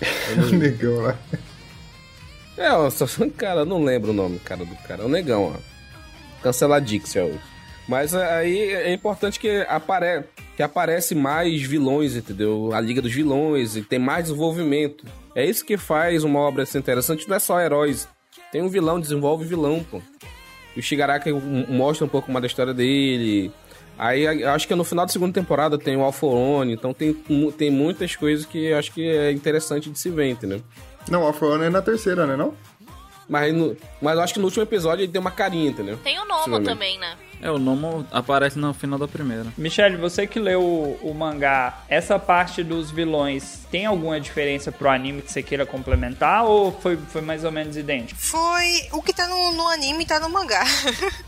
Negão 0.52 1.02
lá. 1.02 1.16
É, 2.56 2.72
ó, 2.72 2.90
só, 2.90 3.06
cara, 3.36 3.60
eu 3.60 3.66
não 3.66 3.82
lembro 3.82 4.10
o 4.10 4.14
nome, 4.14 4.38
cara, 4.38 4.64
do 4.64 4.74
cara. 4.86 5.02
É 5.02 5.06
um 5.06 5.08
negão, 5.08 5.54
ó. 5.54 5.60
Canceladix 6.42 7.16
é 7.16 7.24
o. 7.24 7.38
Mas 7.88 8.14
aí 8.14 8.70
é 8.72 8.92
importante 8.92 9.40
que, 9.40 9.64
apare... 9.68 10.24
que 10.56 10.62
aparece 10.62 11.14
mais 11.14 11.62
vilões, 11.62 12.14
entendeu? 12.14 12.70
A 12.72 12.80
Liga 12.80 13.02
dos 13.02 13.12
Vilões, 13.12 13.76
e 13.76 13.82
tem 13.82 13.98
mais 13.98 14.24
desenvolvimento. 14.24 15.04
É 15.34 15.44
isso 15.44 15.64
que 15.64 15.76
faz 15.76 16.22
uma 16.22 16.38
obra 16.38 16.66
ser 16.66 16.78
interessante, 16.78 17.28
não 17.28 17.36
é 17.36 17.38
só 17.38 17.58
heróis. 17.60 18.06
Tem 18.52 18.62
um 18.62 18.68
vilão, 18.68 19.00
desenvolve 19.00 19.44
vilão, 19.44 19.84
pô. 19.90 20.00
E 20.76 20.80
o 20.80 20.82
Shigaraki 20.82 21.32
mostra 21.32 22.04
um 22.04 22.08
pouco 22.08 22.30
mais 22.30 22.42
da 22.42 22.46
história 22.46 22.74
dele. 22.74 23.50
Aí 24.00 24.26
acho 24.44 24.66
que 24.66 24.74
no 24.74 24.82
final 24.82 25.04
da 25.04 25.12
segunda 25.12 25.34
temporada 25.34 25.76
tem 25.76 25.94
o 25.94 26.00
Alforone, 26.00 26.72
então 26.72 26.94
tem, 26.94 27.12
tem 27.58 27.70
muitas 27.70 28.16
coisas 28.16 28.46
que 28.46 28.72
acho 28.72 28.90
que 28.92 29.06
é 29.06 29.30
interessante 29.30 29.90
de 29.90 29.98
se 29.98 30.08
ver, 30.08 30.30
entendeu? 30.30 30.62
Não, 31.10 31.24
o 31.24 31.28
Afro 31.28 31.62
é 31.62 31.68
na 31.68 31.82
terceira, 31.82 32.26
né 32.26 32.34
não? 32.34 32.54
Mas, 33.30 33.54
no, 33.54 33.76
mas 34.02 34.16
eu 34.16 34.22
acho 34.22 34.34
que 34.34 34.40
no 34.40 34.46
último 34.46 34.64
episódio 34.64 35.04
ele 35.04 35.12
deu 35.12 35.20
uma 35.20 35.30
carinha, 35.30 35.70
entendeu? 35.70 35.96
Tem 35.98 36.18
o 36.18 36.24
Nomo 36.24 36.60
também, 36.64 36.98
né? 36.98 37.16
É, 37.40 37.48
o 37.50 37.58
Nomo 37.58 38.04
aparece 38.10 38.58
no 38.58 38.74
final 38.74 38.98
da 38.98 39.06
primeira. 39.06 39.46
Michelle, 39.56 39.96
você 39.96 40.26
que 40.26 40.40
leu 40.40 40.60
o, 40.60 40.98
o 41.00 41.14
mangá, 41.14 41.84
essa 41.88 42.18
parte 42.18 42.64
dos 42.64 42.90
vilões 42.90 43.60
tem 43.70 43.86
alguma 43.86 44.20
diferença 44.20 44.72
pro 44.72 44.90
anime 44.90 45.22
que 45.22 45.30
você 45.30 45.42
queira 45.44 45.64
complementar 45.64 46.44
ou 46.44 46.72
foi, 46.80 46.96
foi 46.96 47.20
mais 47.22 47.44
ou 47.44 47.52
menos 47.52 47.76
idêntico? 47.76 48.20
Foi 48.20 48.88
o 48.92 49.00
que 49.00 49.12
tá 49.14 49.28
no, 49.28 49.52
no 49.52 49.68
anime 49.68 50.04
tá 50.04 50.18
no 50.18 50.28
mangá. 50.28 50.64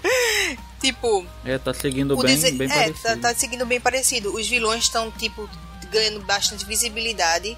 tipo, 0.80 1.24
É, 1.44 1.57
tá 1.59 1.72
seguindo 1.72 2.16
bem, 2.16 2.26
dese- 2.26 2.53
bem 2.53 2.68
é, 2.68 2.74
parecido. 2.74 3.03
tá, 3.03 3.16
tá 3.16 3.34
seguindo 3.34 3.64
bem 3.64 3.80
parecido. 3.80 4.34
Os 4.34 4.48
vilões 4.48 4.82
estão, 4.84 5.11
tipo, 5.12 5.48
ganhando 5.90 6.20
bastante 6.20 6.64
visibilidade. 6.66 7.57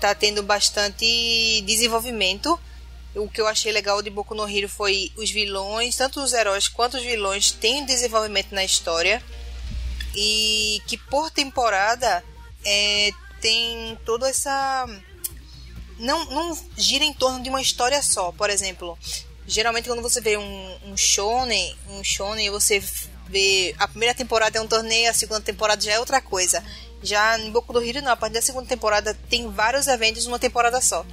Tá 0.00 0.14
tendo 0.14 0.42
bastante 0.42 1.62
desenvolvimento. 1.66 2.58
O 3.16 3.28
que 3.28 3.40
eu 3.40 3.46
achei 3.46 3.72
legal 3.72 4.02
de 4.02 4.10
Boku 4.10 4.34
no 4.34 4.48
Hero 4.48 4.68
foi 4.68 5.10
os 5.16 5.30
vilões, 5.30 5.96
tanto 5.96 6.22
os 6.22 6.34
heróis 6.34 6.68
quanto 6.68 6.98
os 6.98 7.02
vilões 7.02 7.50
têm 7.50 7.86
desenvolvimento 7.86 8.54
na 8.54 8.62
história. 8.62 9.22
E 10.14 10.82
que 10.86 10.98
por 10.98 11.30
temporada 11.30 12.22
é, 12.64 13.10
tem 13.40 13.98
toda 14.04 14.28
essa. 14.28 14.86
Não, 15.98 16.26
não 16.26 16.58
gira 16.76 17.04
em 17.04 17.12
torno 17.14 17.42
de 17.42 17.48
uma 17.48 17.62
história 17.62 18.02
só. 18.02 18.32
Por 18.32 18.50
exemplo, 18.50 18.98
geralmente 19.46 19.88
quando 19.88 20.02
você 20.02 20.20
vê 20.20 20.36
um, 20.36 20.78
um 20.84 20.96
shonen, 20.96 21.74
um 21.88 22.04
shonen, 22.04 22.50
você 22.50 22.82
vê 23.28 23.74
a 23.78 23.88
primeira 23.88 24.14
temporada 24.14 24.58
é 24.58 24.60
um 24.60 24.66
torneio, 24.66 25.10
a 25.10 25.14
segunda 25.14 25.40
temporada 25.40 25.80
já 25.80 25.92
é 25.92 25.98
outra 25.98 26.20
coisa. 26.20 26.62
Já 27.02 27.38
em 27.38 27.50
Boku 27.50 27.72
no 27.72 27.82
Hero 27.82 28.02
não, 28.02 28.12
a 28.12 28.16
partir 28.16 28.34
da 28.34 28.42
segunda 28.42 28.66
temporada 28.66 29.14
tem 29.30 29.50
vários 29.50 29.86
eventos 29.86 30.26
numa 30.26 30.38
temporada 30.38 30.82
só. 30.82 31.06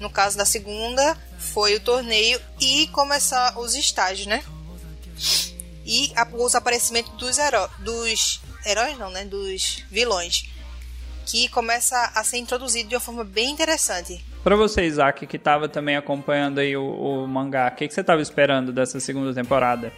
No 0.00 0.10
caso 0.10 0.36
da 0.36 0.44
segunda, 0.44 1.16
foi 1.38 1.74
o 1.74 1.80
torneio 1.80 2.40
e 2.60 2.86
começar 2.88 3.58
os 3.58 3.74
estágios, 3.74 4.26
né? 4.26 4.42
E 5.84 6.12
a- 6.16 6.28
os 6.32 6.54
aparecimentos 6.54 7.12
dos, 7.12 7.36
dos 7.78 8.40
heróis, 8.64 8.98
não, 8.98 9.10
né? 9.10 9.24
Dos 9.24 9.82
vilões. 9.90 10.48
Que 11.24 11.48
começa 11.48 11.96
a 12.14 12.22
ser 12.22 12.36
introduzido 12.38 12.88
de 12.88 12.94
uma 12.94 13.00
forma 13.00 13.24
bem 13.24 13.50
interessante. 13.50 14.24
Pra 14.44 14.54
você, 14.54 14.84
Isaac, 14.84 15.26
que 15.26 15.38
tava 15.38 15.68
também 15.68 15.96
acompanhando 15.96 16.58
aí 16.60 16.76
o, 16.76 16.84
o 16.84 17.26
mangá, 17.26 17.68
o 17.72 17.76
que, 17.76 17.88
que 17.88 17.94
você 17.94 18.04
tava 18.04 18.22
esperando 18.22 18.72
dessa 18.72 19.00
segunda 19.00 19.34
temporada? 19.34 19.92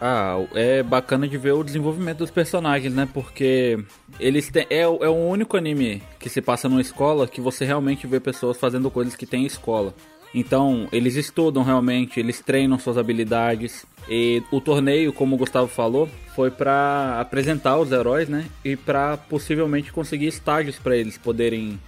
Ah, 0.00 0.36
é 0.54 0.82
bacana 0.82 1.26
de 1.26 1.36
ver 1.36 1.52
o 1.52 1.64
desenvolvimento 1.64 2.18
dos 2.18 2.30
personagens, 2.30 2.94
né? 2.94 3.08
Porque 3.12 3.78
eles 4.20 4.48
têm, 4.48 4.66
é, 4.70 4.82
é 4.82 4.86
o 4.86 5.28
único 5.28 5.56
anime 5.56 6.02
que 6.20 6.28
se 6.28 6.40
passa 6.40 6.68
numa 6.68 6.80
escola 6.80 7.26
que 7.26 7.40
você 7.40 7.64
realmente 7.64 8.06
vê 8.06 8.20
pessoas 8.20 8.56
fazendo 8.56 8.90
coisas 8.90 9.16
que 9.16 9.26
tem 9.26 9.42
em 9.42 9.46
escola. 9.46 9.92
Então, 10.32 10.86
eles 10.92 11.16
estudam 11.16 11.62
realmente, 11.62 12.20
eles 12.20 12.40
treinam 12.40 12.78
suas 12.78 12.98
habilidades. 12.98 13.84
E 14.08 14.42
o 14.52 14.60
torneio, 14.60 15.12
como 15.12 15.34
o 15.34 15.38
Gustavo 15.38 15.68
falou, 15.68 16.08
foi 16.34 16.50
pra 16.50 17.18
apresentar 17.20 17.78
os 17.78 17.90
heróis, 17.90 18.28
né? 18.28 18.46
E 18.64 18.76
pra 18.76 19.16
possivelmente 19.16 19.92
conseguir 19.92 20.26
estágios 20.26 20.78
pra 20.78 20.96
eles 20.96 21.18
poderem 21.18 21.80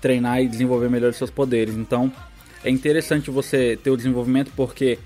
treinar 0.00 0.40
e 0.40 0.48
desenvolver 0.48 0.88
melhor 0.88 1.12
seus 1.12 1.30
poderes. 1.30 1.74
Então, 1.74 2.10
é 2.64 2.70
interessante 2.70 3.30
você 3.30 3.76
ter 3.82 3.90
o 3.90 3.96
desenvolvimento 3.96 4.50
porque 4.56 4.98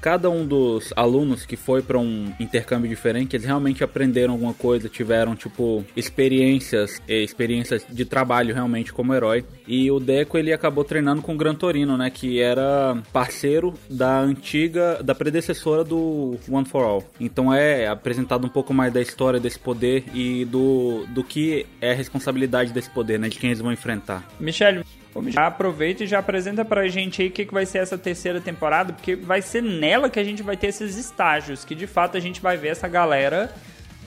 cada 0.00 0.30
um 0.30 0.46
dos 0.46 0.92
alunos 0.96 1.44
que 1.44 1.56
foi 1.56 1.82
para 1.82 1.98
um 1.98 2.32
intercâmbio 2.40 2.88
diferente, 2.88 3.36
eles 3.36 3.46
realmente 3.46 3.84
aprenderam 3.84 4.32
alguma 4.32 4.54
coisa, 4.54 4.88
tiveram 4.88 5.36
tipo 5.36 5.84
experiências, 5.96 7.00
experiências 7.06 7.84
de 7.88 8.04
trabalho 8.04 8.54
realmente 8.54 8.92
como 8.92 9.14
herói. 9.14 9.44
E 9.66 9.90
o 9.90 10.00
Deco 10.00 10.38
ele 10.38 10.52
acabou 10.52 10.84
treinando 10.84 11.22
com 11.22 11.34
o 11.34 11.36
Gran 11.36 11.54
Torino, 11.54 11.96
né, 11.96 12.10
que 12.10 12.40
era 12.40 12.96
parceiro 13.12 13.74
da 13.88 14.20
antiga, 14.20 15.02
da 15.02 15.14
predecessora 15.14 15.84
do 15.84 16.36
One 16.48 16.66
for 16.66 16.82
All. 16.82 17.04
Então 17.18 17.52
é 17.52 17.86
apresentado 17.86 18.46
um 18.46 18.50
pouco 18.50 18.72
mais 18.72 18.92
da 18.92 19.00
história 19.00 19.38
desse 19.38 19.58
poder 19.58 20.04
e 20.14 20.44
do 20.44 21.06
do 21.08 21.22
que 21.22 21.66
é 21.80 21.92
a 21.92 21.94
responsabilidade 21.94 22.72
desse 22.72 22.90
poder, 22.90 23.18
né, 23.18 23.28
de 23.28 23.38
quem 23.38 23.50
eles 23.50 23.60
vão 23.60 23.72
enfrentar. 23.72 24.26
Michele, 24.38 24.84
já 25.28 25.46
aproveita 25.46 26.04
e 26.04 26.06
já 26.06 26.18
apresenta 26.18 26.64
pra 26.64 26.88
gente 26.88 27.22
aí 27.22 27.28
o 27.28 27.30
que, 27.30 27.44
que 27.44 27.52
vai 27.52 27.66
ser 27.66 27.78
essa 27.78 27.98
terceira 27.98 28.40
temporada, 28.40 28.92
porque 28.92 29.16
vai 29.16 29.42
ser 29.42 29.62
nela 29.62 30.08
que 30.08 30.18
a 30.18 30.24
gente 30.24 30.42
vai 30.42 30.56
ter 30.56 30.68
esses 30.68 30.96
estágios, 30.96 31.64
que 31.64 31.74
de 31.74 31.86
fato 31.86 32.16
a 32.16 32.20
gente 32.20 32.40
vai 32.40 32.56
ver 32.56 32.68
essa 32.68 32.88
galera 32.88 33.52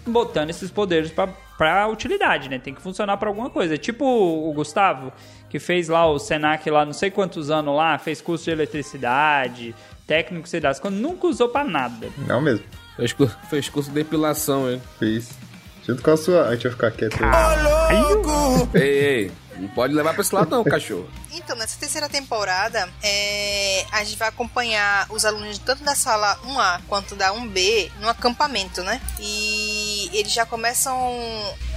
botando 0.05 0.49
esses 0.49 0.69
poderes 0.69 1.11
pra, 1.11 1.27
pra 1.57 1.87
utilidade, 1.87 2.49
né? 2.49 2.59
Tem 2.59 2.73
que 2.73 2.81
funcionar 2.81 3.17
pra 3.17 3.29
alguma 3.29 3.49
coisa. 3.49 3.77
Tipo 3.77 4.05
o 4.05 4.51
Gustavo, 4.53 5.11
que 5.49 5.59
fez 5.59 5.87
lá 5.89 6.05
o 6.09 6.19
Senac 6.19 6.69
lá 6.69 6.85
não 6.85 6.93
sei 6.93 7.11
quantos 7.11 7.49
anos 7.49 7.75
lá, 7.75 7.97
fez 7.97 8.21
curso 8.21 8.45
de 8.45 8.51
eletricidade, 8.51 9.75
técnico, 10.07 10.47
sei 10.47 10.59
lá, 10.59 10.73
quando 10.75 10.95
nunca 10.95 11.27
usou 11.27 11.49
pra 11.49 11.63
nada. 11.63 12.09
Não 12.27 12.41
mesmo. 12.41 12.65
Fez, 12.95 13.15
fez 13.49 13.69
curso 13.69 13.89
de 13.89 13.95
depilação, 13.95 14.69
hein? 14.69 14.81
Fiz. 14.99 15.37
Junto 15.85 16.01
com 16.01 16.11
a 16.11 16.17
sua. 16.17 16.47
A 16.47 16.53
gente 16.53 16.63
vai 16.63 16.71
ficar 16.71 16.91
quieto 16.91 17.17
aí. 17.21 18.81
Ei, 18.81 18.81
ei, 18.81 19.31
não 19.57 19.67
pode 19.69 19.93
levar 19.93 20.13
pra 20.13 20.21
esse 20.21 20.33
lado 20.33 20.49
não, 20.49 20.63
cachorro. 20.63 21.09
Então, 21.31 21.55
nessa 21.55 21.77
terceira 21.79 22.09
temporada, 22.09 22.89
é, 23.01 23.85
a 23.91 24.03
gente 24.03 24.17
vai 24.17 24.29
acompanhar 24.29 25.07
os 25.09 25.25
alunos 25.25 25.57
tanto 25.59 25.83
da 25.83 25.95
sala 25.95 26.37
1A 26.45 26.81
quanto 26.87 27.15
da 27.15 27.33
1B 27.33 27.91
no 27.99 28.09
acampamento, 28.09 28.81
né? 28.83 29.01
E 29.19 30.09
eles 30.13 30.31
já 30.31 30.45
começam 30.45 30.97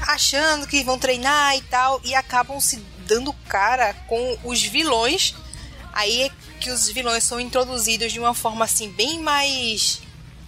achando 0.03 0.67
que 0.67 0.85
vão 0.85 0.99
treinar 0.99 1.57
e 1.57 1.63
tal, 1.63 2.01
e 2.05 2.15
acabam 2.15 2.61
se 2.61 2.83
dando 3.07 3.33
cara 3.49 3.95
com 4.07 4.39
os 4.45 4.63
vilões. 4.63 5.35
Aí 5.93 6.23
é 6.23 6.31
que 6.61 6.71
os 6.71 6.89
vilões 6.89 7.25
são 7.25 7.41
introduzidos 7.41 8.13
de 8.13 8.21
uma 8.21 8.35
forma 8.35 8.65
assim 8.65 8.91
bem 8.91 9.21
mais 9.21 10.01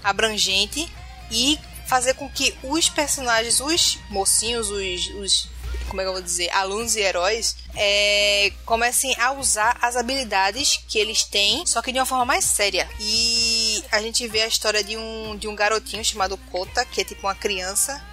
abrangente 0.03 0.91
e 1.31 1.59
fazer 1.89 2.15
com 2.15 2.29
que 2.29 2.55
os 2.63 2.89
personagens, 2.91 3.61
os 3.61 3.99
mocinhos, 4.11 4.69
os, 4.69 5.09
os 5.15 5.49
como 5.89 6.03
é 6.03 6.05
que 6.05 6.09
eu 6.09 6.13
vou 6.13 6.23
dizer, 6.23 6.51
alunos 6.51 6.97
e 6.97 7.01
heróis, 7.01 7.57
é, 7.75 8.53
comecem 8.67 9.15
a 9.19 9.33
usar 9.33 9.79
as 9.81 9.97
habilidades 9.97 10.79
que 10.87 10.99
eles 10.99 11.25
têm, 11.25 11.65
só 11.65 11.81
que 11.81 11.91
de 11.91 11.99
uma 11.99 12.05
forma 12.05 12.27
mais 12.27 12.45
séria. 12.45 12.87
E 13.01 13.83
a 13.91 14.01
gente 14.03 14.29
vê 14.29 14.43
a 14.43 14.47
história 14.47 14.85
de 14.85 14.99
um, 14.99 15.37
de 15.37 15.49
um 15.49 15.57
garotinho 15.57 16.05
chamado 16.05 16.37
Kota, 16.53 16.85
que 16.85 17.01
é 17.01 17.05
tipo 17.05 17.27
uma 17.27 17.35
criança 17.35 18.05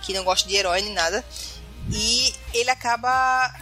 que 0.00 0.14
não 0.14 0.24
gosta 0.24 0.48
de 0.48 0.56
herói 0.56 0.80
nem 0.80 0.94
nada. 0.94 1.22
E 1.92 2.34
ele 2.54 2.70
acaba 2.70 3.52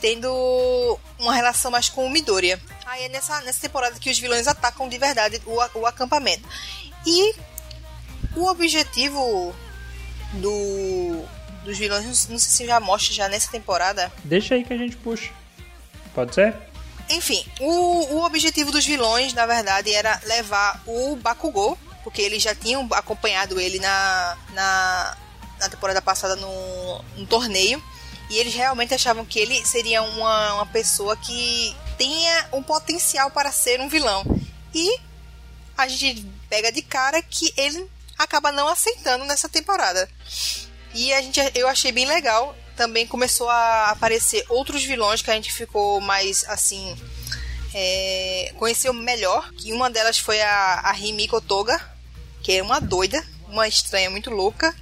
tendo 0.00 0.98
uma 1.18 1.34
relação 1.34 1.72
mais 1.72 1.88
com 1.88 2.06
o 2.06 2.10
Midoriya. 2.10 2.60
Aí 2.86 3.04
é 3.04 3.08
nessa, 3.08 3.40
nessa 3.40 3.60
temporada 3.60 3.98
que 3.98 4.10
os 4.10 4.18
vilões 4.18 4.46
atacam 4.46 4.88
de 4.88 4.98
verdade 4.98 5.42
o, 5.44 5.80
o 5.80 5.86
acampamento. 5.86 6.48
E 7.04 7.34
o 8.36 8.46
objetivo 8.46 9.54
do, 10.34 11.24
dos 11.64 11.78
vilões, 11.78 12.04
não, 12.28 12.38
sei 12.38 12.50
se 12.50 12.66
já 12.66 12.80
mostra 12.80 13.14
já 13.14 13.28
nessa 13.28 13.50
temporada. 13.50 14.12
Deixa 14.24 14.54
aí 14.54 14.64
que 14.64 14.72
a 14.72 14.76
gente 14.76 14.96
puxa. 14.96 15.30
Pode 16.14 16.34
ser? 16.34 16.56
Enfim, 17.10 17.44
o, 17.60 18.14
o 18.14 18.24
objetivo 18.24 18.70
dos 18.70 18.86
vilões, 18.86 19.32
na 19.32 19.46
verdade, 19.46 19.92
era 19.92 20.20
levar 20.24 20.82
o 20.86 21.16
Bakugou, 21.16 21.76
porque 22.02 22.22
eles 22.22 22.42
já 22.42 22.54
tinham 22.54 22.86
acompanhado 22.92 23.60
ele 23.60 23.78
na, 23.78 24.38
na, 24.52 25.16
na 25.58 25.68
temporada 25.68 26.00
passada 26.00 26.36
no, 26.36 27.04
no 27.16 27.26
torneio. 27.26 27.82
E 28.30 28.38
eles 28.38 28.54
realmente 28.54 28.94
achavam 28.94 29.26
que 29.26 29.38
ele 29.38 29.64
seria 29.66 30.02
uma, 30.02 30.54
uma 30.54 30.66
pessoa 30.66 31.16
que 31.16 31.76
tenha 31.98 32.48
um 32.52 32.62
potencial 32.62 33.30
para 33.30 33.52
ser 33.52 33.80
um 33.80 33.88
vilão. 33.88 34.24
E 34.74 34.98
a 35.76 35.86
gente 35.86 36.26
pega 36.48 36.72
de 36.72 36.80
cara 36.80 37.20
que 37.22 37.52
ele 37.56 37.86
acaba 38.22 38.52
não 38.52 38.68
aceitando 38.68 39.24
nessa 39.24 39.48
temporada. 39.48 40.08
E 40.94 41.12
a 41.12 41.22
gente, 41.22 41.40
eu 41.54 41.68
achei 41.68 41.92
bem 41.92 42.06
legal. 42.06 42.56
Também 42.76 43.06
começou 43.06 43.48
a 43.48 43.90
aparecer 43.90 44.44
outros 44.48 44.82
vilões 44.84 45.22
que 45.22 45.30
a 45.30 45.34
gente 45.34 45.52
ficou 45.52 46.00
mais 46.00 46.44
assim. 46.48 46.96
É, 47.74 48.52
conheceu 48.58 48.92
melhor. 48.92 49.50
Que 49.52 49.72
uma 49.72 49.90
delas 49.90 50.18
foi 50.18 50.40
a, 50.40 50.80
a 50.84 50.98
Himiko 50.98 51.40
Toga, 51.40 51.80
que 52.42 52.52
é 52.52 52.62
uma 52.62 52.80
doida, 52.80 53.24
uma 53.48 53.68
estranha 53.68 54.10
muito 54.10 54.30
louca, 54.30 54.74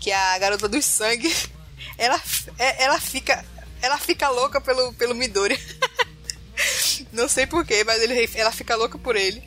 que 0.00 0.10
é 0.10 0.16
a 0.16 0.38
garota 0.38 0.68
do 0.68 0.80
sangue. 0.82 1.34
Ela, 1.98 2.20
é- 2.58 2.84
ela 2.84 2.98
fica. 3.00 3.44
Ela 3.80 3.98
fica 3.98 4.28
louca 4.30 4.60
pelo, 4.60 4.92
pelo 4.94 5.14
Midori. 5.14 5.58
Não 7.12 7.28
sei 7.28 7.46
porquê, 7.46 7.84
mas 7.84 8.02
ele, 8.02 8.28
ela 8.34 8.50
fica 8.50 8.74
louca 8.74 8.98
por 8.98 9.14
ele. 9.16 9.42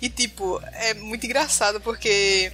E 0.00 0.08
tipo, 0.08 0.60
é 0.72 0.94
muito 0.94 1.24
engraçado 1.24 1.80
porque 1.80 2.52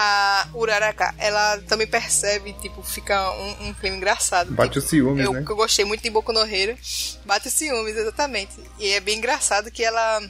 a 0.00 0.48
Uraraka, 0.54 1.12
ela 1.18 1.58
também 1.66 1.86
percebe, 1.86 2.52
tipo, 2.54 2.82
fica 2.84 3.32
um, 3.32 3.68
um 3.68 3.74
clima 3.74 3.96
engraçado. 3.96 4.52
Bate 4.52 4.74
Tipo, 4.74 4.84
os 4.84 4.90
ciúmes, 4.90 5.24
eu, 5.24 5.32
né? 5.32 5.42
que 5.42 5.50
eu 5.50 5.56
gostei 5.56 5.84
muito 5.84 6.02
de 6.02 6.10
Boku 6.10 6.32
no 6.32 6.40
Hero. 6.40 6.78
Bate 7.24 7.48
os 7.48 7.54
ciúmes, 7.54 7.96
exatamente. 7.96 8.52
E 8.78 8.90
é 8.92 9.00
bem 9.00 9.18
engraçado 9.18 9.72
que 9.72 9.82
ela. 9.82 10.22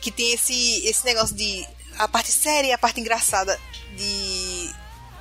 Que 0.00 0.10
tem 0.10 0.32
esse, 0.32 0.86
esse 0.86 1.04
negócio 1.04 1.36
de. 1.36 1.66
A 1.98 2.08
parte 2.08 2.32
séria 2.32 2.68
e 2.68 2.72
a 2.72 2.78
parte 2.78 3.00
engraçada. 3.00 3.58
De. 3.94 4.70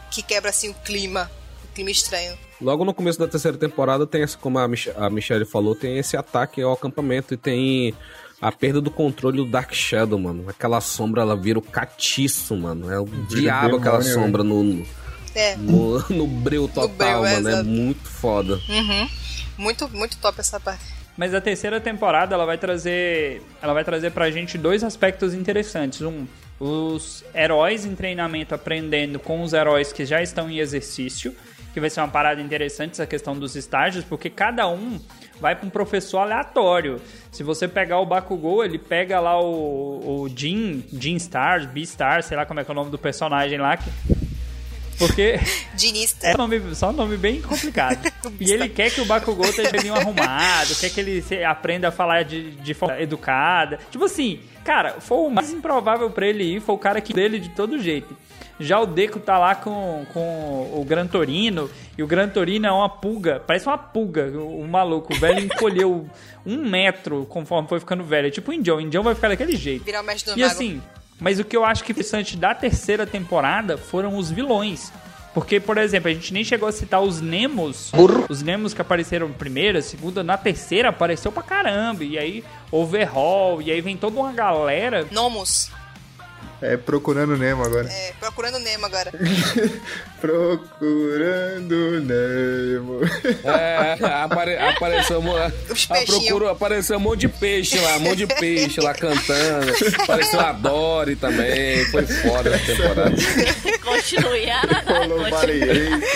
Que 0.10 0.24
quebra 0.24 0.50
assim 0.50 0.70
o 0.70 0.74
clima. 0.74 1.30
O 1.66 1.74
clima 1.74 1.92
estranho. 1.92 2.38
Logo 2.62 2.86
no 2.86 2.94
começo 2.94 3.20
da 3.20 3.28
terceira 3.28 3.58
temporada 3.58 4.08
tem 4.08 4.24
essa, 4.24 4.38
como 4.38 4.58
a, 4.58 4.68
Mich 4.70 4.90
a 4.96 5.10
Michelle 5.10 5.46
falou, 5.46 5.76
tem 5.76 5.98
esse 5.98 6.16
ataque 6.16 6.62
ao 6.62 6.72
acampamento 6.72 7.34
e 7.34 7.38
tem 7.38 7.94
a 8.44 8.52
perda 8.52 8.82
do 8.82 8.92
controle 8.92 9.38
do 9.38 9.46
Dark 9.46 9.74
Shadow, 9.74 10.20
mano. 10.20 10.50
Aquela 10.50 10.82
sombra, 10.82 11.22
ela 11.22 11.36
vira 11.36 11.58
o 11.58 11.62
catiço, 11.62 12.58
mano. 12.58 12.92
É 12.92 13.00
o 13.00 13.06
diabo 13.06 13.78
aquela 13.78 14.00
demônio, 14.00 14.14
sombra 14.14 14.44
no, 14.44 14.64
no, 14.64 14.86
É. 15.34 15.56
no, 15.56 16.00
no 16.12 16.28
breu 16.28 16.68
total, 16.68 17.22
breu, 17.22 17.26
é, 17.26 17.34
mano. 17.36 17.48
É 17.48 17.52
exato. 17.54 17.70
muito 17.70 18.10
foda. 18.10 18.60
Uhum. 18.68 19.10
Muito, 19.58 19.88
muito 19.90 20.18
top 20.18 20.42
essa 20.42 20.60
parte. 20.60 20.84
Mas 21.16 21.34
a 21.34 21.40
terceira 21.40 21.80
temporada 21.80 22.36
ela 22.36 22.46
vai 22.46 22.58
trazer, 22.58 23.42
ela 23.62 23.74
vai 23.74 23.86
trazer 23.86 24.12
pra 24.12 24.30
gente 24.30 24.58
dois 24.58 24.84
aspectos 24.84 25.34
interessantes. 25.34 26.02
Um, 26.02 26.26
os 26.60 27.24
heróis 27.34 27.86
em 27.86 27.96
treinamento 27.96 28.54
aprendendo 28.54 29.20
com 29.20 29.42
os 29.42 29.54
heróis 29.54 29.94
que 29.94 30.06
já 30.06 30.22
estão 30.22 30.50
em 30.50 30.60
exercício, 30.60 31.34
que 31.74 31.80
vai 31.80 31.90
ser 31.90 32.02
uma 32.02 32.10
parada 32.10 32.42
interessante 32.42 32.92
essa 32.92 33.06
questão 33.06 33.38
dos 33.38 33.56
estágios, 33.56 34.04
porque 34.04 34.30
cada 34.30 34.68
um 34.68 35.00
vai 35.44 35.58
para 35.58 35.68
um 35.68 35.70
professor 35.70 36.20
aleatório. 36.20 37.02
Se 37.30 37.44
você 37.44 37.68
pegar 37.68 38.00
o 38.00 38.06
Bakugou, 38.06 38.64
ele 38.64 38.80
pega 38.80 39.20
lá 39.20 39.38
o, 39.38 40.22
o 40.24 40.30
Jin, 40.34 40.86
Jin 40.94 41.18
Stars, 41.18 41.66
B-Star, 41.66 42.24
sei 42.24 42.38
lá 42.38 42.46
como 42.46 42.62
é 42.62 42.64
que 42.64 42.72
é 42.72 42.74
o 42.74 42.76
nome 42.76 42.90
do 42.90 42.98
personagem 42.98 43.60
lá, 43.60 43.76
que, 43.76 43.92
porque 44.98 45.38
Dinista. 45.76 46.28
é 46.28 46.38
nome, 46.38 46.74
só 46.74 46.92
um 46.92 46.94
nome 46.94 47.18
bem 47.18 47.42
complicado. 47.42 48.10
E 48.40 48.52
ele 48.52 48.70
quer 48.70 48.92
que 48.92 49.02
o 49.02 49.06
Bakugou 49.06 49.46
esteja 49.50 49.72
bem 49.72 49.90
arrumado, 49.90 50.76
quer 50.80 50.90
que 50.90 51.00
ele 51.00 51.24
aprenda 51.46 51.88
a 51.90 51.92
falar 51.92 52.24
de, 52.24 52.52
de 52.52 52.74
forma 52.74 53.00
educada. 53.00 53.80
Tipo 53.92 54.06
assim, 54.06 54.40
cara, 54.64 54.96
foi 55.00 55.18
o 55.18 55.30
mais 55.30 55.52
improvável 55.52 56.10
pra 56.10 56.28
ele 56.28 56.44
ir, 56.44 56.62
foi 56.62 56.76
o 56.76 56.78
cara 56.78 57.02
que 57.02 57.14
dele 57.14 57.40
de 57.40 57.50
todo 57.50 57.80
jeito. 57.80 58.16
Já 58.60 58.80
o 58.80 58.86
Deco 58.86 59.20
tá 59.20 59.38
lá 59.40 59.56
com, 59.56 60.06
com 60.14 60.72
o 60.74 60.86
Gran 60.88 61.08
Torino, 61.08 61.70
e 61.98 62.04
o 62.04 62.08
Gran 62.08 62.30
Torino 62.30 62.68
é 62.68 62.72
uma 62.72 62.88
pulga, 62.88 63.42
parece 63.46 63.66
uma 63.68 63.78
pulga, 63.78 64.28
o, 64.28 64.62
o 64.62 64.68
maluco. 64.68 65.14
O 65.14 65.20
velho 65.20 65.40
encolheu 65.40 66.08
um 66.46 66.58
metro 66.70 67.26
conforme 67.26 67.68
foi 67.68 67.80
ficando 67.80 68.04
velho. 68.04 68.28
É 68.28 68.32
tipo 68.32 68.52
o 68.52 68.54
Indião, 68.54 68.78
o 68.78 68.82
Indião 68.82 69.04
vai 69.04 69.16
ficar 69.16 69.30
daquele 69.30 69.56
jeito. 69.56 69.84
Virar 69.84 70.02
o 70.02 70.04
mestre 70.04 70.34
do 70.34 70.38
E 70.40 70.42
mago. 70.42 70.54
assim, 70.54 70.82
Mas 71.20 71.40
o 71.40 71.44
que 71.44 71.58
eu 71.58 71.66
acho 71.66 71.84
que 71.84 71.92
interessante 71.94 72.38
da 72.38 72.54
terceira 72.54 73.08
temporada 73.08 73.76
foram 73.78 74.18
os 74.18 74.30
vilões. 74.30 74.94
Porque, 75.34 75.60
por 75.60 75.78
exemplo, 75.78 76.10
a 76.10 76.14
gente 76.14 76.32
nem 76.34 76.44
chegou 76.44 76.70
a 76.70 76.72
citar 76.72 77.02
os 77.02 77.20
Nemos. 77.20 77.92
Os 78.30 78.42
Nemos 78.42 78.74
que 78.74 78.82
apareceram 78.82 79.32
primeira, 79.32 79.82
segunda, 79.82 80.24
na 80.24 80.38
terceira 80.38 80.90
apareceu 80.90 81.32
pra 81.32 81.42
caramba. 81.42 82.04
E 82.04 82.18
aí, 82.18 82.44
Overhaul, 82.72 83.62
e 83.62 83.72
aí 83.72 83.82
vem 83.82 83.98
toda 83.98 84.20
uma 84.20 84.32
galera. 84.32 85.08
Nomus. 85.12 85.72
É 86.66 86.78
procurando 86.78 87.36
Nemo 87.36 87.62
agora. 87.62 87.90
É, 87.92 88.14
procurando 88.18 88.58
Nemo 88.58 88.86
agora. 88.86 89.12
Procurando 90.22 92.00
Nemo. 92.00 93.02
É, 93.44 93.98
apare, 94.24 94.58
apareceu, 94.58 95.20
um 95.20 95.32
Os 95.34 95.36
a 95.90 95.94
peixinhos. 95.94 96.06
procura, 96.26 96.52
apareceu 96.52 96.96
um 96.96 97.02
monte 97.02 97.20
de 97.20 97.28
peixe 97.28 97.78
lá, 97.82 97.98
um 97.98 98.00
monte 98.00 98.26
de 98.26 98.28
peixe 98.28 98.80
lá 98.80 98.94
cantando. 98.94 99.74
Apareceu 100.04 100.40
a 100.40 100.54
Dory 100.54 101.18
também. 101.18 101.84
Foi 101.92 102.06
foda 102.06 102.56
essa 102.56 102.66
temporada. 102.66 103.12
Continue. 103.84 104.50
Ah, 104.50 104.64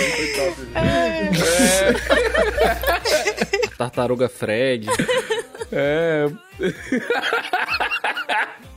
foi 0.06 0.28
top. 0.34 0.56
Tartaruga 3.78 4.30
Fred. 4.30 4.88
É, 5.70 6.28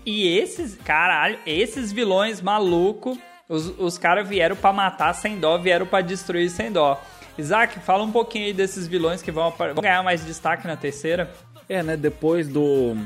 E 0.05 0.27
esses, 0.27 0.77
caralho, 0.77 1.39
esses 1.47 1.93
vilões 1.93 2.41
maluco, 2.41 3.19
os, 3.49 3.73
os 3.79 3.99
caras 3.99 4.29
vieram 4.29 4.57
pra 4.57 4.73
matar 4.73 5.13
sem 5.13 5.39
dó, 5.39 5.59
vieram 5.59 5.87
pra 5.87 6.01
destruir 6.01 6.51
sem 6.51 6.73
dó. 6.73 7.01
Isaac, 7.37 7.81
fala 7.81 8.05
um 8.05 8.13
pouquinho 8.13 8.47
aí 8.47 8.53
desses 8.53 8.87
vilões 8.87 9.23
que 9.23 9.31
vão, 9.31 9.51
vão 9.51 9.83
ganhar 9.83 10.03
mais 10.03 10.25
destaque 10.25 10.67
na 10.67 10.77
terceira. 10.77 11.31
É, 11.69 11.83
né? 11.83 11.97
Depois 11.97 12.49
do 12.49 12.97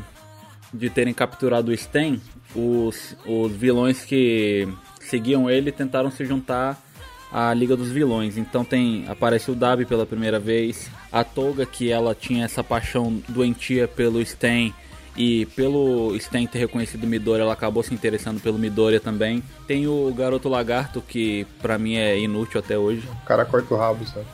de 0.73 0.91
terem 0.91 1.15
capturado 1.15 1.71
o 1.71 1.77
Sten, 1.77 2.21
os, 2.55 3.17
os 3.25 3.53
vilões 3.53 4.05
que 4.05 4.69
seguiam 5.01 5.49
ele 5.49 5.71
tentaram 5.71 6.11
se 6.11 6.25
juntar 6.25 6.83
à 7.31 7.55
Liga 7.55 7.77
dos 7.77 7.91
Vilões. 7.91 8.37
Então 8.37 8.65
tem 8.65 9.05
aparece 9.09 9.51
o 9.51 9.55
Dabi 9.55 9.85
pela 9.85 10.05
primeira 10.05 10.41
vez, 10.41 10.91
a 11.13 11.23
Toga 11.23 11.65
que 11.65 11.91
ela 11.91 12.15
tinha 12.15 12.45
essa 12.45 12.65
paixão 12.65 13.23
doentia 13.29 13.87
pelo 13.87 14.25
Sten 14.25 14.75
e 15.17 15.47
pelo 15.47 16.19
Sten 16.19 16.47
ter 16.47 16.59
reconhecido 16.59 17.05
o 17.05 17.07
Midoriya, 17.07 17.45
ela 17.45 17.53
acabou 17.53 17.83
se 17.83 17.95
interessando 17.95 18.41
pelo 18.41 18.59
Midoriya 18.59 19.01
também. 19.01 19.43
Tem 19.67 19.87
o 19.87 20.13
Garoto 20.13 20.49
Lagarto 20.49 21.01
que 21.01 21.47
pra 21.63 21.79
mim 21.79 21.95
é 21.95 22.19
inútil 22.19 22.61
até 22.61 22.77
hoje. 22.77 23.09
O 23.23 23.27
cara 23.27 23.45
corta 23.45 23.75
o 23.75 23.77
rabo, 23.77 24.05
sabe? 24.07 24.27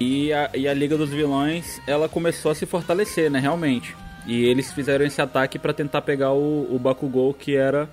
E 0.00 0.32
a, 0.32 0.50
e 0.54 0.68
a 0.68 0.74
Liga 0.74 0.96
dos 0.96 1.10
Vilões, 1.10 1.80
ela 1.86 2.08
começou 2.08 2.52
a 2.52 2.54
se 2.54 2.64
fortalecer, 2.66 3.28
né, 3.30 3.40
realmente. 3.40 3.96
E 4.26 4.44
eles 4.44 4.72
fizeram 4.72 5.04
esse 5.04 5.20
ataque 5.20 5.58
pra 5.58 5.72
tentar 5.72 6.02
pegar 6.02 6.32
o, 6.32 6.72
o 6.72 6.78
Bakugou, 6.78 7.34
que 7.34 7.56
era 7.56 7.90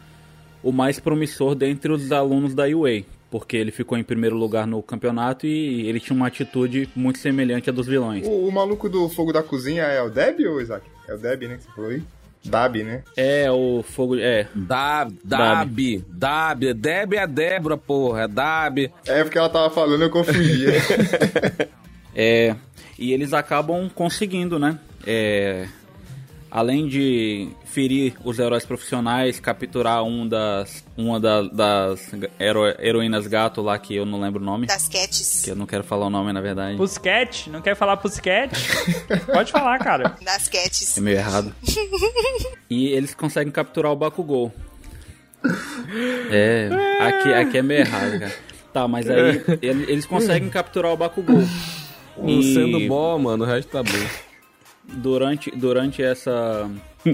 o 0.62 0.72
mais 0.72 1.00
promissor 1.00 1.56
dentre 1.56 1.92
os 1.92 2.12
alunos 2.12 2.54
da 2.54 2.66
UA. 2.66 3.04
Porque 3.32 3.58
ele 3.58 3.72
ficou 3.72 3.98
em 3.98 4.04
primeiro 4.04 4.36
lugar 4.36 4.68
no 4.68 4.84
campeonato 4.84 5.48
e 5.48 5.88
ele 5.88 6.00
tinha 6.00 6.16
uma 6.16 6.28
atitude 6.28 6.88
muito 6.96 7.18
semelhante 7.18 7.70
à 7.70 7.74
dos 7.74 7.88
vilões. 7.88 8.28
O, 8.28 8.48
o 8.48 8.52
maluco 8.52 8.88
do 8.88 9.10
fogo 9.10 9.34
da 9.34 9.42
cozinha 9.42 9.84
é 9.84 10.02
o 10.02 10.10
Deb 10.10 10.42
ou 10.42 10.56
o 10.56 10.62
Isaac? 10.62 10.86
É 11.08 11.16
o 11.16 11.18
Deb, 11.18 11.44
né? 11.44 11.58
Que 11.58 11.64
você 11.64 11.70
falou 11.72 11.90
aí? 11.90 12.04
Dab, 12.50 12.84
né? 12.84 13.04
É, 13.16 13.50
o 13.52 13.84
fogo. 13.84 14.18
É. 14.18 14.48
Dab, 14.54 15.14
Dab, 15.24 16.06
Dab, 16.08 16.74
Deb 16.74 17.14
é 17.14 17.20
a 17.20 17.26
Débora, 17.26 17.78
porra, 17.78 18.24
é 18.24 18.28
Dab. 18.28 18.92
É 19.06 19.24
porque 19.24 19.38
ela 19.38 19.50
tava 19.50 19.70
falando, 19.70 20.02
eu 20.02 20.10
confundia. 20.10 20.74
É, 22.18 22.56
e 22.98 23.12
eles 23.12 23.34
acabam 23.34 23.90
conseguindo, 23.94 24.58
né? 24.58 24.80
É, 25.06 25.68
além 26.58 26.88
de 26.88 27.50
ferir 27.66 28.14
os 28.24 28.40
heróis 28.40 28.64
profissionais, 28.66 29.42
capturar 29.42 30.02
um 30.06 30.26
das, 30.26 30.86
uma 30.96 31.20
da- 31.20 31.42
das 31.42 32.00
hero- 32.40 32.74
heroínas 32.80 33.28
gato 33.28 33.62
lá, 33.62 33.78
que 33.78 33.94
eu 33.94 34.06
não 34.06 34.22
lembro 34.22 34.42
o 34.42 34.46
nome. 34.46 34.66
Das 34.66 34.88
cats. 34.88 35.42
Que 35.44 35.52
eu 35.52 35.56
não 35.58 35.66
quero 35.66 35.84
falar 35.84 36.06
o 36.06 36.10
nome, 36.10 36.32
na 36.32 36.40
verdade. 36.40 36.78
Pusquete, 36.78 37.50
não 37.50 37.62
quer 37.62 37.76
falar 37.76 37.98
Pusquete? 37.98 38.56
Pode 39.34 39.52
falar, 39.52 39.78
cara. 39.80 40.16
Das 40.24 40.48
cats. 40.48 40.98
É 40.98 41.02
meio 41.02 41.18
errado. 41.18 41.54
e 42.70 42.88
eles 42.88 43.14
conseguem 43.14 43.52
capturar 43.52 43.92
o 43.92 43.96
Bakugou. 43.98 44.54
É, 46.32 46.70
aqui, 47.02 47.34
aqui 47.34 47.58
é 47.58 47.62
meio 47.62 47.82
errado, 47.82 48.18
cara. 48.20 48.34
Tá, 48.72 48.88
mas 48.88 49.10
aí 49.10 49.42
ele- 49.62 49.92
eles 49.92 50.06
conseguem 50.06 50.50
capturar 50.50 50.94
o 50.94 50.98
Bakugou. 50.98 51.44
Um 52.18 52.42
sendo 52.42 52.80
bom, 52.88 53.20
mano, 53.20 53.44
o 53.44 53.48
resto 53.48 53.70
tá 53.70 53.84
bom. 53.84 53.92
Durante, 54.94 55.52
durante 55.52 56.02
essa 56.04 56.70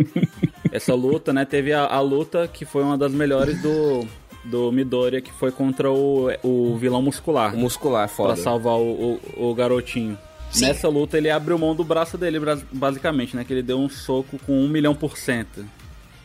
essa 0.71 0.93
luta, 0.93 1.33
né, 1.33 1.45
teve 1.45 1.73
a, 1.73 1.85
a 1.85 1.99
luta 1.99 2.47
que 2.47 2.65
foi 2.65 2.83
uma 2.83 2.97
das 2.97 3.11
melhores 3.11 3.61
do 3.61 4.05
do 4.43 4.71
Midoriya, 4.71 5.21
que 5.21 5.31
foi 5.31 5.51
contra 5.51 5.91
o, 5.91 6.29
o 6.41 6.75
vilão 6.77 6.99
muscular, 7.01 7.53
O 7.53 7.57
muscular, 7.59 8.05
é 8.05 8.07
pra 8.07 8.15
foda. 8.15 8.35
salvar 8.35 8.73
o, 8.73 9.19
o, 9.37 9.49
o 9.49 9.53
garotinho. 9.53 10.17
Sim. 10.49 10.65
Nessa 10.65 10.89
luta 10.89 11.15
ele 11.15 11.29
abriu 11.29 11.59
mão 11.59 11.75
do 11.75 11.83
braço 11.83 12.17
dele, 12.17 12.39
basicamente, 12.71 13.35
né, 13.35 13.43
que 13.43 13.53
ele 13.53 13.61
deu 13.61 13.77
um 13.77 13.87
soco 13.87 14.39
com 14.45 14.53
um 14.53 14.67
milhão 14.67 14.95
por 14.95 15.15
cento. 15.15 15.63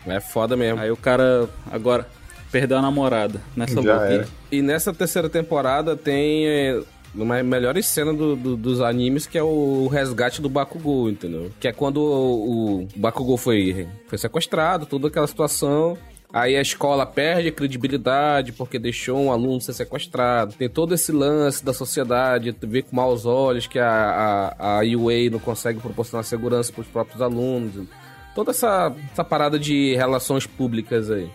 É 0.07 0.19
foda 0.19 0.57
mesmo. 0.57 0.81
Aí 0.81 0.91
o 0.91 0.97
cara 0.97 1.47
agora 1.71 2.09
perdeu 2.51 2.79
a 2.79 2.83
namorada 2.83 3.39
nessa 3.55 3.83
Já 3.83 3.93
luta. 3.93 4.07
era. 4.07 4.29
E 4.51 4.63
nessa 4.63 4.95
terceira 4.95 5.29
temporada 5.29 5.95
tem 5.95 6.47
é, 6.47 6.81
uma 7.15 7.43
melhor 7.43 7.81
cena 7.83 8.13
do- 8.13 8.37
do- 8.37 8.57
dos 8.57 8.81
animes, 8.81 9.27
que 9.27 9.39
é 9.39 9.43
o 9.43 9.87
resgate 9.89 10.41
do 10.43 10.49
Bakugou, 10.49 11.09
entendeu? 11.09 11.51
Que 11.61 11.69
é 11.69 11.73
quando 11.73 11.99
o, 11.99 12.83
o 12.83 12.89
Bakugou 12.97 13.37
foi, 13.37 13.87
foi 14.07 14.19
sequestrado, 14.19 14.87
toda 14.87 15.09
aquela 15.09 15.27
situação. 15.27 15.97
Aí 16.33 16.57
a 16.57 16.61
escola 16.61 17.07
perde 17.07 17.49
a 17.49 17.53
credibilidade 17.53 18.53
porque 18.53 18.79
deixou 18.79 19.17
um 19.19 19.33
aluno 19.33 19.61
ser 19.61 19.73
sequestrado. 19.73 20.55
Tem 20.55 20.69
todo 20.69 20.93
esse 20.95 21.13
lance 21.13 21.65
da 21.65 21.73
sociedade, 21.73 22.55
vê 22.63 22.83
com 22.83 22.97
maus 22.97 23.25
olhos 23.25 23.67
que 23.67 23.79
a, 23.79 24.53
a, 24.59 24.79
a 24.79 24.81
UA 24.81 25.31
não 25.31 25.39
consegue 25.39 25.79
proporcionar 25.81 26.25
segurança 26.25 26.73
para 26.73 26.83
os 26.83 26.89
próprios 26.89 27.23
alunos. 27.23 27.87
Toda 28.35 28.51
essa, 28.51 28.95
essa 29.13 29.25
parada 29.25 29.59
de 29.59 29.95
relações 29.95 30.47
públicas 30.47 31.11
aí. 31.11 31.31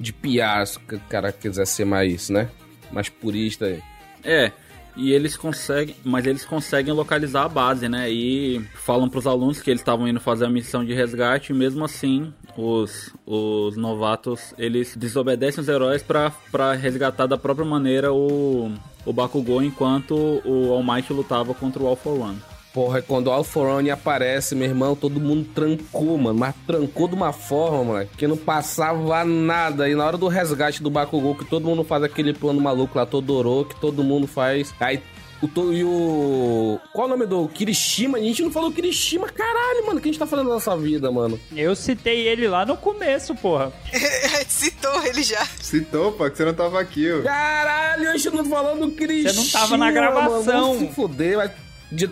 De 0.00 0.12
PR, 0.12 0.64
se 0.64 0.78
o 0.78 1.00
cara 1.10 1.32
quiser 1.32 1.66
ser 1.66 1.84
mais, 1.84 2.30
né? 2.30 2.48
Mais 2.92 3.08
purista 3.08 3.66
aí. 3.66 3.82
É, 4.24 4.52
e 4.98 5.12
eles 5.12 5.36
conseguem, 5.36 5.94
mas 6.04 6.26
eles 6.26 6.44
conseguem 6.44 6.92
localizar 6.92 7.44
a 7.44 7.48
base, 7.48 7.88
né? 7.88 8.10
E 8.10 8.60
falam 8.74 9.08
pros 9.08 9.26
alunos 9.26 9.62
que 9.62 9.70
eles 9.70 9.80
estavam 9.80 10.08
indo 10.08 10.20
fazer 10.20 10.44
a 10.44 10.50
missão 10.50 10.84
de 10.84 10.92
resgate, 10.92 11.52
e 11.52 11.54
mesmo 11.54 11.84
assim, 11.84 12.32
os, 12.56 13.14
os 13.24 13.76
novatos, 13.76 14.52
eles 14.58 14.96
desobedecem 14.96 15.62
os 15.62 15.68
heróis 15.68 16.02
pra 16.02 16.72
resgatar 16.74 17.26
da 17.26 17.38
própria 17.38 17.64
maneira 17.64 18.12
o, 18.12 18.72
o 19.06 19.12
Bakugou, 19.12 19.62
enquanto 19.62 20.42
o 20.44 20.72
All 20.72 20.82
Might 20.82 21.12
lutava 21.12 21.54
contra 21.54 21.82
o 21.82 21.86
All 21.86 21.96
for 21.96 22.18
One. 22.18 22.38
Porra, 22.72 23.00
quando 23.02 23.28
o 23.28 23.32
Alforone 23.32 23.90
aparece, 23.90 24.54
meu 24.54 24.68
irmão, 24.68 24.94
todo 24.94 25.18
mundo 25.18 25.48
trancou, 25.54 26.16
mano. 26.18 26.38
Mas 26.38 26.54
trancou 26.66 27.08
de 27.08 27.14
uma 27.14 27.32
forma, 27.32 27.84
mano, 27.94 28.08
que 28.16 28.26
não 28.26 28.36
passava 28.36 29.24
nada. 29.24 29.88
E 29.88 29.94
na 29.94 30.06
hora 30.06 30.16
do 30.18 30.28
resgate 30.28 30.82
do 30.82 30.90
Bakugou, 30.90 31.34
que 31.34 31.44
todo 31.44 31.64
mundo 31.66 31.82
faz 31.82 32.02
aquele 32.04 32.32
plano 32.34 32.60
maluco 32.60 32.96
lá, 32.98 33.06
Todoro, 33.06 33.64
que 33.64 33.80
todo 33.80 34.04
mundo 34.04 34.26
faz. 34.26 34.72
Aí 34.78 35.00
o, 35.42 35.48
to- 35.48 35.72
e 35.72 35.82
o. 35.82 36.78
Qual 36.92 37.06
o 37.06 37.10
nome 37.10 37.24
do 37.26 37.48
Kirishima? 37.48 38.18
A 38.18 38.20
gente 38.20 38.42
não 38.42 38.50
falou 38.50 38.70
Kirishima, 38.70 39.28
caralho, 39.28 39.86
mano. 39.86 39.98
O 39.98 40.02
que 40.02 40.08
a 40.08 40.12
gente 40.12 40.18
tá 40.18 40.26
fazendo 40.26 40.48
na 40.48 40.54
nossa 40.54 40.76
vida, 40.76 41.10
mano? 41.10 41.38
Eu 41.56 41.74
citei 41.74 42.28
ele 42.28 42.46
lá 42.48 42.66
no 42.66 42.76
começo, 42.76 43.34
porra. 43.36 43.72
Citou 44.46 45.02
ele 45.04 45.22
já. 45.22 45.44
Citou, 45.60 46.12
pô, 46.12 46.28
que 46.30 46.36
você 46.36 46.44
não 46.44 46.54
tava 46.54 46.80
aqui, 46.80 47.10
ó. 47.12 47.22
Caralho, 47.22 48.10
a 48.10 48.16
gente 48.16 48.30
não 48.36 48.44
falando 48.44 48.86
do 48.86 48.92
Kirishima. 48.92 49.30
Você 49.32 49.36
não 49.40 49.48
tava 49.48 49.76
na 49.76 49.90
gravação. 49.90 50.74
Mano, 50.74 50.88
se 50.88 50.94
fuder, 50.94 51.36
mas. 51.36 51.50
De... 51.90 52.10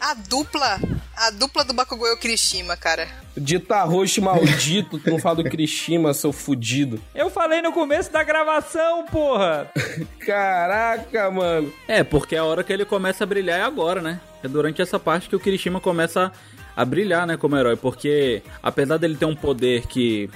A 0.00 0.14
dupla. 0.14 0.78
A 1.16 1.30
dupla 1.30 1.64
do 1.64 1.72
Bakugou 1.72 2.06
e 2.06 2.12
o 2.12 2.16
Kirishima, 2.16 2.76
cara. 2.76 3.08
De 3.36 3.58
Tarroxo 3.58 4.22
maldito, 4.22 4.98
tu 4.98 5.10
não 5.10 5.18
fala 5.18 5.42
do 5.42 5.50
Kirishima, 5.50 6.14
seu 6.14 6.32
fudido. 6.32 7.02
Eu 7.14 7.30
falei 7.30 7.62
no 7.62 7.72
começo 7.72 8.12
da 8.12 8.22
gravação, 8.22 9.06
porra. 9.06 9.70
Caraca, 10.24 11.30
mano. 11.30 11.72
É, 11.88 12.04
porque 12.04 12.36
a 12.36 12.44
hora 12.44 12.62
que 12.62 12.72
ele 12.72 12.84
começa 12.84 13.24
a 13.24 13.26
brilhar 13.26 13.58
é 13.58 13.62
agora, 13.62 14.00
né? 14.00 14.20
É 14.44 14.48
durante 14.48 14.80
essa 14.82 14.98
parte 14.98 15.28
que 15.28 15.34
o 15.36 15.40
Kirishima 15.40 15.80
começa 15.80 16.30
a, 16.76 16.82
a 16.82 16.84
brilhar, 16.84 17.26
né, 17.26 17.36
como 17.36 17.56
herói. 17.56 17.76
Porque 17.76 18.42
apesar 18.62 18.98
dele 18.98 19.16
ter 19.16 19.26
um 19.26 19.34
poder 19.34 19.86
que 19.86 20.30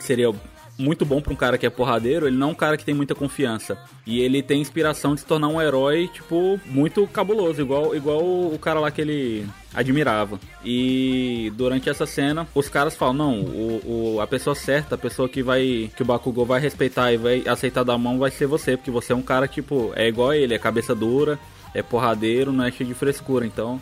seria 0.00 0.32
muito 0.78 1.04
bom 1.04 1.20
pra 1.20 1.32
um 1.32 1.36
cara 1.36 1.56
que 1.56 1.64
é 1.66 1.70
porradeiro, 1.70 2.26
ele 2.26 2.36
não 2.36 2.48
é 2.48 2.52
um 2.52 2.54
cara 2.54 2.76
que 2.76 2.84
tem 2.84 2.94
muita 2.94 3.14
confiança. 3.14 3.78
E 4.06 4.20
ele 4.20 4.42
tem 4.42 4.60
inspiração 4.60 5.14
de 5.14 5.20
se 5.20 5.26
tornar 5.26 5.48
um 5.48 5.60
herói, 5.62 6.08
tipo, 6.12 6.58
muito 6.66 7.06
cabuloso, 7.06 7.60
igual, 7.60 7.94
igual 7.94 8.20
o 8.22 8.58
cara 8.60 8.80
lá 8.80 8.90
que 8.90 9.00
ele 9.00 9.46
admirava. 9.72 10.38
E 10.64 11.52
durante 11.56 11.88
essa 11.88 12.06
cena, 12.06 12.46
os 12.54 12.68
caras 12.68 12.96
falam, 12.96 13.14
não, 13.14 13.40
o, 13.40 14.14
o- 14.16 14.20
a 14.20 14.26
pessoa 14.26 14.54
certa, 14.54 14.94
a 14.94 14.98
pessoa 14.98 15.28
que 15.28 15.42
vai. 15.42 15.90
que 15.96 16.02
o 16.02 16.04
Bakugou 16.04 16.44
vai 16.46 16.60
respeitar 16.60 17.12
e 17.12 17.16
vai 17.16 17.42
aceitar 17.46 17.84
da 17.84 17.96
mão 17.96 18.18
vai 18.18 18.30
ser 18.30 18.46
você, 18.46 18.76
porque 18.76 18.90
você 18.90 19.12
é 19.12 19.16
um 19.16 19.22
cara, 19.22 19.46
tipo, 19.48 19.92
é 19.94 20.08
igual 20.08 20.30
a 20.30 20.36
ele, 20.36 20.54
é 20.54 20.58
cabeça 20.58 20.94
dura, 20.94 21.38
é 21.72 21.82
porradeiro, 21.82 22.52
não 22.52 22.64
é 22.64 22.70
cheio 22.70 22.88
de 22.88 22.94
frescura, 22.94 23.46
então. 23.46 23.80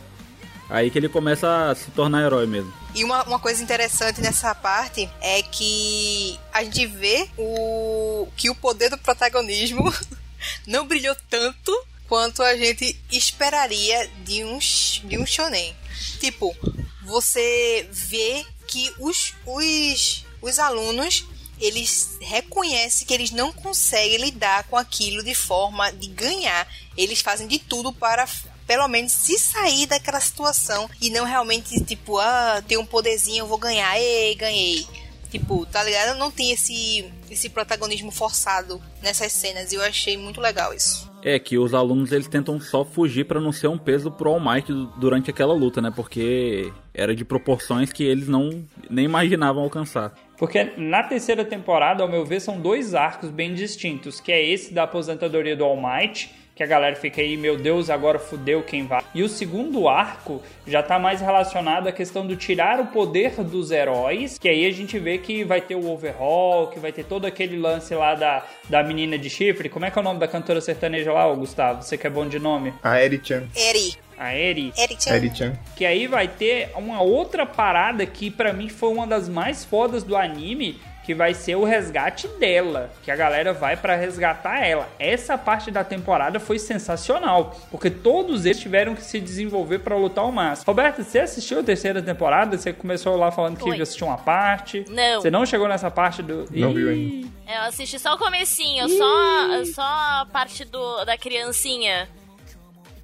Aí 0.72 0.90
que 0.90 0.98
ele 0.98 1.08
começa 1.08 1.70
a 1.70 1.74
se 1.74 1.90
tornar 1.90 2.24
herói 2.24 2.46
mesmo. 2.46 2.72
E 2.94 3.04
uma, 3.04 3.22
uma 3.24 3.38
coisa 3.38 3.62
interessante 3.62 4.22
nessa 4.22 4.54
parte 4.54 5.06
é 5.20 5.42
que 5.42 6.40
a 6.50 6.64
gente 6.64 6.86
vê 6.86 7.28
o 7.36 8.26
que 8.34 8.48
o 8.48 8.54
poder 8.54 8.88
do 8.88 8.96
protagonismo 8.96 9.92
não 10.66 10.86
brilhou 10.86 11.14
tanto 11.28 11.70
quanto 12.08 12.42
a 12.42 12.56
gente 12.56 12.98
esperaria 13.10 14.10
de 14.24 14.44
um, 14.44 14.58
de 14.58 15.18
um 15.18 15.26
shonen. 15.26 15.76
Tipo, 16.18 16.56
você 17.04 17.86
vê 17.92 18.42
que 18.66 18.90
os, 18.98 19.34
os, 19.44 20.24
os 20.40 20.58
alunos 20.58 21.26
eles 21.60 22.16
reconhecem 22.18 23.06
que 23.06 23.12
eles 23.12 23.30
não 23.30 23.52
conseguem 23.52 24.16
lidar 24.16 24.64
com 24.64 24.78
aquilo 24.78 25.22
de 25.22 25.34
forma 25.34 25.92
de 25.92 26.08
ganhar. 26.08 26.66
Eles 26.96 27.20
fazem 27.20 27.46
de 27.46 27.58
tudo 27.58 27.92
para 27.92 28.26
pelo 28.66 28.86
menos 28.88 29.12
se 29.12 29.38
sair 29.38 29.86
daquela 29.86 30.20
situação 30.20 30.88
e 31.00 31.10
não 31.10 31.24
realmente 31.24 31.82
tipo, 31.84 32.18
ah, 32.18 32.62
tem 32.66 32.78
um 32.78 32.86
poderzinho, 32.86 33.40
eu 33.42 33.46
vou 33.46 33.58
ganhar, 33.58 33.98
ei, 33.98 34.34
ganhei. 34.34 34.86
Tipo, 35.30 35.64
tá 35.64 35.82
ligado? 35.82 36.18
Não 36.18 36.30
tem 36.30 36.52
esse 36.52 37.10
esse 37.30 37.48
protagonismo 37.48 38.10
forçado 38.10 38.78
nessas 39.02 39.32
cenas 39.32 39.72
e 39.72 39.76
eu 39.76 39.82
achei 39.82 40.14
muito 40.18 40.38
legal 40.42 40.74
isso. 40.74 41.10
É 41.24 41.38
que 41.38 41.56
os 41.56 41.72
alunos 41.72 42.12
eles 42.12 42.28
tentam 42.28 42.60
só 42.60 42.84
fugir 42.84 43.24
pra 43.24 43.40
não 43.40 43.50
ser 43.50 43.68
um 43.68 43.78
peso 43.78 44.10
pro 44.10 44.28
All 44.28 44.38
Might 44.40 44.70
du- 44.70 44.86
durante 44.98 45.30
aquela 45.30 45.54
luta, 45.54 45.80
né? 45.80 45.90
Porque 45.94 46.70
era 46.92 47.16
de 47.16 47.24
proporções 47.24 47.90
que 47.90 48.04
eles 48.04 48.28
não 48.28 48.62
nem 48.90 49.06
imaginavam 49.06 49.62
alcançar. 49.62 50.12
Porque 50.36 50.64
na 50.76 51.02
terceira 51.04 51.44
temporada, 51.46 52.02
ao 52.02 52.08
meu 52.10 52.26
ver, 52.26 52.40
são 52.40 52.60
dois 52.60 52.94
arcos 52.94 53.30
bem 53.30 53.54
distintos, 53.54 54.20
que 54.20 54.30
é 54.32 54.44
esse 54.44 54.74
da 54.74 54.82
aposentadoria 54.82 55.56
do 55.56 55.64
All 55.64 55.80
Might, 55.80 56.28
que 56.54 56.62
a 56.62 56.66
galera 56.66 56.94
fica 56.96 57.20
aí, 57.20 57.36
meu 57.36 57.56
Deus, 57.56 57.88
agora 57.88 58.18
fudeu 58.18 58.62
quem 58.62 58.86
vai. 58.86 59.02
E 59.14 59.22
o 59.22 59.28
segundo 59.28 59.88
arco 59.88 60.42
já 60.66 60.82
tá 60.82 60.98
mais 60.98 61.20
relacionado 61.20 61.88
à 61.88 61.92
questão 61.92 62.26
do 62.26 62.36
tirar 62.36 62.78
o 62.80 62.86
poder 62.86 63.42
dos 63.42 63.70
heróis, 63.70 64.38
que 64.38 64.48
aí 64.48 64.66
a 64.66 64.70
gente 64.70 64.98
vê 64.98 65.18
que 65.18 65.44
vai 65.44 65.60
ter 65.60 65.74
o 65.74 65.90
overhaul, 65.90 66.68
que 66.68 66.78
vai 66.78 66.92
ter 66.92 67.04
todo 67.04 67.26
aquele 67.26 67.56
lance 67.56 67.94
lá 67.94 68.14
da, 68.14 68.44
da 68.68 68.82
menina 68.82 69.18
de 69.18 69.30
chifre. 69.30 69.68
Como 69.68 69.84
é 69.84 69.90
que 69.90 69.98
é 69.98 70.00
o 70.00 70.04
nome 70.04 70.20
da 70.20 70.28
cantora 70.28 70.60
sertaneja 70.60 71.12
lá, 71.12 71.26
ô 71.26 71.36
Gustavo? 71.36 71.82
Você 71.82 71.96
que 71.96 72.06
é 72.06 72.10
bom 72.10 72.28
de 72.28 72.38
nome? 72.38 72.72
A 72.82 73.02
Eri-chan. 73.02 73.44
Eri, 73.56 73.96
A 74.18 74.34
Eri. 74.36 74.72
Eri-chan. 74.76 75.14
Eri-chan. 75.14 75.52
Que 75.74 75.86
aí 75.86 76.06
vai 76.06 76.28
ter 76.28 76.70
uma 76.76 77.00
outra 77.00 77.46
parada 77.46 78.04
que 78.04 78.30
pra 78.30 78.52
mim 78.52 78.68
foi 78.68 78.90
uma 78.90 79.06
das 79.06 79.28
mais 79.28 79.64
fodas 79.64 80.02
do 80.04 80.16
anime, 80.16 80.78
que 81.04 81.14
vai 81.14 81.34
ser 81.34 81.56
o 81.56 81.64
resgate 81.64 82.28
dela, 82.38 82.90
que 83.02 83.10
a 83.10 83.16
galera 83.16 83.52
vai 83.52 83.76
pra 83.76 83.96
resgatar 83.96 84.64
ela. 84.64 84.88
Essa 84.98 85.36
parte 85.36 85.70
da 85.70 85.82
temporada 85.82 86.38
foi 86.38 86.58
sensacional, 86.58 87.56
porque 87.70 87.90
todos 87.90 88.44
eles 88.46 88.60
tiveram 88.60 88.94
que 88.94 89.02
se 89.02 89.20
desenvolver 89.20 89.80
pra 89.80 89.96
lutar 89.96 90.24
ao 90.24 90.30
máximo. 90.32 90.64
Roberto, 90.66 91.02
você 91.02 91.18
assistiu 91.18 91.60
a 91.60 91.62
terceira 91.62 92.00
temporada? 92.00 92.56
Você 92.56 92.72
começou 92.72 93.16
lá 93.16 93.30
falando 93.32 93.56
que 93.58 93.68
Oi. 93.68 93.80
assistiu 93.80 94.06
uma 94.06 94.18
parte. 94.18 94.84
Não. 94.88 95.20
Você 95.20 95.30
não 95.30 95.44
chegou 95.44 95.66
nessa 95.68 95.90
parte 95.90 96.22
do 96.22 96.46
Não 96.50 96.72
viu 96.72 96.92
Ih, 96.92 97.30
Eu 97.48 97.62
assisti 97.62 97.98
só 97.98 98.14
o 98.14 98.18
comecinho, 98.18 98.88
só, 98.88 99.64
só 99.74 99.82
a 99.82 100.26
parte 100.32 100.64
do, 100.64 101.04
da 101.04 101.18
criancinha 101.18 102.08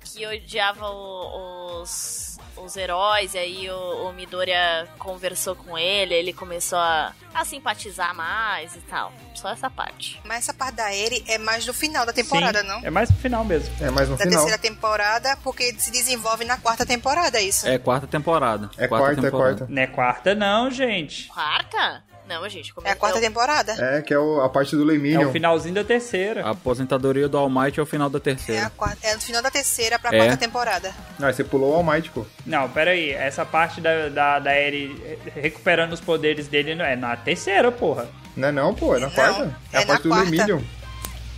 que 0.04 0.24
odiava 0.26 0.88
o- 0.88 1.82
os, 1.82 2.27
os 2.64 2.76
heróis, 2.76 3.34
e 3.34 3.38
aí 3.38 3.70
o, 3.70 4.08
o 4.08 4.12
Midoriya 4.12 4.88
conversou 4.98 5.54
com 5.56 5.76
ele, 5.78 6.14
ele 6.14 6.32
começou 6.32 6.78
a, 6.78 7.12
a 7.34 7.44
simpatizar 7.44 8.14
mais 8.14 8.74
e 8.76 8.80
tal. 8.80 9.12
Só 9.34 9.50
essa 9.50 9.70
parte. 9.70 10.20
Mas 10.24 10.38
essa 10.38 10.54
parte 10.54 10.74
da 10.74 10.92
Eri 10.94 11.24
é 11.28 11.38
mais 11.38 11.64
no 11.66 11.72
final 11.72 12.04
da 12.04 12.12
temporada, 12.12 12.60
sim, 12.60 12.66
não? 12.66 12.80
É 12.84 12.90
mais 12.90 13.10
pro 13.10 13.20
final 13.20 13.44
mesmo. 13.44 13.72
É 13.80 13.90
mais 13.90 14.08
no 14.08 14.16
Da 14.16 14.24
final. 14.24 14.40
terceira 14.40 14.58
temporada, 14.58 15.36
porque 15.44 15.74
se 15.78 15.90
desenvolve 15.92 16.44
na 16.44 16.56
quarta 16.58 16.84
temporada, 16.84 17.38
é 17.38 17.42
isso? 17.42 17.66
É 17.68 17.78
quarta 17.78 18.06
temporada. 18.06 18.68
É 18.76 18.88
quarta, 18.88 19.26
é 19.26 19.30
quarta. 19.30 19.66
Não 19.68 19.82
é 19.82 19.86
quarta 19.86 20.34
não, 20.34 20.70
gente. 20.70 21.28
Quarta? 21.28 22.02
Não, 22.28 22.48
gente, 22.48 22.72
É 22.84 22.90
a 22.90 22.96
quarta 22.96 23.18
temporada. 23.20 23.72
É, 23.72 24.02
que 24.02 24.12
é 24.12 24.18
o- 24.18 24.40
a 24.42 24.48
parte 24.48 24.76
do 24.76 24.82
É 24.82 24.86
Lemillion. 24.92 25.28
o 25.28 25.32
finalzinho 25.32 25.74
da 25.74 25.82
terceira. 25.82 26.44
A 26.44 26.50
aposentadoria 26.50 27.28
do 27.28 27.38
All 27.38 27.48
Might 27.48 27.78
é 27.78 27.82
o 27.82 27.86
final 27.86 28.10
da 28.10 28.18
É, 28.18 28.20
terceira. 28.20 28.66
a 28.66 28.70
quarta, 28.70 28.98
é 29.06 29.14
no 29.14 29.20
final 29.20 29.42
da 29.42 29.50
terceira 29.50 29.98
pra 29.98 30.14
É. 30.14 30.18
quarta 30.18 30.36
temporada. 30.36 30.92
Ah, 31.20 31.32
você 31.32 31.42
pulou 31.42 31.72
o 31.72 31.74
All 31.76 31.82
Might, 31.82 32.10
pô. 32.10 32.26
Não, 32.44 32.68
pera 32.68 32.90
aí. 32.90 33.10
Essa 33.12 33.44
parte 33.46 33.80
da, 33.80 34.08
da, 34.10 34.38
da 34.38 34.54
Eri 34.54 35.18
recuperando 35.34 35.92
os 35.94 36.00
poderes 36.00 36.46
dele 36.48 36.74
não 36.74 36.84
é 36.84 36.94
na 36.96 37.16
terceira, 37.16 37.72
porra. 37.72 38.06
Não 38.36 38.48
é 38.48 38.52
não, 38.52 38.74
pô, 38.74 38.94
é 38.94 39.00
na 39.00 39.06
Não, 39.06 39.14
quarta. 39.14 39.56
É, 39.72 39.78
é 39.78 39.82
a 39.82 39.86
parte 39.86 40.02
do 40.02 40.08
quarta. 40.10 40.30
Lemillion. 40.30 40.60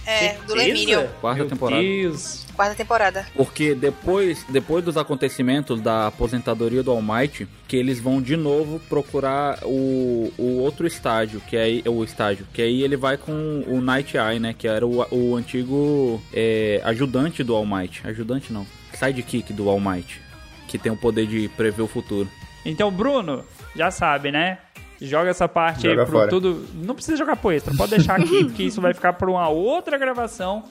É, 0.07 0.35
do? 0.47 0.55
Lemillion. 0.55 1.07
Quarta 1.21 1.41
Meu 1.41 1.49
temporada. 1.49 1.83
Deus. 1.83 2.47
Quarta 2.55 2.75
temporada. 2.75 3.27
Porque 3.35 3.75
depois, 3.75 4.45
depois 4.49 4.85
dos 4.85 4.97
acontecimentos 4.97 5.81
da 5.81 6.09
aposentadoria 6.09 6.83
do 6.83 6.91
All 6.91 7.01
Might, 7.03 7.47
que 7.69 7.77
eles 7.77 8.01
vão 8.01 8.21
de 8.21 8.37
novo 8.37 8.81
procurar 8.89 9.59
o, 9.63 10.33
o 10.37 10.59
outro 10.61 10.87
estágio, 10.87 11.41
que 11.49 11.57
é 11.57 11.63
aí- 11.63 11.83
o 11.87 12.03
estágio, 12.05 12.47
que 12.53 12.61
aí 12.61 12.83
ele 12.83 12.97
vai 12.97 13.17
com 13.17 13.63
o 13.67 13.81
Night 13.81 14.17
Eye, 14.17 14.39
né, 14.39 14.55
que 14.57 14.67
era 14.69 14.87
o, 14.87 15.07
o 15.11 15.37
antigo 15.37 16.21
é, 16.35 16.81
ajudante 16.85 17.43
do 17.45 17.55
All 17.55 17.65
Might, 17.67 18.03
ajudante 18.07 18.53
não, 18.53 18.67
sidekick 18.93 19.53
do 19.53 19.69
All 19.69 19.81
Might, 19.81 20.21
que 20.69 20.77
tem 20.79 20.91
o 20.93 20.97
poder 20.97 21.27
de 21.27 21.49
prever 21.57 21.83
o 21.83 21.87
futuro. 21.89 22.29
Então, 22.65 22.91
Bruno, 22.91 23.43
já 23.75 23.91
sabe, 23.91 24.31
né? 24.31 24.59
Joga 25.01 25.31
essa 25.31 25.49
parte 25.49 25.83
Joga 25.83 26.03
aí 26.03 26.07
pro 26.07 26.19
fora. 26.19 26.29
tudo. 26.29 26.67
Não 26.75 26.95
precisa 26.95 27.17
jogar 27.17 27.37
pro 27.37 27.53
extra, 27.53 27.75
pode 27.75 27.91
deixar 27.91 28.21
aqui, 28.21 28.45
porque 28.47 28.63
isso 28.63 28.81
vai 28.81 28.93
ficar 28.93 29.15
pra 29.15 29.31
uma 29.31 29.49
outra 29.49 29.97
gravação. 29.97 30.65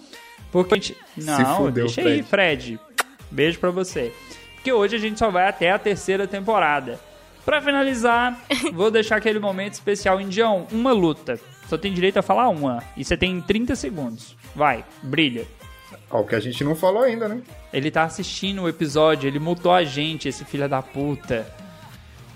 Porque 0.51 0.73
a 0.73 0.77
gente. 0.77 0.97
Não, 1.17 1.57
fudeu, 1.57 1.85
deixa 1.85 2.01
aí, 2.01 2.23
Fred. 2.23 2.79
Beijo 3.31 3.59
pra 3.59 3.71
você. 3.71 4.13
Porque 4.55 4.71
hoje 4.71 4.95
a 4.95 4.99
gente 4.99 5.17
só 5.17 5.29
vai 5.29 5.47
até 5.47 5.71
a 5.71 5.79
terceira 5.79 6.27
temporada. 6.27 6.99
Pra 7.45 7.61
finalizar, 7.61 8.39
vou 8.73 8.91
deixar 8.91 9.15
aquele 9.17 9.39
momento 9.39 9.73
especial 9.73 10.19
indião. 10.19 10.67
Uma 10.71 10.91
luta. 10.91 11.39
Só 11.67 11.77
tem 11.77 11.93
direito 11.93 12.17
a 12.17 12.21
falar 12.21 12.49
uma. 12.49 12.83
E 12.97 13.03
você 13.03 13.15
tem 13.15 13.39
30 13.41 13.75
segundos. 13.75 14.35
Vai, 14.55 14.83
brilha. 15.03 15.45
Ó, 16.09 16.21
o 16.21 16.25
que 16.25 16.35
a 16.35 16.39
gente 16.39 16.63
não 16.63 16.75
falou 16.75 17.03
ainda, 17.03 17.27
né? 17.27 17.41
Ele 17.71 17.91
tá 17.91 18.03
assistindo 18.03 18.63
o 18.63 18.69
episódio, 18.69 19.27
ele 19.27 19.39
mutou 19.39 19.71
a 19.71 19.83
gente, 19.83 20.27
esse 20.27 20.43
filho 20.43 20.67
da 20.67 20.81
puta. 20.81 21.47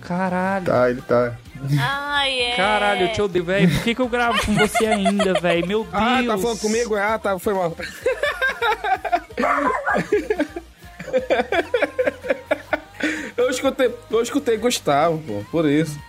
Caralho. 0.01 0.65
Tá, 0.65 0.89
ele 0.89 1.01
tá. 1.01 1.35
Ai, 1.79 2.39
é. 2.39 2.55
Caralho, 2.55 3.07
eu 3.07 3.13
te 3.13 3.21
odeio, 3.21 3.45
velho. 3.45 3.69
Por 3.69 3.83
que, 3.83 3.95
que 3.95 4.01
eu 4.01 4.09
gravo 4.09 4.45
com 4.45 4.53
você 4.53 4.85
ainda, 4.85 5.33
velho? 5.39 5.67
Meu 5.67 5.83
Deus. 5.83 5.93
Ah, 5.93 6.23
tá 6.25 6.37
falando 6.37 6.59
comigo? 6.59 6.95
Ah, 6.95 7.17
tá, 7.17 7.39
foi 7.39 7.53
mal. 7.53 7.75
eu 13.37 13.49
escutei, 13.49 13.93
eu 14.09 14.21
escutei 14.21 14.57
Gustavo, 14.57 15.21
pô, 15.25 15.43
por 15.51 15.65
isso. 15.65 15.99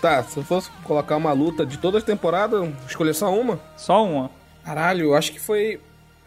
tá, 0.00 0.22
se 0.22 0.36
eu 0.36 0.44
fosse 0.44 0.70
colocar 0.84 1.16
uma 1.16 1.32
luta 1.32 1.64
de 1.64 1.78
todas 1.78 2.02
as 2.02 2.06
temporadas, 2.06 2.68
escolher 2.86 3.14
só 3.14 3.32
uma. 3.32 3.60
Só 3.76 4.04
uma. 4.04 4.30
Caralho, 4.64 5.06
eu 5.06 5.14
acho 5.14 5.32
que 5.32 5.40
foi. 5.40 5.80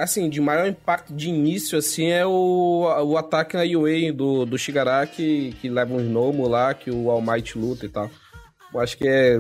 Assim, 0.04 0.30
de 0.30 0.42
maior 0.42 0.68
impacto 0.68 1.14
de 1.14 1.30
início, 1.30 1.78
assim, 1.78 2.08
é 2.08 2.26
o, 2.26 2.86
o 3.06 3.18
ataque 3.18 3.56
na 3.56 3.64
UA 3.64 4.12
do, 4.14 4.46
do 4.46 4.58
Shigaraki, 4.58 5.56
que 5.62 5.70
leva 5.70 5.94
um 5.94 6.02
Nomo 6.04 6.48
lá, 6.48 6.74
que 6.74 6.92
o 6.92 7.10
All 7.10 7.22
Might 7.22 7.58
luta 7.58 7.86
e 7.86 7.90
tal. 7.90 8.10
Eu 8.74 8.80
acho 8.82 8.98
que 8.98 9.08
é. 9.08 9.40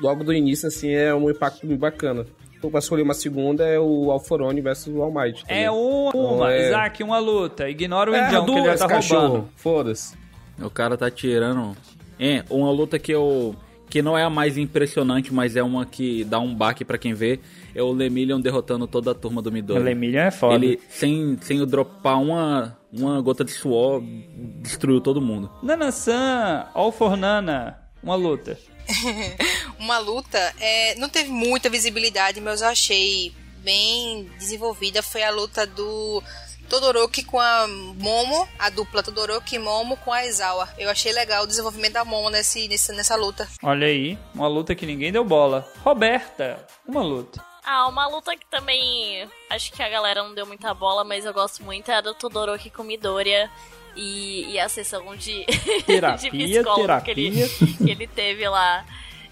Logo 0.00 0.24
do 0.24 0.32
início, 0.32 0.66
assim, 0.68 0.90
é 0.90 1.14
um 1.14 1.30
impacto 1.30 1.66
bem 1.66 1.76
bacana. 1.76 2.26
Então, 2.58 2.70
pra 2.70 2.80
escolher 2.80 3.02
uma 3.02 3.14
segunda, 3.14 3.64
é 3.64 3.78
o 3.78 4.10
Alforone 4.10 4.60
versus 4.60 4.92
o 4.94 5.02
All 5.02 5.12
Might. 5.12 5.42
também. 5.42 5.64
É 5.64 5.70
uma, 5.70 6.10
uma. 6.14 6.52
é- 6.52 6.66
Isaac, 6.68 7.02
uma 7.02 7.18
luta. 7.18 7.68
Ignora 7.68 8.10
o 8.10 8.14
É, 8.14 8.24
indião 8.26 8.44
que 8.44 8.50
ele 8.50 8.58
já 8.60 8.64
duas, 8.66 8.80
tá 8.80 8.88
cachorro. 8.88 9.20
roubando. 9.28 9.48
Foda-se. 9.56 10.16
O 10.60 10.70
cara 10.70 10.96
tá 10.96 11.10
tirando. 11.10 11.76
É, 12.18 12.42
uma 12.50 12.70
luta 12.70 12.98
que 12.98 13.12
eu. 13.12 13.54
Que 13.88 14.02
não 14.02 14.18
é 14.18 14.24
a 14.24 14.30
mais 14.30 14.58
impressionante, 14.58 15.32
mas 15.32 15.54
é 15.56 15.62
uma 15.62 15.86
que 15.86 16.24
dá 16.24 16.40
um 16.40 16.52
baque 16.54 16.84
pra 16.84 16.98
quem 16.98 17.14
vê. 17.14 17.38
É 17.74 17.82
o 17.82 17.92
Lemillion 17.92 18.40
derrotando 18.40 18.86
toda 18.86 19.10
a 19.10 19.14
turma 19.14 19.42
do 19.42 19.50
O 19.50 19.52
Midori. 19.52 19.82
Lemillion 19.82 20.20
é 20.20 20.30
foda. 20.30 20.54
Ele, 20.54 20.80
sem, 20.88 21.36
sem 21.42 21.60
o 21.60 21.66
dropar 21.66 22.20
uma, 22.20 22.78
uma 22.92 23.20
gota 23.20 23.44
de 23.44 23.50
suor, 23.50 24.02
destruiu 24.60 25.00
todo 25.00 25.20
mundo. 25.20 25.50
Nana-san, 25.62 26.68
All 26.72 26.92
for 26.92 27.16
Nana. 27.16 27.78
Uma 28.02 28.14
luta. 28.14 28.58
Uma 29.78 29.98
luta, 29.98 30.38
é, 30.60 30.94
não 30.96 31.08
teve 31.08 31.30
muita 31.30 31.70
visibilidade, 31.70 32.40
mas 32.40 32.60
eu 32.60 32.68
achei 32.68 33.32
bem 33.58 34.30
desenvolvida. 34.38 35.02
Foi 35.02 35.22
a 35.22 35.30
luta 35.30 35.66
do 35.66 36.22
Todoroki 36.68 37.24
com 37.24 37.40
a 37.40 37.66
Momo, 37.66 38.48
a 38.58 38.70
dupla 38.70 39.02
Todoroki 39.02 39.56
e 39.56 39.58
Momo 39.58 39.96
com 39.96 40.12
a 40.12 40.16
Aizawa. 40.16 40.68
Eu 40.78 40.90
achei 40.90 41.12
legal 41.12 41.44
o 41.44 41.46
desenvolvimento 41.46 41.94
da 41.94 42.04
Momo 42.04 42.30
nesse, 42.30 42.68
nesse, 42.68 42.92
nessa 42.92 43.16
luta. 43.16 43.48
Olha 43.62 43.86
aí, 43.86 44.18
uma 44.34 44.48
luta 44.48 44.74
que 44.74 44.86
ninguém 44.86 45.10
deu 45.12 45.24
bola. 45.24 45.66
Roberta, 45.82 46.64
uma 46.86 47.02
luta. 47.02 47.42
Ah, 47.64 47.88
uma 47.88 48.06
luta 48.06 48.36
que 48.36 48.46
também 48.46 49.28
acho 49.48 49.72
que 49.72 49.82
a 49.82 49.88
galera 49.88 50.22
não 50.22 50.34
deu 50.34 50.46
muita 50.46 50.74
bola, 50.74 51.02
mas 51.02 51.24
eu 51.24 51.32
gosto 51.32 51.62
muito 51.62 51.90
é 51.90 51.96
a 51.96 52.00
do 52.00 52.14
Todoroki 52.14 52.70
com 52.70 52.82
Midoriya. 52.82 53.50
E, 53.96 54.50
e 54.50 54.58
a 54.58 54.68
sessão 54.68 55.14
de, 55.14 55.44
Terapia, 55.86 56.30
de 56.30 56.36
psicólogo 56.36 57.00
que 57.02 57.10
ele, 57.12 57.48
que 57.48 57.90
ele 57.90 58.06
teve 58.08 58.48
lá 58.48 58.84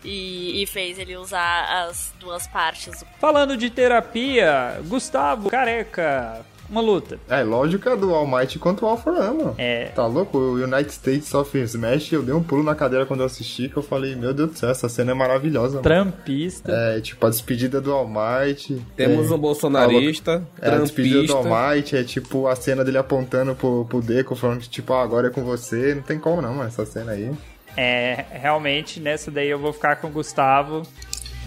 e, 0.05 0.63
e 0.63 0.67
fez 0.67 0.99
ele 0.99 1.17
usar 1.17 1.87
as 1.89 2.15
duas 2.19 2.47
partes. 2.47 3.05
Falando 3.19 3.57
de 3.57 3.71
terapia, 3.71 4.81
Gustavo 4.85 5.51
Careca, 5.51 6.45
uma 6.73 6.81
luta. 6.81 7.19
É, 7.29 7.43
lógico 7.43 7.89
é 7.89 7.97
do 7.97 8.15
All 8.15 8.27
Might 8.27 8.59
contra 8.59 8.87
o 8.87 8.89
Alpha 8.89 9.13
mano. 9.13 9.55
É. 9.59 9.87
Tá 9.95 10.07
louco? 10.07 10.39
O 10.39 10.55
United 10.55 10.91
States 10.91 11.33
of 11.35 11.57
Smash, 11.57 12.13
eu 12.13 12.23
dei 12.23 12.35
um 12.35 12.43
pulo 12.43 12.63
na 12.63 12.75
cadeira 12.75 13.05
quando 13.05 13.21
eu 13.21 13.27
assisti, 13.27 13.69
que 13.69 13.77
eu 13.77 13.83
falei, 13.83 14.17
meu 14.17 14.33
Deus 14.33 14.51
do 14.51 14.59
céu, 14.59 14.71
essa 14.71 14.89
cena 14.89 15.13
é 15.13 15.15
maravilhosa, 15.15 15.75
mano. 15.75 15.83
Trampista. 15.83 16.73
É, 16.73 17.01
tipo, 17.01 17.25
a 17.27 17.31
despedida 17.31 17.81
do 17.81 17.93
All 17.93 18.09
Might. 18.09 18.83
Temos 18.97 19.31
é, 19.31 19.35
um 19.35 19.39
bolsonarista, 19.39 20.43
É, 20.61 20.71
a 20.71 20.79
despedida 20.79 21.25
do. 21.25 21.37
All 21.37 21.45
Might, 21.45 21.95
é 21.95 22.03
tipo 22.03 22.47
a 22.47 22.57
cena 22.57 22.83
dele 22.83 22.99
apontando 22.99 23.55
pro, 23.55 23.85
pro 23.85 24.01
Deco, 24.01 24.35
falando 24.35 24.61
que, 24.61 24.69
tipo, 24.69 24.95
ah, 24.95 25.03
agora 25.03 25.29
é 25.29 25.31
com 25.31 25.45
você. 25.45 25.95
Não 25.95 26.03
tem 26.03 26.19
como 26.19 26.41
não, 26.41 26.55
mano, 26.55 26.69
essa 26.69 26.87
cena 26.87 27.13
aí. 27.13 27.31
É, 27.77 28.25
realmente, 28.31 29.01
nessa 29.01 29.31
daí 29.31 29.49
eu 29.49 29.59
vou 29.59 29.73
ficar 29.73 29.97
com 29.97 30.09
o 30.09 30.11
Gustavo. 30.11 30.83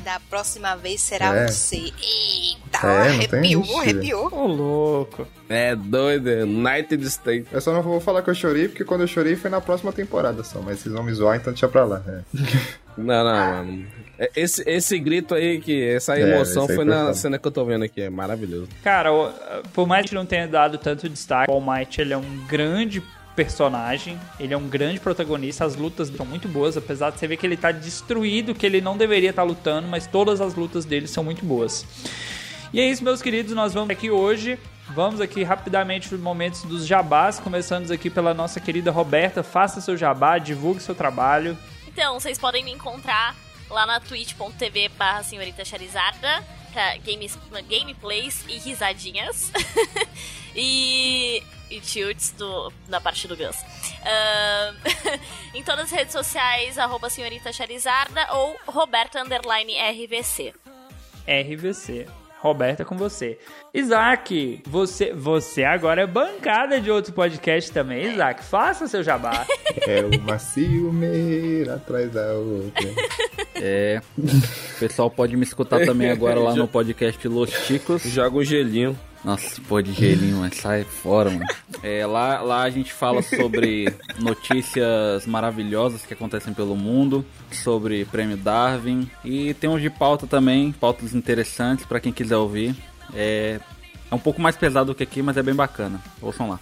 Da 0.06 0.20
próxima 0.30 0.76
vez 0.76 1.02
será 1.02 1.36
É. 1.36 1.48
você. 1.48 1.78
Eita, 1.78 2.88
É, 2.88 3.08
arrepiou, 3.08 3.80
arrepiou. 3.82 4.30
Ô, 4.32 4.46
louco. 4.46 5.28
É 5.50 5.76
doido, 5.76 6.30
é 6.30 6.44
United 6.44 7.04
States. 7.08 7.48
Eu 7.52 7.60
só 7.60 7.74
não 7.74 7.82
vou 7.82 8.00
falar 8.00 8.22
que 8.22 8.30
eu 8.30 8.36
chorei, 8.36 8.68
porque 8.68 8.84
quando 8.86 9.02
eu 9.02 9.08
chorei 9.08 9.36
foi 9.36 9.50
na 9.50 9.60
próxima 9.60 9.92
temporada 9.92 10.44
só, 10.44 10.62
mas 10.62 10.80
vocês 10.80 10.94
vão 10.94 11.04
me 11.04 11.12
zoar, 11.12 11.38
então 11.38 11.52
deixa 11.52 11.68
pra 11.68 11.84
lá. 11.86 12.04
É. 12.08 12.22
Não, 12.98 13.26
não, 13.26 13.34
mano. 13.66 13.86
É, 14.18 14.32
Esse, 14.38 14.64
esse 14.66 14.98
grito 14.98 15.36
aí, 15.36 15.60
que 15.60 15.86
essa 15.86 16.18
É, 16.18 16.22
emoção 16.22 16.66
foi 16.66 16.86
na 16.86 17.02
foda. 17.02 17.14
cena 17.14 17.38
que 17.38 17.46
eu 17.46 17.52
tô 17.52 17.66
vendo 17.66 17.84
aqui, 17.84 18.00
é 18.02 18.10
maravilhoso. 18.10 18.70
Cara, 18.82 19.10
por 19.74 19.86
mais 19.86 20.06
que 20.08 20.16
não 20.16 20.26
tenha 20.26 20.48
dado 20.48 20.78
tanto 20.78 21.10
destaque, 21.10 21.52
o 21.52 21.56
All 21.56 21.60
Might 21.60 22.00
ele 22.00 22.14
é 22.14 22.18
um 22.18 22.46
grande 22.48 23.04
personagem, 23.36 24.20
ele 24.40 24.54
é 24.54 24.58
um 24.58 24.68
grande 24.68 25.00
protagonista, 25.00 25.66
as 25.66 25.76
lutas 25.76 26.08
são 26.08 26.26
muito 26.26 26.48
boas, 26.48 26.78
apesar 26.78 27.12
de 27.12 27.20
você 27.20 27.28
ver 27.28 27.38
que 27.38 27.46
ele 27.46 27.58
tá 27.58 27.72
destruído, 27.72 28.56
que 28.56 28.66
ele 28.66 28.82
não 28.82 28.98
deveria 28.98 29.32
estar 29.32 29.44
lutando, 29.44 29.88
mas 29.88 30.08
todas 30.08 30.40
as 30.40 30.56
lutas 30.56 30.86
dele 30.86 31.08
são 31.08 31.24
muito 31.24 31.46
boas. 31.46 31.86
E 32.74 32.80
é 32.80 32.90
isso, 32.90 33.04
meus 33.04 33.22
queridos, 33.22 33.54
nós 33.54 33.74
vamos 33.74 33.90
aqui 33.90 34.10
hoje. 34.10 34.60
Vamos 34.90 35.20
aqui 35.20 35.44
rapidamente 35.44 36.08
para 36.08 36.16
os 36.16 36.22
momentos 36.22 36.64
dos 36.64 36.86
jabás, 36.86 37.40
começando 37.40 37.90
aqui 37.92 38.10
pela 38.10 38.34
nossa 38.34 38.60
querida 38.60 38.92
Roberta. 38.92 39.42
Faça 39.42 39.82
seu 39.82 39.98
jabá, 39.98 40.38
divulgue 40.38 40.80
seu 40.80 40.94
trabalho. 40.94 41.58
Então, 41.88 42.20
vocês 42.20 42.38
podem 42.38 42.64
me 42.64 42.72
encontrar 42.72 43.36
lá 43.70 43.86
na 43.86 44.00
twitch.tv 44.00 44.90
barra 44.90 45.24
senhorita 45.24 45.66
Charizarda 45.66 46.44
pra 46.72 46.98
games, 46.98 47.40
gameplays 47.70 48.44
e 48.48 48.58
risadinhas. 48.60 49.52
e, 50.56 51.42
e 51.70 51.80
tilts 51.80 52.32
do, 52.32 52.72
da 52.88 53.00
parte 53.02 53.28
do 53.28 53.36
Gus. 53.36 53.56
Ahn, 54.04 54.76
em 55.54 55.64
todas 55.64 55.86
as 55.86 55.92
redes 55.92 56.14
sociais, 56.14 56.78
arroba 56.78 57.10
senhorita 57.10 57.52
Charizarda 57.52 58.28
ou 58.34 58.56
Roberta 58.68 59.22
underline 59.22 59.74
RVC. 59.78 60.54
RVC. 61.28 62.08
Roberta 62.40 62.86
com 62.86 62.96
você. 62.96 63.40
Isaac, 63.74 64.62
você, 64.68 65.12
você 65.12 65.64
agora 65.64 66.04
é 66.04 66.06
bancada 66.06 66.80
de 66.80 66.92
outro 66.92 67.12
podcast 67.12 67.72
também. 67.72 68.14
Isaac, 68.14 68.44
faça 68.44 68.88
seu 68.88 69.02
jabá. 69.02 69.46
É 69.88 70.02
uma 70.06 70.40
ciumeira 70.40 71.76
atrás 71.76 72.10
da 72.12 72.34
outra. 72.34 72.90
É. 73.56 74.02
O 74.18 74.80
pessoal 74.80 75.12
pode 75.12 75.36
me 75.36 75.44
escutar 75.44 75.86
também 75.86 76.10
agora 76.10 76.40
lá 76.40 76.56
no 76.56 76.66
podcast 76.70 77.28
Los 77.28 77.52
Chicos. 77.52 78.04
Joga 78.04 78.38
um 78.38 78.44
gelinho. 78.44 78.98
Nossa, 79.26 79.60
pô 79.68 79.82
de 79.82 79.92
gelinho, 79.92 80.38
mas 80.38 80.56
sai 80.56 80.84
fora, 80.84 81.32
mano. 81.32 81.46
É, 81.82 82.06
lá, 82.06 82.42
lá 82.42 82.62
a 82.62 82.70
gente 82.70 82.94
fala 82.94 83.24
sobre 83.24 83.92
notícias 84.20 85.26
maravilhosas 85.26 86.06
que 86.06 86.14
acontecem 86.14 86.54
pelo 86.54 86.76
mundo, 86.76 87.26
sobre 87.52 88.06
prêmio 88.06 88.38
Darwin 88.38 89.10
e 89.24 89.56
tem 89.56 89.68
uns 89.68 89.82
de 89.82 89.90
pauta 89.90 90.28
também, 90.28 90.72
pautas 90.72 91.16
interessantes 91.16 91.86
pra 91.86 92.00
quem 92.00 92.14
quiser 92.14 92.38
ouvir. 92.38 92.76
É, 93.16 93.60
é 94.12 94.16
um 94.16 94.20
pouco 94.20 94.40
mais 94.40 94.56
pesado 94.56 94.94
do 94.94 94.96
que 94.96 95.02
aqui, 95.02 95.24
mas 95.24 95.38
é 95.38 95.42
bem 95.42 95.56
bacana. 95.56 96.00
Ouçam 96.22 96.48
lá. 96.48 96.60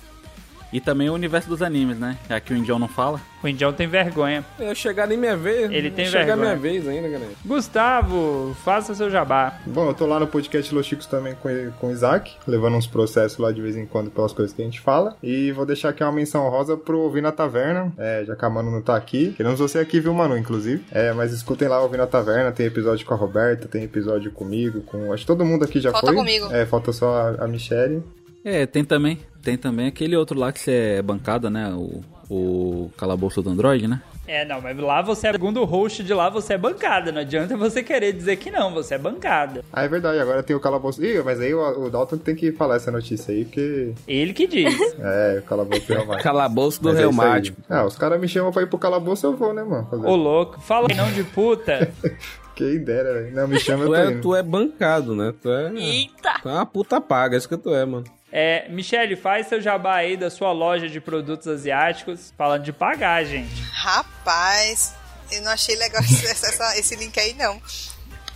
E 0.73 0.81
também 0.81 1.07
o 1.07 1.13
universo 1.13 1.47
dos 1.47 1.61
animes, 1.61 1.99
né? 1.99 2.17
Já 2.27 2.39
que 2.39 2.51
o 2.51 2.57
Indião 2.57 2.79
não 2.79 2.87
fala. 2.87 3.21
O 3.43 3.47
Indião 3.47 3.71
tem 3.71 3.87
vergonha. 3.87 4.43
Eu 4.57 4.73
chegar 4.73 5.05
nem 5.05 5.17
minha 5.17 5.37
vez. 5.37 5.69
Ele 5.71 5.91
tem 5.91 6.05
chegar 6.05 6.35
vergonha. 6.35 6.55
minha 6.55 6.55
vez 6.55 6.87
ainda, 6.87 7.07
galera. 7.07 7.31
Gustavo, 7.45 8.55
faça 8.63 8.95
seu 8.95 9.09
jabá. 9.09 9.59
Bom, 9.67 9.87
eu 9.87 9.93
tô 9.93 10.05
lá 10.07 10.19
no 10.19 10.25
podcast 10.25 10.73
Los 10.73 10.85
Chicos 10.87 11.05
também 11.05 11.35
com, 11.35 11.49
com 11.79 11.87
o 11.87 11.91
Isaac, 11.91 12.35
levando 12.47 12.75
uns 12.75 12.87
processos 12.87 13.37
lá 13.37 13.51
de 13.51 13.61
vez 13.61 13.75
em 13.77 13.85
quando 13.85 14.09
pelas 14.09 14.33
coisas 14.33 14.55
que 14.55 14.61
a 14.61 14.65
gente 14.65 14.81
fala. 14.81 15.15
E 15.21 15.51
vou 15.51 15.65
deixar 15.65 15.89
aqui 15.89 16.03
uma 16.03 16.11
menção 16.11 16.49
rosa 16.49 16.75
pro 16.75 16.99
Ouvir 16.99 17.21
na 17.21 17.31
Taverna, 17.31 17.93
é, 17.97 18.23
já 18.25 18.35
que 18.35 18.43
a 18.43 18.49
Manu 18.49 18.71
não 18.71 18.81
tá 18.81 18.95
aqui. 18.95 19.33
Queremos 19.37 19.59
você 19.59 19.77
aqui, 19.77 19.99
viu, 19.99 20.13
Manu, 20.13 20.35
inclusive. 20.37 20.83
É, 20.91 21.13
mas 21.13 21.31
escutem 21.33 21.67
lá 21.67 21.79
Ouvir 21.81 21.97
na 21.97 22.07
Taverna, 22.07 22.51
tem 22.51 22.65
episódio 22.65 23.05
com 23.05 23.13
a 23.13 23.17
Roberta, 23.17 23.67
tem 23.67 23.83
episódio 23.83 24.31
comigo, 24.31 24.81
com... 24.81 25.13
Acho 25.13 25.21
que 25.23 25.27
todo 25.27 25.45
mundo 25.45 25.65
aqui 25.65 25.79
já 25.79 25.91
Falta 25.91 26.07
foi. 26.07 26.15
comigo. 26.15 26.47
É, 26.51 26.65
falta 26.65 26.91
só 26.91 27.13
a, 27.13 27.43
a 27.43 27.47
Michelle. 27.47 28.01
É, 28.43 28.65
tem 28.65 28.83
também. 28.83 29.19
Tem 29.41 29.57
também 29.57 29.87
aquele 29.87 30.15
outro 30.15 30.37
lá 30.39 30.51
que 30.51 30.59
você 30.59 30.95
é 30.97 31.01
bancada, 31.01 31.49
né? 31.49 31.73
O, 31.73 32.01
o 32.29 32.91
calabouço 32.97 33.41
do 33.41 33.49
Android, 33.49 33.87
né? 33.87 34.01
É, 34.25 34.45
não, 34.45 34.61
mas 34.61 34.77
lá 34.77 35.01
você 35.01 35.27
é 35.27 35.31
segundo 35.33 35.59
o 35.61 35.65
host 35.65 36.01
de 36.01 36.13
lá, 36.13 36.29
você 36.29 36.53
é 36.53 36.57
bancada. 36.57 37.11
Não 37.11 37.19
adianta 37.19 37.57
você 37.57 37.83
querer 37.83 38.13
dizer 38.13 38.37
que 38.37 38.49
não, 38.49 38.73
você 38.73 38.95
é 38.95 38.97
bancada. 38.97 39.65
Ah, 39.71 39.83
é 39.83 39.87
verdade, 39.89 40.17
agora 40.17 40.41
tem 40.41 40.55
o 40.55 40.61
calabouço. 40.61 41.03
Ih, 41.03 41.21
mas 41.23 41.41
aí 41.41 41.53
o, 41.53 41.59
o 41.85 41.89
Dalton 41.89 42.17
tem 42.17 42.33
que 42.33 42.53
falar 42.53 42.77
essa 42.77 42.89
notícia 42.89 43.33
aí, 43.33 43.43
porque. 43.43 43.93
Ele 44.07 44.33
que 44.33 44.47
diz. 44.47 44.73
É, 45.03 45.39
o 45.39 45.43
calabouço 45.43 45.85
do 45.85 45.93
reumático. 45.93 46.23
Calabouço 46.23 46.81
do 46.81 46.89
Mas 46.89 46.97
é 46.97 46.99
reumático. 47.01 47.61
Ah, 47.69 47.85
os 47.85 47.97
caras 47.97 48.19
me 48.21 48.27
chamam 48.27 48.51
pra 48.51 48.61
ir 48.61 48.67
pro 48.67 48.77
calabouço, 48.79 49.25
eu 49.25 49.35
vou, 49.35 49.53
né, 49.53 49.63
mano? 49.63 49.85
Fazer. 49.89 50.07
Ô 50.07 50.15
louco, 50.15 50.61
fala 50.61 50.87
aí 50.89 50.95
não 50.95 51.11
de 51.11 51.23
puta. 51.25 51.91
Quem 52.55 52.79
dera, 52.81 53.13
velho. 53.13 53.35
Não, 53.35 53.47
me 53.47 53.59
chama, 53.59 53.83
eu 53.83 53.89
Tu 53.89 53.91
tô 53.91 53.95
é, 53.95 54.11
indo. 54.11 54.21
tu 54.21 54.35
é 54.35 54.43
bancado, 54.43 55.15
né? 55.15 55.33
Tu 55.41 55.49
é, 55.51 55.73
Eita! 55.75 56.39
tu 56.41 56.47
é 56.49 56.53
uma 56.53 56.65
puta 56.65 57.01
paga, 57.01 57.35
é 57.35 57.37
isso 57.37 57.49
que 57.49 57.57
tu 57.57 57.73
é, 57.73 57.83
mano. 57.85 58.05
É, 58.35 58.65
Michele, 58.67 59.15
faz 59.15 59.45
seu 59.47 59.61
jabá 59.61 59.97
aí 59.97 60.17
da 60.17 60.31
sua 60.31 60.51
loja 60.51 60.89
de 60.89 60.99
produtos 60.99 61.47
asiáticos. 61.47 62.33
Falando 62.35 62.63
de 62.63 62.73
pagar, 62.73 63.23
gente. 63.23 63.61
Rapaz, 63.71 64.93
eu 65.31 65.41
não 65.43 65.51
achei 65.51 65.75
legal 65.75 66.01
esse, 66.01 66.25
essa- 66.25 66.75
esse 66.79 66.95
link 66.95 67.19
aí, 67.19 67.35
não. 67.35 67.61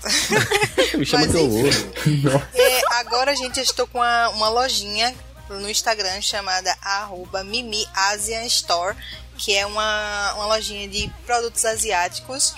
Me 0.98 1.04
chama 1.06 1.26
Mas 1.26 1.34
vou. 1.34 2.42
É, 2.54 2.82
agora, 3.00 3.36
gente, 3.36 3.58
eu 3.58 3.64
estou 3.64 3.88
com 3.88 3.98
uma, 3.98 4.30
uma 4.30 4.50
lojinha 4.50 5.14
no 5.50 5.68
Instagram 5.70 6.22
chamada 6.22 6.76
arroba 6.82 7.44
Mimi 7.44 7.84
Asian 7.96 8.44
Store, 8.46 8.96
que 9.38 9.56
é 9.56 9.66
uma, 9.66 10.34
uma 10.36 10.46
lojinha 10.46 10.88
de 10.88 11.10
produtos 11.26 11.66
asiáticos. 11.66 12.54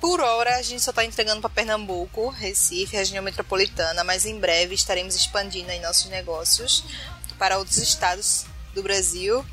Por 0.00 0.20
hora, 0.20 0.56
a 0.56 0.62
gente 0.62 0.80
só 0.80 0.90
está 0.90 1.04
entregando 1.04 1.40
para 1.40 1.50
Pernambuco, 1.50 2.28
Recife, 2.28 2.96
região 2.96 3.22
metropolitana, 3.22 4.04
mas 4.04 4.24
em 4.26 4.38
breve 4.38 4.74
estaremos 4.74 5.16
expandindo 5.16 5.70
aí 5.70 5.80
nossos 5.80 6.08
negócios 6.08 6.84
para 7.36 7.58
outros 7.58 7.78
estados 7.78 8.46
do 8.74 8.82
Brasil. 8.82 9.44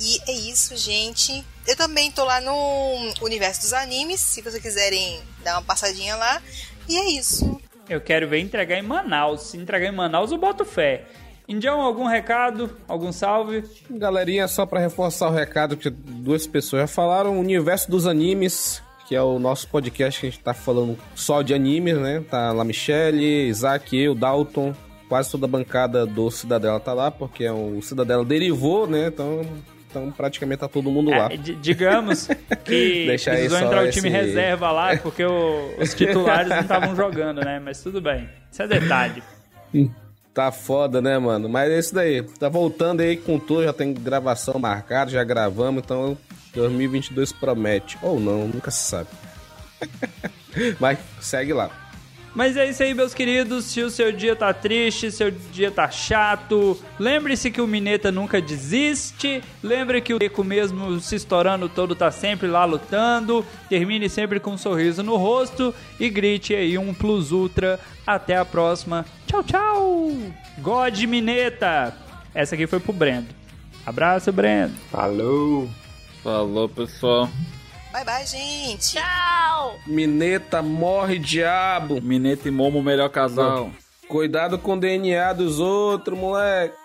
E 0.00 0.20
é 0.26 0.32
isso, 0.32 0.76
gente. 0.76 1.44
Eu 1.66 1.76
também 1.76 2.10
tô 2.10 2.24
lá 2.24 2.40
no 2.40 3.14
universo 3.20 3.60
dos 3.60 3.72
animes, 3.72 4.18
se 4.18 4.42
vocês 4.42 4.60
quiserem 4.60 5.20
dar 5.44 5.54
uma 5.54 5.62
passadinha 5.62 6.16
lá. 6.16 6.42
E 6.88 6.96
é 6.96 7.10
isso. 7.10 7.60
Eu 7.88 8.00
quero 8.00 8.28
ver 8.28 8.40
entregar 8.40 8.76
em 8.78 8.82
Manaus. 8.82 9.42
Se 9.42 9.56
entregar 9.56 9.86
em 9.86 9.94
Manaus, 9.94 10.32
eu 10.32 10.38
boto 10.38 10.64
fé. 10.64 11.04
Indião, 11.46 11.80
algum 11.80 12.06
recado? 12.06 12.76
Algum 12.88 13.12
salve? 13.12 13.64
Galerinha, 13.90 14.48
só 14.48 14.64
pra 14.66 14.80
reforçar 14.80 15.28
o 15.28 15.32
recado 15.32 15.76
que 15.76 15.90
duas 15.90 16.46
pessoas 16.46 16.82
já 16.82 16.86
falaram, 16.86 17.36
o 17.36 17.40
Universo 17.40 17.90
dos 17.90 18.06
Animes, 18.06 18.82
que 19.08 19.14
é 19.14 19.22
o 19.22 19.38
nosso 19.38 19.68
podcast 19.68 20.20
que 20.20 20.26
a 20.26 20.30
gente 20.30 20.40
tá 20.40 20.54
falando 20.54 20.96
só 21.14 21.42
de 21.42 21.52
animes, 21.54 21.96
né? 21.98 22.22
Tá 22.30 22.52
lá 22.52 22.64
Michele, 22.64 23.48
Isaac, 23.48 23.96
eu, 23.96 24.14
Dalton, 24.14 24.74
quase 25.08 25.30
toda 25.30 25.46
a 25.46 25.48
bancada 25.48 26.06
do 26.06 26.30
Cidadela 26.30 26.80
tá 26.80 26.92
lá, 26.92 27.10
porque 27.10 27.44
é 27.44 27.52
o 27.52 27.80
Cidadela 27.82 28.24
derivou, 28.24 28.86
né? 28.86 29.08
Então, 29.08 29.42
então 29.90 30.10
praticamente 30.10 30.60
tá 30.60 30.68
todo 30.68 30.90
mundo 30.90 31.10
lá. 31.10 31.28
É, 31.30 31.36
di- 31.36 31.54
digamos 31.56 32.28
que 32.64 33.04
Deixa 33.08 33.30
aí 33.32 33.36
precisou 33.38 33.58
só 33.58 33.66
entrar 33.66 33.84
o 33.84 33.90
time 33.90 34.08
esse- 34.08 34.16
reserva 34.18 34.70
lá 34.70 34.96
porque 34.96 35.24
o- 35.24 35.74
os 35.78 35.92
titulares 35.94 36.48
não 36.48 36.60
estavam 36.60 36.96
jogando, 36.96 37.44
né? 37.44 37.60
Mas 37.62 37.82
tudo 37.82 38.00
bem. 38.00 38.28
Isso 38.50 38.62
é 38.62 38.68
detalhe. 38.68 39.22
Tá 40.32 40.50
foda, 40.50 41.02
né, 41.02 41.18
mano? 41.18 41.46
Mas 41.48 41.70
é 41.70 41.78
isso 41.78 41.94
daí. 41.94 42.22
Tá 42.22 42.48
voltando 42.48 43.00
aí 43.02 43.18
com 43.18 43.38
tudo, 43.38 43.64
já 43.64 43.72
tem 43.72 43.92
gravação 43.92 44.58
marcada, 44.58 45.10
já 45.10 45.22
gravamos, 45.22 45.82
então 45.84 46.16
2022 46.54 47.32
promete. 47.32 47.98
Ou 48.02 48.20
não, 48.20 48.48
nunca 48.48 48.70
se 48.70 48.82
sabe. 48.82 49.08
Mas 50.78 50.98
segue 51.20 51.52
lá. 51.52 51.70
Mas 52.34 52.56
é 52.56 52.66
isso 52.66 52.82
aí, 52.82 52.94
meus 52.94 53.12
queridos. 53.12 53.66
Se 53.66 53.82
o 53.82 53.90
seu 53.90 54.10
dia 54.10 54.34
tá 54.34 54.52
triste, 54.54 55.10
seu 55.10 55.30
dia 55.30 55.70
tá 55.70 55.90
chato, 55.90 56.78
lembre-se 56.98 57.50
que 57.50 57.60
o 57.60 57.66
Mineta 57.66 58.10
nunca 58.10 58.40
desiste. 58.40 59.42
Lembre 59.62 60.00
que 60.00 60.14
o 60.14 60.18
Deco 60.18 60.42
mesmo 60.42 60.98
se 61.00 61.16
estourando 61.16 61.68
todo 61.68 61.94
tá 61.94 62.10
sempre 62.10 62.48
lá 62.48 62.64
lutando. 62.64 63.44
Termine 63.68 64.08
sempre 64.08 64.40
com 64.40 64.52
um 64.52 64.58
sorriso 64.58 65.02
no 65.02 65.16
rosto 65.16 65.74
e 66.00 66.08
grite 66.08 66.54
aí 66.54 66.78
um 66.78 66.94
plus 66.94 67.32
ultra. 67.32 67.78
Até 68.06 68.36
a 68.36 68.44
próxima. 68.44 69.04
Tchau, 69.26 69.44
tchau. 69.44 70.12
God 70.58 70.98
Mineta. 71.04 71.94
Essa 72.34 72.54
aqui 72.54 72.66
foi 72.66 72.80
pro 72.80 72.94
Brendo. 72.94 73.28
Abraço, 73.84 74.32
Brendo. 74.32 74.74
Falou! 74.90 75.81
Falou, 76.22 76.68
pessoal. 76.68 77.28
Bye 77.92 78.04
bye, 78.04 78.26
gente. 78.26 78.94
Tchau! 78.94 79.78
Mineta 79.86 80.62
morre, 80.62 81.18
diabo. 81.18 82.00
Mineta 82.00 82.48
e 82.48 82.50
Momo, 82.50 82.82
melhor 82.82 83.10
casal. 83.10 83.70
Cuidado 84.08 84.58
com 84.58 84.74
o 84.74 84.80
DNA 84.80 85.32
dos 85.32 85.58
outros, 85.58 86.18
moleque. 86.18 86.81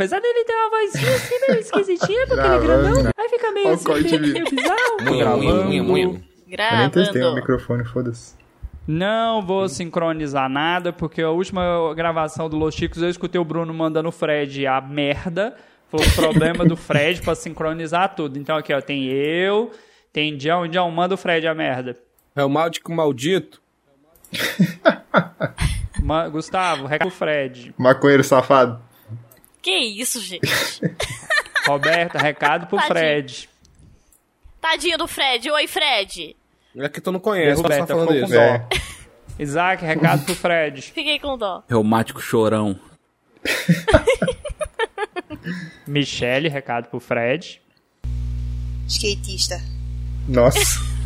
Apesar 0.00 0.20
dele 0.20 0.44
ter 0.44 0.54
uma 0.54 0.70
vozinha 0.70 1.14
assim 1.14 1.34
meio 1.48 1.60
esquisitinha, 1.60 2.26
porque 2.26 2.40
ele 2.40 2.54
é 2.54 2.58
Gravando. 2.58 2.92
grandão, 2.94 3.12
aí 3.18 3.28
fica 3.28 3.52
meio 3.52 3.68
assim, 3.68 4.18
meio 4.18 4.44
bizarro. 4.50 4.96
Munha, 5.02 5.26
munha, 5.36 5.54
munha, 5.64 5.82
munha. 5.82 6.04
Eu 6.48 6.76
nem 6.78 6.90
testei 6.90 7.20
o 7.20 7.24
Gravando. 7.24 7.34
microfone, 7.36 7.84
foda-se. 7.84 8.34
Não 8.88 9.42
vou 9.42 9.68
sincronizar 9.68 10.48
nada, 10.48 10.92
porque 10.92 11.20
a 11.22 11.28
última 11.30 11.62
gravação 11.94 12.48
do 12.48 12.56
Los 12.56 12.74
Chicos 12.74 13.02
eu 13.02 13.10
escutei 13.10 13.38
o 13.40 13.44
Bruno 13.44 13.72
mandando 13.74 14.08
o 14.08 14.12
Fred 14.12 14.66
a 14.66 14.80
merda. 14.80 15.54
Foi 15.90 16.00
o 16.04 16.10
problema 16.14 16.64
do 16.64 16.76
Fred 16.76 17.20
pra 17.20 17.34
sincronizar 17.34 18.14
tudo. 18.14 18.38
Então 18.38 18.56
aqui, 18.56 18.72
ó, 18.72 18.80
tem 18.80 19.04
eu, 19.06 19.70
tem 20.12 20.36
John, 20.36 20.66
John, 20.68 20.90
manda 20.90 21.14
o 21.14 21.18
Fred 21.18 21.46
a 21.46 21.54
merda. 21.54 21.96
É 22.34 22.42
o 22.42 22.48
Máldico 22.48 22.90
maldito. 22.92 23.60
Ma- 26.02 26.28
Gustavo, 26.28 26.86
recado 26.86 27.08
o 27.08 27.10
Fred. 27.10 27.74
Maconheiro 27.76 28.24
safado. 28.24 28.80
Que 29.62 29.70
isso, 29.76 30.20
gente? 30.20 30.40
Roberta, 31.66 32.18
recado 32.18 32.66
pro 32.66 32.76
Tadinho. 32.78 32.94
Fred. 32.94 33.48
Tadinho 34.60 34.98
do 34.98 35.06
Fred. 35.06 35.50
Oi, 35.50 35.66
Fred. 35.66 36.36
É 36.76 36.88
que 36.88 37.00
tu 37.00 37.10
não 37.12 37.20
conhece, 37.20 37.62
tá 37.62 37.68
Roberta, 37.68 37.86
falando 37.88 38.08
ficou 38.12 38.20
com 38.20 38.26
isso. 38.26 38.34
dó. 38.34 38.40
É. 38.40 38.68
Isaac, 39.38 39.84
recado 39.84 40.24
pro 40.24 40.34
Fred. 40.34 40.82
Fiquei 40.92 41.18
com 41.18 41.36
dó. 41.36 41.62
Reumático 41.68 42.20
chorão. 42.20 42.78
Michele, 45.86 46.48
recado 46.48 46.88
pro 46.88 47.00
Fred. 47.00 47.60
Skatista. 48.86 49.60
Nossa. 50.28 50.60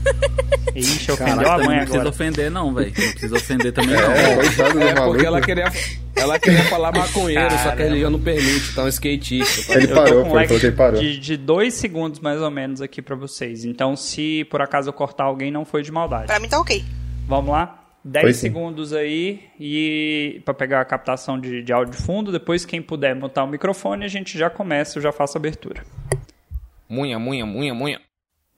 Ixi, 0.74 1.12
ofendeu 1.12 1.36
Caraca, 1.36 1.54
a 1.54 1.58
mãe 1.66 1.76
não 1.78 1.84
precisa 1.84 2.08
ofender, 2.08 2.50
não, 2.50 2.74
velho. 2.74 2.92
Não 2.96 3.10
precisa 3.12 3.36
ofender 3.36 3.72
também, 3.72 3.94
não. 3.94 4.10
É, 4.12 4.36
do 4.72 4.80
É 4.80 4.94
maluco. 4.94 5.10
porque 5.12 5.26
ela 5.26 5.40
queria, 5.40 5.72
ela 6.16 6.38
queria 6.38 6.64
falar 6.64 6.90
maconheiro, 6.96 7.50
só 7.62 7.76
que 7.76 7.82
a 7.82 7.84
religião 7.84 8.10
não 8.10 8.20
permite, 8.20 8.70
então 8.72 8.88
skatista. 8.88 9.72
Ele 9.74 9.84
Eu 9.84 9.88
tô 9.88 9.94
parou, 9.94 10.22
com 10.24 10.30
foi, 10.30 10.36
like 10.36 10.48
falou 10.48 10.60
que 10.60 10.66
ele 10.66 10.76
parou. 10.76 11.00
de, 11.00 11.18
de 11.18 11.36
dois 11.36 11.74
segundos 11.74 12.18
mais 12.20 12.40
ou 12.40 12.50
menos 12.50 12.80
aqui 12.82 13.00
pra 13.00 13.14
vocês. 13.14 13.64
Então, 13.64 13.94
se 13.94 14.44
por 14.50 14.60
acaso 14.60 14.88
eu 14.88 14.92
cortar 14.92 15.24
alguém, 15.24 15.50
não 15.52 15.64
foi 15.64 15.82
de 15.82 15.92
maldade. 15.92 16.26
Pra 16.26 16.40
mim 16.40 16.48
tá 16.48 16.58
ok. 16.58 16.84
Vamos 17.28 17.50
lá? 17.52 17.80
Foi 18.02 18.10
10 18.10 18.36
sim. 18.36 18.40
segundos 18.42 18.92
aí 18.92 19.40
e 19.58 20.42
para 20.44 20.52
pegar 20.52 20.80
a 20.80 20.84
captação 20.84 21.40
de, 21.40 21.62
de 21.62 21.72
áudio 21.72 21.94
de 21.96 22.02
fundo. 22.02 22.30
Depois, 22.32 22.64
quem 22.66 22.82
puder 22.82 23.14
mutar 23.14 23.44
o 23.44 23.46
microfone, 23.48 24.04
a 24.04 24.08
gente 24.08 24.36
já 24.36 24.50
começa, 24.50 24.98
eu 24.98 25.02
já 25.02 25.10
faço 25.12 25.38
a 25.38 25.40
abertura. 25.40 25.82
Munha, 26.88 27.18
munha, 27.18 27.46
munha, 27.46 27.72
munha. 27.72 28.00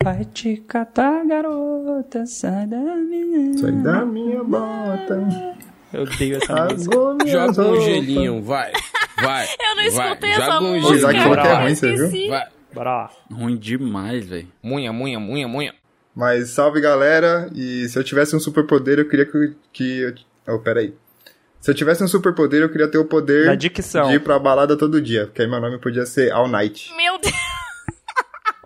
Vai 0.02 0.24
te 0.26 0.58
catar, 0.68 1.24
garota, 1.26 2.26
sai 2.26 2.66
da 2.66 2.76
minha. 2.76 3.58
Sai 3.58 3.72
da 3.72 4.04
minha 4.04 4.44
bota. 4.44 5.56
Eu 5.92 6.02
odeio 6.02 6.36
essa 6.36 6.64
música. 6.66 6.96
Joga 7.26 7.62
um 7.68 7.80
gelinho, 7.80 8.42
vai. 8.42 8.72
Vai. 9.20 9.46
Eu 9.58 9.76
não 9.76 9.90
vai. 9.92 10.06
escutei 10.08 10.32
Joga 10.32 10.44
essa 10.44 10.60
um 10.60 10.80
música. 10.80 11.10
Que 11.10 11.16
é 11.16 11.24
Bora. 11.24 11.62
ruim, 11.62 11.74
você 11.74 11.94
viu? 11.94 12.28
Vai. 12.28 12.46
Bora 12.72 12.90
lá. 12.90 13.10
Ruim 13.32 13.56
demais, 13.56 14.26
velho. 14.26 14.48
Munha, 14.62 14.92
munha, 14.92 15.18
munha, 15.18 15.48
munha. 15.48 15.74
Mas 16.14 16.50
salve 16.50 16.80
galera, 16.80 17.50
e 17.54 17.88
se 17.88 17.98
eu 17.98 18.04
tivesse 18.04 18.36
um 18.36 18.40
superpoder, 18.40 18.98
eu 18.98 19.08
queria 19.08 19.26
que. 19.26 19.54
que 19.72 20.14
oh, 20.46 20.58
peraí. 20.58 20.94
Se 21.60 21.70
eu 21.70 21.74
tivesse 21.74 22.04
um 22.04 22.08
superpoder, 22.08 22.62
eu 22.62 22.68
queria 22.68 22.86
ter 22.88 22.98
o 22.98 23.04
poder 23.04 23.46
Da 23.46 23.54
dicção. 23.56 24.08
de 24.08 24.14
ir 24.14 24.20
pra 24.20 24.38
balada 24.38 24.76
todo 24.76 25.00
dia, 25.00 25.26
porque 25.26 25.42
aí 25.42 25.48
meu 25.48 25.60
nome 25.60 25.78
podia 25.78 26.06
ser 26.06 26.30
All 26.32 26.46
Night. 26.48 26.94
Meu 26.96 27.18
Deus. 27.18 27.34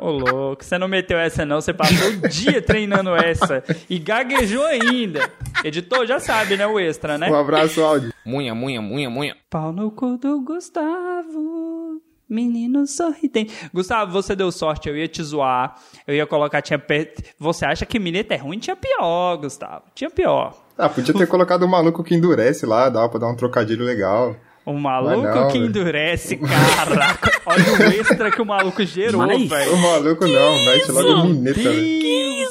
Ô, 0.00 0.10
louco, 0.12 0.64
você 0.64 0.78
não 0.78 0.88
meteu 0.88 1.18
essa 1.18 1.44
não, 1.44 1.60
você 1.60 1.74
passou 1.74 2.08
o 2.08 2.28
dia 2.28 2.62
treinando 2.62 3.14
essa 3.14 3.62
e 3.88 3.98
gaguejou 3.98 4.64
ainda. 4.64 5.30
Editor 5.62 6.06
já 6.06 6.18
sabe, 6.18 6.56
né, 6.56 6.66
o 6.66 6.80
extra, 6.80 7.18
né? 7.18 7.30
Um 7.30 7.34
abraço, 7.34 7.82
Audi. 7.82 8.10
Munha, 8.24 8.54
munha, 8.54 8.80
munha, 8.80 9.10
munha. 9.10 9.36
Pau 9.50 9.72
no 9.72 9.90
cu 9.90 10.16
do 10.16 10.40
Gustavo, 10.40 12.00
menino 12.28 12.86
sorridente. 12.86 13.52
Gustavo, 13.72 14.12
você 14.12 14.34
deu 14.34 14.50
sorte, 14.50 14.88
eu 14.88 14.96
ia 14.96 15.08
te 15.08 15.22
zoar, 15.22 15.74
eu 16.06 16.14
ia 16.14 16.26
colocar, 16.26 16.62
tinha... 16.62 16.78
pe- 16.78 17.14
Você 17.38 17.64
acha 17.64 17.84
que 17.84 17.98
Mineta 17.98 18.34
é 18.34 18.36
ruim? 18.38 18.58
Tinha 18.58 18.76
pior, 18.76 19.36
Gustavo, 19.36 19.82
tinha 19.94 20.10
pior. 20.10 20.54
Ah, 20.78 20.88
podia 20.88 21.12
ter 21.12 21.26
colocado 21.26 21.64
um 21.64 21.68
maluco 21.68 22.02
que 22.02 22.14
endurece 22.14 22.64
lá, 22.64 22.88
dava 22.88 23.08
pra 23.08 23.20
dar 23.20 23.28
um 23.28 23.36
trocadilho 23.36 23.84
legal. 23.84 24.34
O 24.64 24.74
maluco 24.74 25.22
não, 25.22 25.48
que 25.48 25.54
velho. 25.54 25.66
endurece, 25.66 26.36
caraca. 26.36 27.32
Olha 27.46 27.64
o 27.72 27.82
extra 28.00 28.30
que 28.30 28.42
o 28.42 28.44
maluco 28.46 28.84
gerou, 28.84 29.26
Mas- 29.26 29.42
O 29.42 29.48
velho. 29.48 29.76
maluco 29.78 30.26
não, 30.26 30.64
mete 30.64 30.92
logo 30.92 31.24
mineta, 31.28 31.60
velho. 31.60 32.00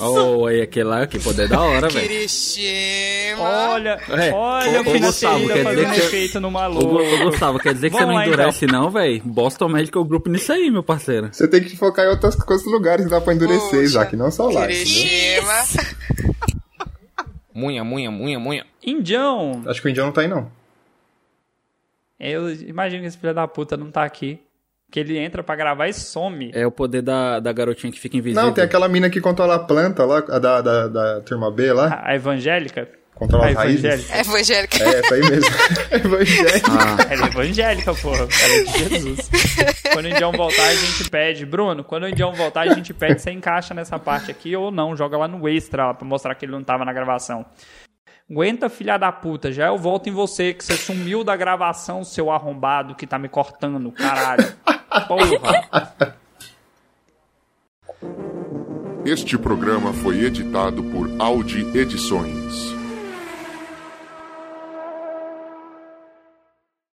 Oh, 0.02 0.46
aí 0.48 0.62
aquele 0.62 0.86
lá, 0.86 1.06
que 1.06 1.20
poder 1.20 1.48
da 1.48 1.62
hora, 1.62 1.88
velho. 1.90 2.08
Cristina. 2.08 3.38
Olha, 3.40 4.00
É, 4.10 4.32
olha 4.32 4.84
fina 4.84 5.08
Gustavo, 5.08 5.48
quer 5.48 5.66
dizer 5.66 5.86
que- 5.92 6.00
efeito 6.00 6.40
no 6.40 6.50
maluco. 6.50 6.96
Ô, 6.96 7.18
Gustavo, 7.26 7.60
quer 7.60 7.74
dizer 7.74 7.90
que 7.90 7.98
Vamos 7.98 8.08
você 8.08 8.16
lá, 8.18 8.26
não 8.26 8.34
endurece 8.34 8.66
não, 8.66 8.90
velho? 8.90 9.22
Boston 9.26 9.68
Medical 9.70 10.04
Group 10.06 10.28
nisso 10.28 10.52
aí, 10.54 10.72
meu 10.72 10.84
parceiro. 10.84 11.30
Você 11.32 11.48
tem 11.48 11.62
que 11.62 11.76
focar 11.78 12.06
em 12.06 12.10
outras 12.10 12.36
coisas 12.36 12.66
lugares 12.66 13.06
que 13.06 13.12
dá 13.12 13.20
pra 13.22 13.34
endurecer, 13.34 13.70
Poxa, 13.70 13.82
Isaac, 13.84 14.16
não 14.16 14.32
só 14.32 14.50
lá. 14.50 14.68
Munha, 17.54 17.84
munha, 17.84 18.10
munha, 18.10 18.40
munha. 18.40 18.66
Indião, 18.84 19.64
Acho 19.68 19.82
que 19.82 19.88
o 19.88 19.92
indiano 19.92 20.08
não 20.08 20.14
tá 20.14 20.22
aí, 20.22 20.28
não. 20.28 20.50
Eu 22.20 22.52
imagino 22.52 23.02
que 23.02 23.08
esse 23.08 23.18
filho 23.18 23.34
da 23.34 23.48
puta 23.48 23.78
não 23.78 23.90
tá 23.92 24.04
aqui. 24.04 24.40
Que 24.92 25.00
ele 25.02 25.20
entra 25.20 25.44
pra 25.44 25.56
gravar 25.56 25.88
e 25.88 25.94
some. 25.94 26.50
É 26.52 26.66
o 26.66 26.72
poder 26.72 27.04
da, 27.04 27.40
da 27.40 27.54
garotinha 27.54 27.94
que 27.94 28.00
fica 28.00 28.18
invisível. 28.18 28.44
Não, 28.44 28.52
tem 28.52 28.64
aquela 28.64 28.90
mina 28.90 29.08
que 29.08 29.22
controla 29.22 29.54
a 29.56 29.60
planta 29.60 30.04
lá, 30.04 30.18
a 30.28 30.40
da, 30.40 30.62
da, 30.62 30.88
da 30.88 31.22
turma 31.22 31.52
B 31.52 31.72
lá. 31.72 32.02
A 32.04 32.16
evangélica? 32.16 32.90
Controla 33.14 33.46
A 33.46 33.50
as 33.50 33.56
raízes. 33.56 33.84
evangélica. 33.84 34.16
É 34.16 34.22
evangélica. 34.22 34.84
É, 34.84 35.00
essa 35.00 35.14
aí 35.16 35.22
mesmo. 35.30 35.56
Evangélica. 35.92 36.72
Ah, 36.72 37.14
Ela 37.14 37.26
é 37.26 37.30
evangélica, 37.30 37.94
porra. 37.96 38.28
Ela 38.44 38.54
é 38.56 38.64
de 38.64 38.90
Jesus. 38.90 39.30
Quando 39.94 40.06
o 40.06 40.10
Indião 40.10 40.32
voltar, 40.32 40.68
a 40.68 40.74
gente 40.76 41.10
pede. 41.10 41.46
Bruno, 41.46 41.84
quando 41.84 42.04
o 42.04 42.10
Indião 42.10 42.34
voltar, 42.34 42.62
a 42.62 42.74
gente 42.74 42.94
pede 42.94 43.22
se 43.22 43.30
encaixa 43.30 43.74
nessa 43.76 44.00
parte 44.00 44.32
aqui 44.32 44.56
ou 44.56 44.72
não. 44.72 44.96
Joga 44.96 45.18
lá 45.18 45.28
no 45.28 45.48
extra 45.50 45.94
pra 45.94 46.08
mostrar 46.08 46.34
que 46.34 46.46
ele 46.46 46.54
não 46.54 46.64
tava 46.64 46.84
na 46.86 46.94
gravação. 46.94 47.46
Aguenta, 48.30 48.70
filha 48.70 48.98
da 48.98 49.12
puta. 49.12 49.52
Já 49.52 49.68
eu 49.68 49.78
volto 49.78 50.08
em 50.08 50.12
você, 50.12 50.54
que 50.54 50.64
você 50.64 50.78
sumiu 50.78 51.24
da 51.24 51.36
gravação, 51.36 52.04
seu 52.04 52.30
arrombado 52.30 52.94
que 52.94 53.08
tá 53.08 53.18
me 53.18 53.28
cortando, 53.28 53.92
caralho. 53.92 54.54
Porra. 55.08 55.90
Este 59.04 59.38
programa 59.38 59.94
foi 59.94 60.24
editado 60.24 60.84
por 60.84 61.10
Audi 61.20 61.66
Edições. 61.76 62.79